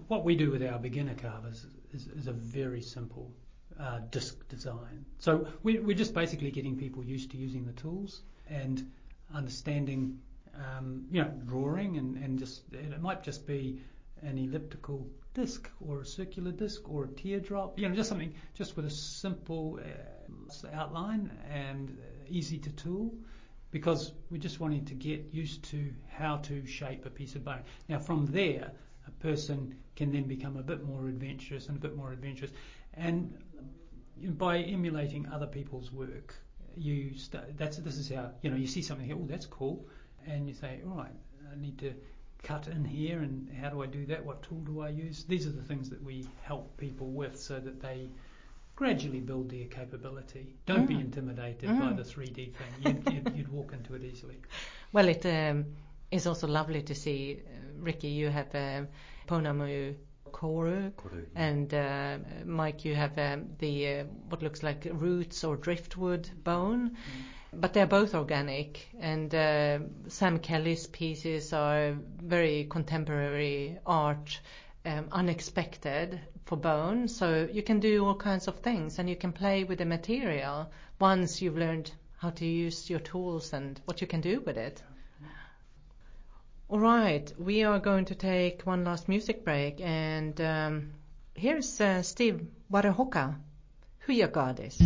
What 0.07 0.25
we 0.25 0.37
do 0.37 0.51
with 0.53 0.63
our 0.63 0.79
beginner 0.79 1.15
carvers 1.15 1.67
is, 1.93 2.07
is 2.07 2.29
a 2.29 2.33
very 2.33 2.81
simple 2.81 3.31
uh, 3.79 4.01
disc 4.11 4.49
design. 4.49 5.05
So 5.19 5.47
we, 5.65 5.81
we're 5.81 5.97
just 5.97 6.15
basically 6.15 6.53
getting 6.53 6.77
people 6.77 7.05
used 7.05 7.31
to 7.33 7.37
using 7.37 7.65
the 7.65 7.73
tools 7.73 8.23
and 8.49 8.89
understanding, 9.35 10.19
um, 10.55 11.07
you 11.11 11.23
know, 11.23 11.33
drawing 11.47 11.97
and, 11.97 12.17
and 12.17 12.39
just 12.39 12.63
it 12.73 13.01
might 13.01 13.23
just 13.23 13.47
be 13.47 13.81
an 14.23 14.39
elliptical 14.39 15.09
disc 15.39 15.71
or 15.87 16.01
a 16.01 16.07
circular 16.07 16.51
disc 16.51 16.89
or 16.89 17.05
a 17.05 17.09
teardrop, 17.09 17.79
you 17.79 17.89
know, 17.89 17.95
just 17.95 18.09
something 18.09 18.35
just 18.55 18.77
with 18.77 18.87
a 18.87 18.91
simple 18.91 19.79
uh, 19.81 20.67
outline 20.75 21.31
and 21.49 21.91
uh, 21.91 22.05
easy 22.29 22.59
to 22.59 22.71
tool 22.73 23.15
because 23.71 24.13
we're 24.31 24.41
just 24.49 24.59
wanting 24.59 24.85
to 24.85 24.95
get 24.95 25.21
used 25.33 25.63
to 25.63 25.93
how 26.09 26.39
to 26.39 26.67
shape 26.67 27.07
a 27.07 27.11
piece 27.11 27.35
of 27.37 27.45
bone. 27.45 27.63
Now 27.89 28.01
from 28.01 28.27
there, 28.27 28.73
a 29.07 29.11
person 29.23 29.77
can 29.95 30.11
then 30.11 30.25
become 30.25 30.57
a 30.57 30.63
bit 30.63 30.85
more 30.85 31.09
adventurous 31.09 31.69
and 31.69 31.77
a 31.77 31.81
bit 31.81 31.97
more 31.97 32.13
adventurous, 32.13 32.51
and 32.95 33.33
by 34.37 34.59
emulating 34.59 35.29
other 35.29 35.47
people's 35.47 35.93
work, 35.93 36.35
you 36.77 37.17
st- 37.17 37.57
that's 37.57 37.77
this 37.79 37.97
is 37.97 38.11
how 38.11 38.33
you 38.43 38.51
know 38.51 38.57
you 38.57 38.67
see 38.67 38.83
something 38.83 39.07
here. 39.07 39.17
Oh, 39.19 39.27
that's 39.29 39.47
cool, 39.47 39.87
and 40.27 40.49
you 40.49 40.55
say, 40.55 40.81
all 40.89 40.97
right, 40.97 41.15
I 41.53 41.61
need 41.61 41.79
to 41.79 41.95
cut 42.43 42.69
in 42.69 42.85
here, 42.85 43.21
and 43.21 43.49
how 43.61 43.71
do 43.71 43.83
I 43.83 43.87
do 43.87 44.07
that? 44.07 44.25
What 44.25 44.43
tool 44.43 44.61
do 44.61 44.81
I 44.81 44.89
use? 44.91 45.25
These 45.25 45.47
are 45.47 45.51
the 45.53 45.63
things 45.63 45.91
that 45.91 46.03
we 46.03 46.27
help 46.43 46.77
people 46.77 47.09
with, 47.09 47.39
so 47.39 47.59
that 47.61 47.81
they 47.81 48.09
gradually 48.77 49.21
build 49.21 49.51
their 49.51 49.67
capability. 49.67 50.55
Don't 50.67 50.87
be 50.87 50.95
Mm. 50.95 51.01
intimidated 51.01 51.69
by 51.69 51.93
Mm. 51.93 51.97
the 51.97 52.05
3D 52.05 52.53
thing. 52.59 52.73
You'd, 52.81 53.13
you'd, 53.13 53.37
you'd 53.37 53.49
walk 53.59 53.73
into 53.73 53.95
it 53.95 54.03
easily. 54.05 54.37
Well, 54.93 55.09
it 55.09 55.27
um, 55.27 55.67
is 56.11 56.27
also 56.27 56.47
lovely 56.47 56.83
to 56.83 56.95
see, 56.95 57.41
uh, 57.45 57.51
Riki, 57.81 58.09
you 58.09 58.29
have 58.31 58.55
um, 58.55 58.89
pounamu 59.27 59.95
Koru, 60.31 60.93
Koru. 60.93 61.25
and 61.35 61.75
uh, 61.75 62.19
Mike, 62.45 62.85
you 62.85 62.95
have 62.95 63.19
um, 63.19 63.47
the 63.59 63.89
uh, 63.89 64.05
what 64.29 64.43
looks 64.43 64.63
like 64.63 64.87
roots 64.93 65.43
or 65.43 65.57
driftwood 65.57 66.29
bone. 66.45 66.97
But 67.53 67.73
they're 67.73 67.87
both 67.87 68.15
organic, 68.15 68.87
and 69.01 69.35
uh, 69.35 69.79
Sam 70.09 70.39
Kelly's 70.39 70.87
pieces 70.87 71.53
are 71.53 71.97
very 72.23 72.67
contemporary 72.69 73.79
art, 73.87 74.41
um, 74.85 75.09
unexpected 75.13 76.21
for 76.45 76.57
bone. 76.57 77.09
So 77.09 77.49
you 77.51 77.63
can 77.63 77.81
do 77.81 78.05
all 78.05 78.15
kinds 78.15 78.49
of 78.49 78.61
things, 78.61 78.99
and 78.99 79.09
you 79.09 79.17
can 79.17 79.33
play 79.33 79.65
with 79.65 79.79
the 79.79 79.87
material 79.87 80.71
once 81.01 81.41
you've 81.41 81.57
learned 81.57 81.91
how 82.19 82.31
to 82.31 82.45
use 82.45 82.91
your 82.91 83.01
tools 83.01 83.53
and 83.53 83.81
what 83.87 84.01
you 84.01 84.07
can 84.07 84.21
do 84.21 84.41
with 84.41 84.59
it. 84.59 84.83
All 86.69 86.81
right, 86.81 87.33
we 87.39 87.65
are 87.65 87.79
going 87.79 88.05
to 88.07 88.15
take 88.15 88.67
one 88.67 88.85
last 88.85 89.09
music 89.09 89.43
break, 89.43 89.81
and 89.81 90.39
um, 90.41 90.91
here's 91.35 91.81
uh, 91.81 92.03
Steve 92.03 92.47
Warahoka, 92.71 93.37
Huya 94.07 94.31
Goddess. 94.31 94.79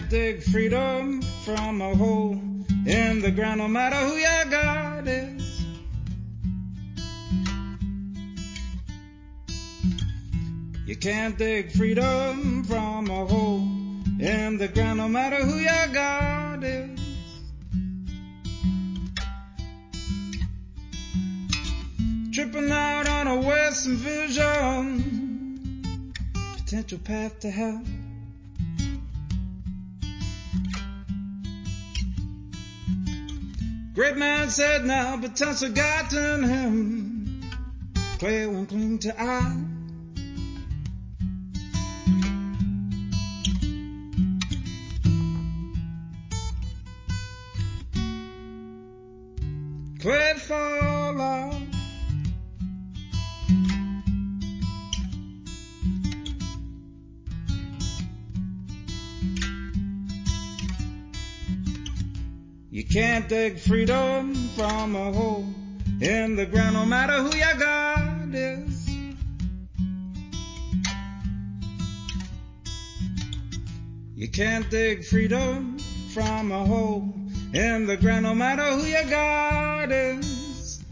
Can't 0.00 0.10
dig 0.10 0.42
freedom 0.42 1.20
from 1.44 1.82
a 1.82 1.94
hole 1.94 2.32
in 2.86 3.20
the 3.20 3.30
ground, 3.30 3.58
no 3.58 3.68
matter 3.68 3.96
who 3.96 4.16
your 4.16 4.44
God 4.46 5.06
is. 5.06 5.62
You 10.86 10.96
can't 10.96 11.36
dig 11.36 11.72
freedom 11.72 12.64
from 12.64 13.10
a 13.10 13.26
hole 13.26 13.60
in 14.18 14.56
the 14.56 14.68
ground, 14.68 14.98
no 14.98 15.08
matter 15.08 15.36
who 15.36 15.56
your 15.56 15.88
God 15.88 16.64
is. 16.64 16.98
Tripping 22.32 22.70
out 22.70 23.06
on 23.06 23.26
a 23.26 23.36
Western 23.36 23.96
vision, 23.96 25.34
potential 26.56 26.98
path 26.98 27.40
to 27.40 27.50
hell. 27.50 27.82
Great 33.92 34.16
man 34.16 34.48
said 34.50 34.84
now, 34.84 35.16
but 35.16 35.34
time's 35.34 35.62
forgotten 35.62 36.44
him. 36.44 37.40
Clay 38.18 38.46
won't 38.46 38.68
cling 38.68 39.00
to 39.00 39.20
I. 39.20 39.69
Dig 63.30 63.60
freedom 63.60 64.34
from 64.56 64.96
a 64.96 65.12
hole 65.12 65.46
in 66.00 66.34
the 66.34 66.46
ground, 66.46 66.74
no 66.74 66.84
matter 66.84 67.22
who 67.22 67.36
your 67.36 67.54
God 67.54 68.34
is. 68.34 68.90
You 74.16 74.28
can't 74.28 74.68
dig 74.68 75.04
freedom 75.04 75.78
from 76.12 76.50
a 76.50 76.64
hole 76.64 77.14
in 77.54 77.86
the 77.86 77.96
ground, 77.96 78.24
no 78.24 78.34
matter 78.34 78.64
who 78.64 78.82
your 78.82 79.04
God 79.04 79.92
is. 79.92 80.82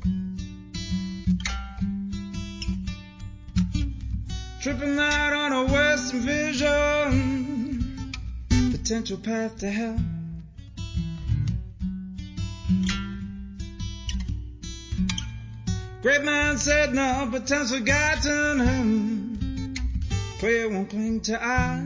Tripping 4.60 4.96
out 4.96 5.32
on 5.32 5.52
a 5.52 5.64
Western 5.72 6.20
vision, 6.20 8.12
potential 8.70 9.18
path 9.18 9.58
to 9.58 9.68
hell. 9.68 9.98
Great 16.08 16.24
man 16.24 16.56
said 16.56 16.94
no, 16.94 17.28
but 17.30 17.46
time's 17.46 17.70
forgotten 17.70 18.60
him. 18.60 19.74
Clay 20.38 20.64
won't 20.64 20.88
cling 20.88 21.20
to 21.20 21.38
I. 21.38 21.82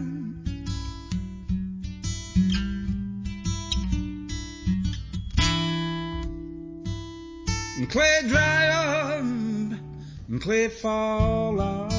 Clay 7.91 8.21
dry 8.29 8.69
up, 8.69 9.19
and 10.29 10.41
clay 10.41 10.69
fall 10.69 11.61
off. 11.61 11.92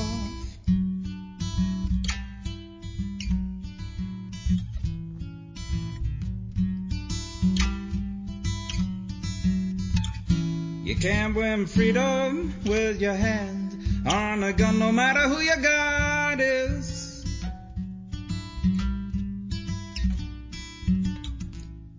You 11.03 11.09
can't 11.09 11.35
win 11.35 11.65
freedom 11.65 12.53
with 12.63 13.01
your 13.01 13.13
hand 13.13 13.77
on 14.07 14.41
a 14.41 14.53
gun, 14.53 14.79
no 14.79 14.93
matter 14.93 15.27
who 15.27 15.41
your 15.41 15.57
God 15.57 16.39
is. 16.39 17.25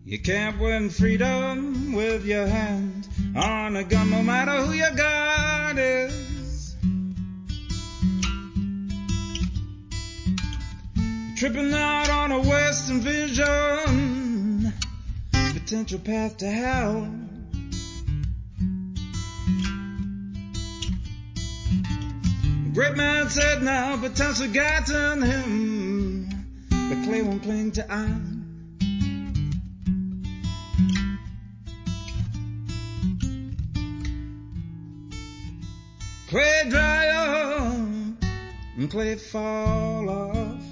You 0.06 0.18
can't 0.20 0.58
win 0.58 0.88
freedom 0.88 1.92
with 1.92 2.24
your 2.24 2.46
hand 2.46 3.06
on 3.36 3.76
a 3.76 3.84
gun, 3.84 4.08
no 4.08 4.22
matter 4.22 4.62
who 4.62 4.72
your 4.72 4.92
God 4.92 5.76
is. 5.78 6.74
Tripping 11.36 11.74
out 11.74 12.08
on 12.08 12.32
a 12.32 12.40
Western 12.40 13.02
vision, 13.02 14.72
potential 15.52 15.98
path 15.98 16.38
to 16.38 16.48
hell. 16.48 17.13
Great 22.74 22.96
man 22.96 23.30
said 23.30 23.62
now, 23.62 23.96
but 23.96 24.16
time's 24.16 24.42
forgotten 24.42 25.22
him. 25.22 26.28
The 26.70 27.00
clay 27.04 27.22
won't 27.22 27.44
cling 27.44 27.70
to 27.70 27.86
iron. 27.88 28.40
Clay 36.28 36.64
dry 36.68 37.06
up 37.10 38.24
and 38.76 38.90
clay 38.90 39.14
fall 39.14 40.10
off. 40.10 40.64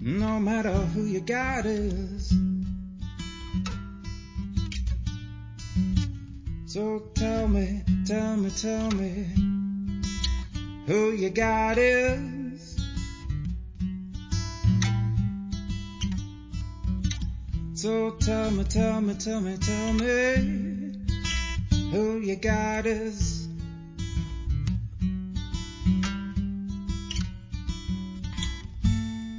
No 0.00 0.38
matter 0.38 0.72
who 0.72 1.06
your 1.06 1.22
God 1.22 1.66
is. 1.66 2.25
So 6.68 6.98
tell 7.14 7.46
me, 7.46 7.84
tell 8.04 8.36
me, 8.36 8.50
tell 8.50 8.90
me 8.90 9.24
who 10.88 11.12
you 11.12 11.30
got 11.30 11.78
is. 11.78 12.76
So 17.74 18.10
tell 18.18 18.50
me, 18.50 18.64
tell 18.64 19.00
me, 19.00 19.14
tell 19.14 19.40
me, 19.40 19.56
tell 19.58 19.92
me 19.92 20.92
who 21.92 22.18
you 22.18 22.34
got 22.34 22.84
is. 22.84 23.46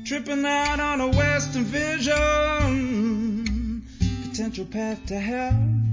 Tripping 0.06 0.46
out 0.46 0.80
on 0.80 1.02
a 1.02 1.10
Western 1.10 1.66
vision, 1.66 2.14
potential 4.24 4.64
path 4.64 5.06
to 5.08 5.20
hell. 5.20 5.87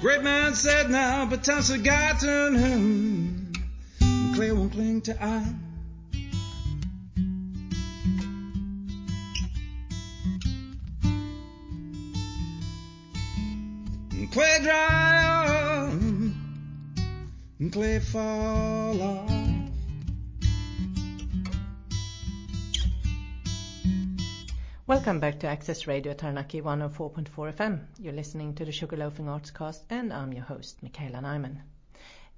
Great 0.00 0.22
man 0.22 0.54
said 0.54 0.90
now, 0.90 1.26
but 1.26 1.44
time's 1.44 1.70
forgotten 1.70 2.54
him. 2.54 3.52
And 4.00 4.34
clay 4.34 4.50
won't 4.50 4.72
cling 4.72 5.02
to 5.02 5.22
iron. 5.22 5.66
Clay 14.32 14.58
dry 14.62 15.24
up, 15.24 15.92
and 17.58 17.72
clay 17.72 17.98
fall 17.98 19.02
off. 19.02 19.39
Welcome 24.90 25.20
back 25.20 25.38
to 25.38 25.46
Access 25.46 25.86
Radio 25.86 26.14
Taranaki 26.14 26.60
104.4 26.62 27.54
FM. 27.54 27.78
You're 28.00 28.12
listening 28.12 28.54
to 28.56 28.64
the 28.64 28.72
Sugarloafing 28.72 29.28
Arts 29.28 29.52
Cast, 29.52 29.84
and 29.88 30.12
I'm 30.12 30.32
your 30.32 30.42
host, 30.42 30.82
Michaela 30.82 31.20
Nyman. 31.20 31.58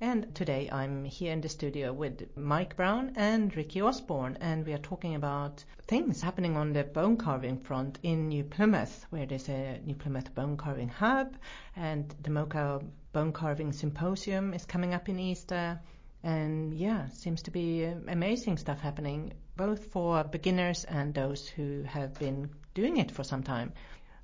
And 0.03 0.35
today 0.35 0.69
I'm 0.71 1.07
here 1.07 1.33
in 1.33 1.41
the 1.41 1.49
studio 1.49 1.95
with 1.95 2.37
Mike 2.37 2.77
Brown 2.77 3.15
and 3.17 3.57
Riki 3.57 3.81
Osborne, 3.81 4.37
and 4.39 4.67
we 4.67 4.75
are 4.75 4.79
talking 4.91 5.15
about 5.15 5.65
things 5.89 6.21
happening 6.21 6.59
on 6.59 6.75
the 6.75 6.85
bone 6.85 7.17
carving 7.17 7.57
front 7.57 7.99
in 8.03 8.29
New 8.29 8.45
Plymouth, 8.45 9.07
where 9.09 9.25
there's 9.25 9.49
a 9.49 9.81
New 9.87 9.95
Plymouth 9.95 10.35
Bone 10.35 10.59
Carving 10.59 10.91
Hub, 10.91 11.35
and 11.75 12.15
the 12.23 12.29
Mokau 12.29 12.85
Bone 13.15 13.33
Carving 13.33 13.73
Symposium 13.73 14.53
is 14.53 14.67
coming 14.67 14.93
up 14.93 15.09
in 15.09 15.19
Easter. 15.19 15.81
And 16.23 16.75
yeah, 16.75 17.09
seems 17.09 17.41
to 17.45 17.51
be 17.51 17.85
amazing 17.85 18.59
stuff 18.59 18.79
happening, 18.79 19.33
both 19.57 19.87
for 19.87 20.25
beginners 20.25 20.85
and 20.85 21.15
those 21.15 21.49
who 21.49 21.83
have 21.83 22.19
been 22.19 22.51
doing 22.75 22.97
it 22.97 23.11
for 23.11 23.25
some 23.25 23.43
time. 23.43 23.73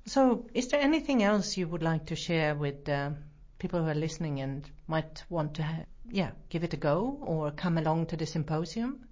So, 0.05 0.47
is 0.53 0.69
there 0.69 0.81
anything 0.81 1.21
else 1.23 1.57
you 1.57 1.67
would 1.67 1.83
like 1.83 2.07
to 2.07 2.15
share 2.15 2.55
with 2.55 2.89
uh, 2.89 3.11
people 3.59 3.83
who 3.83 3.89
are 3.89 3.95
listening 3.95 4.39
and 4.39 4.69
might 4.87 5.23
want 5.29 5.55
to, 5.55 5.63
ha- 5.63 5.85
yeah, 6.09 6.31
give 6.49 6.63
it 6.63 6.73
a 6.73 6.77
go 6.77 7.19
or 7.21 7.51
come 7.51 7.77
along 7.77 8.07
to 8.07 8.17
the 8.17 8.25
symposium? 8.25 9.05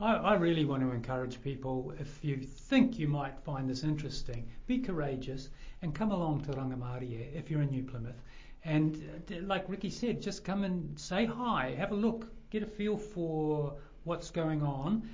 I, 0.00 0.14
I 0.14 0.34
really 0.34 0.64
want 0.64 0.82
to 0.82 0.90
encourage 0.90 1.42
people, 1.42 1.94
if 2.00 2.18
you 2.22 2.36
think 2.38 2.98
you 2.98 3.08
might 3.08 3.38
find 3.40 3.68
this 3.68 3.84
interesting, 3.84 4.48
be 4.66 4.78
courageous 4.78 5.48
and 5.80 5.94
come 5.94 6.10
along 6.10 6.42
to 6.44 6.52
Rangimārie 6.52 7.34
if 7.34 7.50
you're 7.50 7.62
in 7.62 7.70
New 7.70 7.84
Plymouth. 7.84 8.20
And 8.64 8.96
uh, 9.30 9.36
like 9.42 9.68
Riki 9.68 9.90
said, 9.90 10.20
just 10.20 10.44
come 10.44 10.64
and 10.64 10.98
say 10.98 11.24
hi, 11.24 11.74
have 11.78 11.92
a 11.92 11.94
look, 11.94 12.26
get 12.50 12.62
a 12.62 12.66
feel 12.66 12.96
for 12.96 13.74
what's 14.06 14.30
going 14.30 14.62
on. 14.62 15.08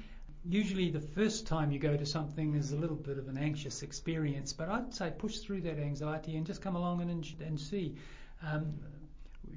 Usually, 0.45 0.91
the 0.91 1.01
first 1.01 1.47
time 1.47 1.73
you 1.73 1.79
go 1.79 1.97
to 1.97 2.05
something 2.05 2.55
is 2.55 2.73
a 2.73 2.77
little 2.77 2.97
bit 2.97 3.17
of 3.17 3.27
an 3.29 3.39
anxious 3.39 3.83
experience, 3.83 4.53
but 4.53 4.69
I'd 4.69 4.95
say 4.95 5.13
push 5.17 5.39
through 5.39 5.63
that 5.63 5.79
anxiety 5.79 6.37
and 6.37 6.47
just 6.47 6.61
come 6.61 6.77
along 6.77 7.01
and, 7.01 7.27
and 7.41 7.59
see. 7.59 7.97
Um, 8.47 8.75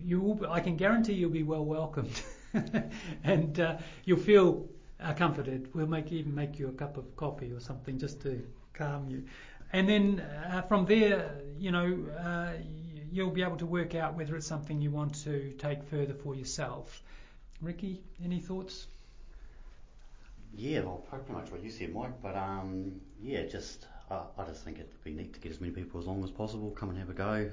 you 0.04 0.46
I 0.50 0.60
can 0.60 0.78
guarantee 0.78 1.14
you'll 1.14 1.32
be 1.32 1.44
well 1.44 1.66
welcomed, 1.66 2.22
and 3.24 3.60
uh, 3.60 3.78
you'll 4.06 4.20
feel 4.20 4.68
uh, 5.02 5.14
comforted. 5.14 5.74
We'll 5.74 5.88
make 5.88 6.12
even 6.12 6.34
make 6.34 6.60
you 6.60 6.70
a 6.70 6.72
cup 6.72 6.98
of 6.98 7.16
coffee 7.16 7.52
or 7.52 7.60
something 7.60 7.98
just 7.98 8.22
to 8.22 8.42
calm 8.74 9.10
you, 9.10 9.24
and 9.74 9.90
then 9.90 10.20
uh, 10.20 10.62
from 10.62 10.86
there, 10.86 11.32
you 11.58 11.72
know, 11.72 11.98
uh, 12.20 12.54
you'll 13.12 13.32
be 13.32 13.42
able 13.42 13.58
to 13.58 13.66
work 13.66 13.96
out 13.96 14.16
whether 14.16 14.36
it's 14.36 14.48
something 14.48 14.80
you 14.80 14.92
want 14.92 15.16
to 15.24 15.52
take 15.58 15.84
further 15.84 16.14
for 16.14 16.36
yourself. 16.36 17.02
Riki, 17.62 18.04
any 18.24 18.40
thoughts? 18.40 18.88
Yeah, 20.58 20.82
well, 20.82 21.06
pretty 21.10 21.34
much 21.34 21.52
what 21.52 21.64
you 21.64 21.70
said, 21.70 21.94
Mike. 21.94 22.22
But 22.22 22.36
um, 22.36 23.02
yeah, 23.22 23.44
just 23.46 23.88
I, 24.10 24.22
I 24.38 24.46
just 24.46 24.64
think 24.64 24.78
it'd 24.78 25.04
be 25.04 25.14
neat 25.14 25.34
to 25.34 25.40
get 25.40 25.52
as 25.52 25.60
many 25.60 25.74
people 25.74 26.00
as 26.00 26.08
long 26.08 26.24
as 26.24 26.32
possible. 26.32 26.72
Come 26.72 26.90
and 26.90 26.98
have 26.98 27.10
a 27.10 27.14
go. 27.14 27.50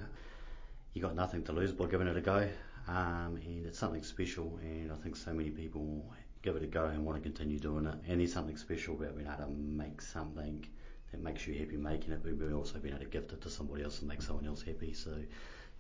You 0.95 1.03
got 1.03 1.17
nothing 1.17 1.43
to 1.45 1.53
lose 1.53 1.73
by 1.73 1.87
giving 1.87 2.07
it 2.07 2.17
a 2.17 2.21
go, 2.21 2.49
um, 2.87 3.41
and 3.45 3.67
it's 3.67 3.79
something 3.79 4.05
special. 4.05 4.59
And 4.63 4.93
I 4.93 4.97
think 4.97 5.17
so 5.17 5.33
many 5.33 5.51
people 5.51 6.13
give 6.43 6.55
it 6.55 6.63
a 6.63 6.67
go 6.67 6.85
and 6.87 7.05
want 7.05 7.17
to 7.17 7.23
continue 7.23 7.59
doing 7.59 7.87
it. 7.87 7.95
And 8.07 8.21
there's 8.21 8.33
something 8.33 8.57
special 8.57 8.95
about 8.95 9.17
being 9.17 9.27
able 9.27 9.45
to 9.45 9.51
make 9.51 10.01
something 10.01 10.65
that 11.11 11.23
makes 11.23 11.47
you 11.47 11.59
happy 11.59 11.77
making 11.77 12.13
it, 12.13 12.21
but 12.23 12.53
also 12.53 12.79
been 12.79 12.93
able 12.93 13.01
to 13.01 13.11
gift 13.11 13.33
it 13.33 13.41
to 13.43 13.51
somebody 13.51 13.83
else 13.83 13.99
and 13.99 14.09
make 14.09 14.23
someone 14.23 14.47
else 14.47 14.63
happy. 14.63 14.93
So 14.93 15.17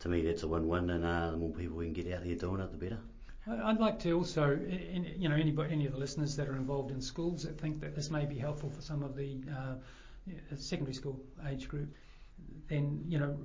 to 0.01 0.09
me, 0.09 0.23
that's 0.23 0.43
a 0.43 0.49
win-win, 0.49 0.91
and 0.91 1.05
uh, 1.05 1.31
the 1.31 1.37
more 1.37 1.51
people 1.51 1.77
we 1.77 1.85
can 1.85 1.95
get 1.95 2.13
out 2.13 2.25
there 2.25 2.35
doing 2.35 2.61
it, 2.61 2.73
the 2.73 2.79
better. 2.79 2.99
I'd 3.47 3.81
like 3.81 3.99
to 4.01 4.13
also, 4.13 4.59
you 5.19 5.29
know, 5.29 5.35
anybody, 5.35 5.73
any 5.73 5.87
of 5.87 5.93
the 5.93 5.99
listeners 5.99 6.37
that 6.37 6.49
are 6.49 6.57
involved 6.57 6.93
in 6.93 7.01
schools 7.01 7.43
that 7.43 7.61
think 7.61 7.81
that 7.81 7.95
this 7.97 8.09
may 8.11 8.25
be 8.25 8.39
helpful 8.39 8.71
for 8.71 8.81
some 8.83 9.03
of 9.03 9.17
the 9.17 9.41
uh, 9.51 9.75
secondary 10.57 10.95
school 10.95 11.21
age 11.49 11.69
group, 11.69 11.93
then 12.69 13.05
you 13.09 13.19
know, 13.19 13.37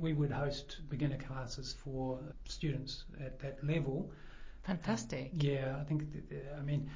we 0.00 0.12
would 0.12 0.32
host 0.32 0.78
beginner 0.88 1.16
classes 1.16 1.76
for 1.84 2.18
students 2.44 3.04
at 3.24 3.38
that 3.40 3.62
level. 3.64 4.10
Fantastic. 4.64 5.30
Yeah, 5.34 5.76
I 5.80 5.84
think. 5.84 6.02
I 6.58 6.62
mean, 6.62 6.90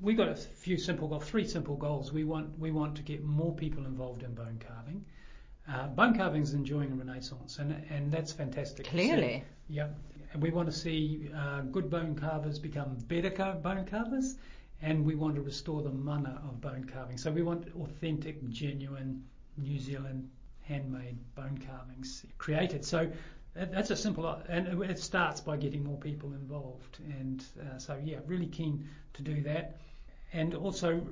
we 0.00 0.14
got 0.14 0.28
a 0.28 0.34
few 0.34 0.78
simple 0.78 1.06
goals, 1.06 1.24
three 1.24 1.46
simple 1.46 1.76
goals. 1.76 2.12
We 2.12 2.24
want 2.24 2.58
we 2.58 2.70
want 2.70 2.96
to 2.96 3.02
get 3.02 3.22
more 3.22 3.54
people 3.54 3.84
involved 3.84 4.22
in 4.22 4.34
bone 4.34 4.60
carving. 4.66 5.04
Uh, 5.70 5.86
bone 5.88 6.16
carving 6.16 6.42
is 6.42 6.54
enjoying 6.54 6.90
a 6.92 6.94
renaissance, 6.94 7.58
and 7.58 7.72
and 7.90 8.10
that's 8.10 8.32
fantastic. 8.32 8.86
Clearly. 8.86 9.44
Yeah, 9.68 9.88
we 10.36 10.50
want 10.50 10.68
to 10.68 10.76
see 10.76 11.30
uh, 11.36 11.62
good 11.62 11.90
bone 11.90 12.14
carvers 12.14 12.58
become 12.58 12.96
better 13.08 13.30
car- 13.30 13.54
bone 13.54 13.84
carvers, 13.86 14.36
and 14.82 15.04
we 15.04 15.14
want 15.14 15.34
to 15.34 15.42
restore 15.42 15.82
the 15.82 15.90
mana 15.90 16.40
of 16.44 16.60
bone 16.60 16.84
carving. 16.84 17.18
So 17.18 17.30
we 17.30 17.42
want 17.42 17.66
authentic, 17.80 18.48
genuine 18.50 19.24
New 19.56 19.78
Zealand 19.78 20.28
handmade 20.62 21.16
bone 21.34 21.58
carvings 21.66 22.24
created. 22.36 22.84
So 22.84 23.10
that's 23.54 23.90
a 23.90 23.96
simple, 23.96 24.40
and 24.48 24.82
it 24.82 24.98
starts 24.98 25.40
by 25.40 25.56
getting 25.56 25.82
more 25.82 25.98
people 25.98 26.32
involved. 26.32 26.98
And 27.18 27.44
uh, 27.60 27.78
so, 27.78 27.98
yeah, 28.04 28.18
really 28.26 28.46
keen 28.46 28.88
to 29.14 29.22
do 29.22 29.42
that. 29.42 29.78
And 30.32 30.54
also 30.54 31.04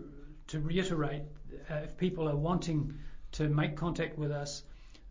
to 0.49 0.61
reiterate, 0.61 1.23
uh, 1.71 1.77
if 1.77 1.97
people 1.97 2.29
are 2.29 2.37
wanting 2.37 2.95
to 3.33 3.49
make 3.49 3.77
contact 3.77 4.19
with 4.19 4.31
us, 4.31 4.63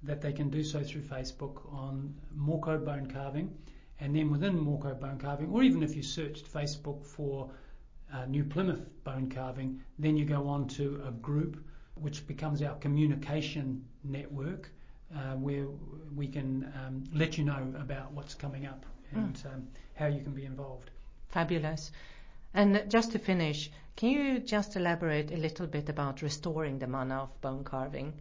that 0.04 0.22
they 0.22 0.32
can 0.32 0.50
do 0.50 0.64
so 0.64 0.84
through 0.84 1.02
Facebook 1.02 1.74
on 1.74 2.14
Mokau 2.38 2.86
Bone 2.86 3.12
Carving. 3.12 3.52
And 4.00 4.16
then 4.16 4.30
within 4.30 4.58
Mokau 4.58 5.00
Bone 5.00 5.18
Carving, 5.18 5.50
or 5.52 5.64
even 5.64 5.82
if 5.82 5.96
you 5.96 6.04
searched 6.04 6.52
Facebook 6.52 7.04
for 7.06 7.50
uh, 8.14 8.26
New 8.26 8.44
Plymouth 8.44 8.86
bone 9.04 9.30
carving, 9.30 9.82
then 10.00 10.18
you 10.18 10.26
go 10.26 10.48
on 10.48 10.68
to 10.68 11.02
a 11.08 11.12
group 11.12 11.64
which 11.96 12.28
becomes 12.28 12.62
our 12.62 12.76
communication 12.76 13.84
network 14.04 14.70
uh, 15.16 15.36
where 15.36 15.68
we 16.16 16.28
can 16.28 16.72
um, 16.86 17.04
let 17.14 17.38
you 17.38 17.46
know 17.46 17.74
about 17.80 18.12
what's 18.12 18.36
coming 18.36 18.66
up 18.66 18.86
and 19.14 19.42
um, 19.54 19.68
how 19.96 20.08
you 20.08 20.22
can 20.22 20.34
be 20.34 20.46
involved. 20.46 20.92
Fabulous. 21.30 21.92
And 22.54 22.84
just 22.90 23.12
to 23.14 23.20
finish, 23.20 23.72
can 23.96 24.10
you 24.10 24.40
just 24.40 24.76
elaborate 24.76 25.32
a 25.32 25.38
little 25.38 25.68
bit 25.68 25.90
about 25.90 26.22
restoring 26.22 26.80
the 26.80 26.88
mana 26.88 27.24
of 27.24 27.42
bone 27.42 27.64
carving? 27.64 28.14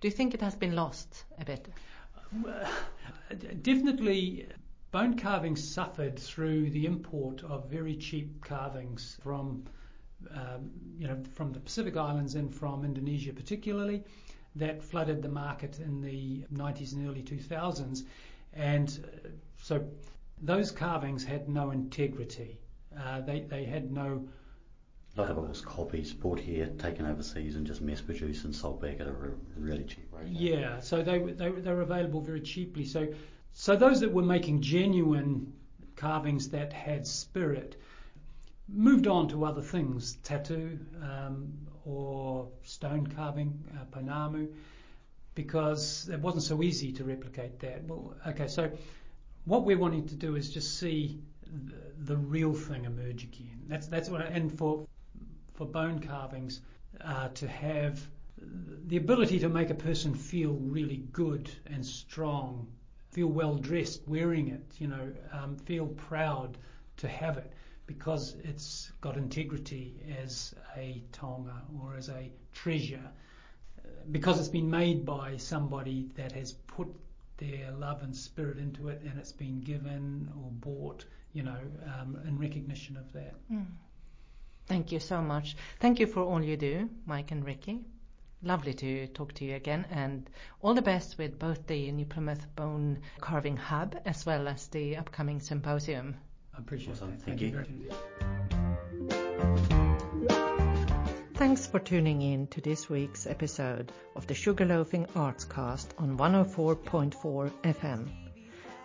Do 0.00 0.08
you 0.08 0.12
think 0.12 0.34
it 0.34 0.40
has 0.40 0.54
been 0.54 0.74
lost 0.74 1.24
a 1.38 1.44
bit? 1.44 1.68
Well, 2.42 2.68
Definitely, 3.62 4.46
bone 4.92 5.18
carving 5.18 5.56
suffered 5.56 6.18
through 6.18 6.70
the 6.70 6.86
import 6.86 7.42
of 7.44 7.68
very 7.68 7.96
cheap 7.96 8.40
carvings 8.44 9.18
from, 9.22 9.64
um, 10.30 10.70
you 10.98 11.08
know, 11.08 11.18
from 11.34 11.52
the 11.52 11.60
Pacific 11.60 11.96
Islands 11.96 12.34
and 12.36 12.54
from 12.54 12.84
Indonesia 12.84 13.32
particularly, 13.32 14.04
that 14.54 14.82
flooded 14.82 15.22
the 15.22 15.28
market 15.30 15.80
in 15.80 16.00
the 16.02 16.44
90s 16.52 16.92
and 16.92 17.08
early 17.08 17.22
2000s, 17.22 18.04
and 18.52 19.04
uh, 19.24 19.28
so 19.56 19.84
those 20.42 20.70
carvings 20.70 21.24
had 21.24 21.48
no 21.48 21.70
integrity. 21.70 22.58
Uh, 22.96 23.22
they 23.22 23.40
they 23.40 23.64
had 23.64 23.90
no 23.90 24.28
A 25.16 25.20
lot 25.20 25.30
of 25.30 25.38
it 25.38 25.48
was 25.48 25.60
copies 25.62 26.12
bought 26.12 26.38
here, 26.40 26.66
taken 26.78 27.06
overseas, 27.06 27.56
and 27.56 27.66
just 27.66 27.80
mass 27.80 28.00
produced 28.02 28.44
and 28.44 28.54
sold 28.54 28.80
back 28.82 29.00
at 29.00 29.06
a 29.06 29.14
really 29.56 29.84
cheap 29.84 30.08
rate. 30.12 30.28
Yeah, 30.28 30.80
so 30.80 31.02
they 31.02 31.18
they 31.18 31.50
were- 31.50 31.60
they 31.60 31.72
were 31.72 31.82
available 31.82 32.20
very 32.20 32.40
cheaply. 32.40 32.84
So 32.84 33.08
so 33.52 33.76
those 33.76 34.00
that 34.00 34.12
were 34.12 34.22
making 34.22 34.62
genuine 34.62 35.52
carvings 35.96 36.48
that 36.50 36.72
had 36.72 37.06
spirit 37.06 37.76
moved 38.68 39.06
on 39.06 39.28
to 39.28 39.44
other 39.44 39.62
things, 39.62 40.16
tattoo 40.22 40.78
um, 41.02 41.52
or 41.84 42.48
stone 42.62 43.06
carving, 43.06 43.62
uh, 43.74 43.84
pounamu, 43.96 44.48
because 45.34 46.08
it 46.12 46.20
wasn't 46.20 46.42
so 46.42 46.62
easy 46.62 46.92
to 46.92 47.04
replicate 47.04 47.58
that. 47.60 47.84
Well, 47.84 48.14
okay, 48.26 48.48
so 48.48 48.70
what 49.44 49.64
we're 49.64 49.78
wanting 49.78 50.06
to 50.08 50.14
do 50.14 50.36
is 50.36 50.50
just 50.50 50.78
see 50.78 51.20
the, 51.44 52.14
the 52.14 52.16
real 52.16 52.54
thing 52.54 52.84
emerge 52.84 53.24
again. 53.24 53.60
That's 53.68 53.86
that's 53.86 54.08
what, 54.08 54.22
I, 54.22 54.24
and 54.26 54.56
for 54.56 54.86
for 55.54 55.66
bone 55.66 56.00
carvings 56.00 56.60
uh, 57.00 57.28
to 57.28 57.48
have 57.48 58.00
the 58.86 58.96
ability 58.96 59.38
to 59.40 59.48
make 59.48 59.70
a 59.70 59.74
person 59.74 60.14
feel 60.14 60.52
really 60.52 61.04
good 61.12 61.50
and 61.66 61.84
strong, 61.84 62.66
feel 63.12 63.28
well 63.28 63.54
dressed 63.54 64.02
wearing 64.08 64.48
it, 64.48 64.64
you 64.78 64.88
know, 64.88 65.12
um, 65.32 65.56
feel 65.56 65.86
proud 65.86 66.58
to 66.96 67.08
have 67.08 67.36
it 67.36 67.52
because 67.86 68.36
it's 68.42 68.90
got 69.00 69.16
integrity 69.16 69.94
as 70.22 70.54
a 70.76 71.02
taonga 71.12 71.54
or 71.80 71.94
as 71.96 72.08
a 72.08 72.30
treasure, 72.52 73.10
because 74.10 74.38
it's 74.38 74.48
been 74.48 74.70
made 74.70 75.04
by 75.04 75.36
somebody 75.36 76.08
that 76.14 76.32
has 76.32 76.52
put 76.52 76.88
their 77.36 77.70
love 77.72 78.02
and 78.02 78.14
spirit 78.16 78.58
into 78.58 78.88
it 78.88 79.00
and 79.02 79.18
it's 79.18 79.32
been 79.32 79.60
given 79.60 80.30
or 80.36 80.50
bought, 80.50 81.04
you 81.32 81.42
know, 81.42 81.58
um, 81.98 82.18
in 82.26 82.38
recognition 82.38 82.96
of 82.96 83.12
that. 83.12 83.34
Thank 84.66 84.92
you 84.92 85.00
so 85.00 85.20
much. 85.20 85.56
Thank 85.80 85.98
you 86.00 86.06
for 86.06 86.22
all 86.22 86.42
you 86.42 86.56
do, 86.56 86.88
Mike 87.04 87.30
and 87.30 87.44
Riki. 87.44 87.80
Lovely 88.44 88.74
to 88.74 89.06
talk 89.06 89.34
to 89.34 89.44
you 89.44 89.54
again, 89.54 89.84
and 89.90 90.28
all 90.62 90.74
the 90.74 90.82
best 90.82 91.16
with 91.16 91.38
both 91.38 91.64
the 91.68 91.92
New 91.92 92.04
Plymouth 92.04 92.44
Bone 92.56 92.98
Carving 93.20 93.56
Hub 93.56 93.94
as 94.04 94.26
well 94.26 94.48
as 94.48 94.66
the 94.66 94.96
upcoming 94.96 95.38
symposium. 95.38 96.16
I 96.52 96.58
appreciate 96.58 96.94
Awesome. 96.94 97.10
that. 97.12 97.22
Thank 97.22 97.40
you 97.40 97.48
you. 97.48 97.90
Thanks 101.34 101.66
for 101.68 101.78
tuning 101.78 102.20
in 102.22 102.48
to 102.48 102.60
this 102.60 102.90
week's 102.90 103.28
episode 103.28 103.92
of 104.16 104.26
the 104.26 104.34
Sugarloafing 104.34 105.06
Arts 105.14 105.44
Cast 105.44 105.94
on 105.98 106.18
104.4 106.18 107.50
FM. 107.62 108.08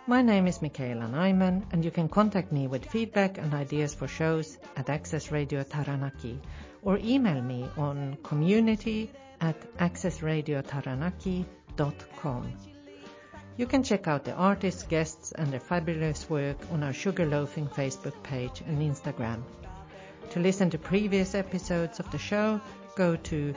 My 0.06 0.22
name 0.22 0.46
is 0.46 0.62
Michaela 0.62 1.06
Nyman, 1.08 1.64
and 1.72 1.84
you 1.84 1.90
can 1.90 2.08
contact 2.08 2.52
me 2.52 2.68
with 2.68 2.86
feedback 2.86 3.38
and 3.38 3.52
ideas 3.54 3.92
for 3.94 4.06
shows 4.06 4.56
at 4.76 4.88
Access 4.88 5.32
Radio 5.32 5.64
Taranaki 5.64 6.40
or 6.82 6.98
email 6.98 7.42
me 7.42 7.68
on 7.76 8.16
community 8.22 9.10
at 9.40 9.76
accessradiotaranaki.com. 9.76 12.52
You 13.56 13.66
can 13.66 13.82
check 13.82 14.06
out 14.06 14.24
the 14.24 14.34
artists, 14.34 14.84
guests, 14.84 15.32
and 15.32 15.52
their 15.52 15.58
fabulous 15.60 16.30
work 16.30 16.56
on 16.72 16.84
our 16.84 16.92
Sugarloafing 16.92 17.68
Facebook 17.68 18.22
page 18.22 18.62
and 18.66 18.78
Instagram. 18.78 19.42
To 20.30 20.40
listen 20.40 20.70
to 20.70 20.78
previous 20.78 21.34
episodes 21.34 21.98
of 21.98 22.08
the 22.12 22.18
show, 22.18 22.60
go 22.94 23.16
to 23.16 23.52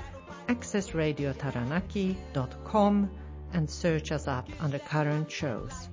accessradiotaranaki.com 0.47 3.11
and 3.53 3.69
search 3.69 4.11
us 4.11 4.27
up 4.27 4.49
under 4.59 4.79
current 4.79 5.29
shows. 5.29 5.89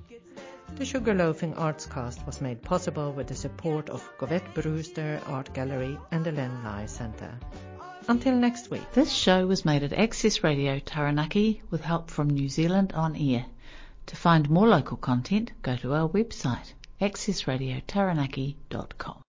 The 0.75 0.85
Sugarloafing 0.85 1.55
Artscast 1.55 2.25
was 2.25 2.41
made 2.41 2.61
possible 2.61 3.11
with 3.11 3.27
the 3.27 3.35
support 3.35 3.89
of 3.89 4.07
Govett 4.17 4.53
Brewster 4.53 5.19
Art 5.27 5.53
Gallery 5.53 5.97
and 6.11 6.23
the 6.23 6.31
Len 6.31 6.63
Lye 6.63 6.85
Centre. 6.85 7.37
Until 8.09 8.35
next 8.35 8.71
week. 8.71 8.91
This 8.93 9.11
show 9.11 9.45
was 9.45 9.63
made 9.63 9.83
at 9.83 9.93
Access 9.93 10.43
Radio 10.43 10.79
Taranaki 10.79 11.61
with 11.69 11.81
help 11.81 12.09
from 12.09 12.27
New 12.27 12.49
Zealand 12.49 12.91
On 12.93 13.15
Air. 13.15 13.45
To 14.07 14.15
find 14.15 14.49
more 14.49 14.67
local 14.67 14.97
content, 14.97 15.51
go 15.61 15.75
to 15.75 15.93
our 15.93 16.09
website 16.09 16.73
accessradiotaranaki.com. 16.99 19.23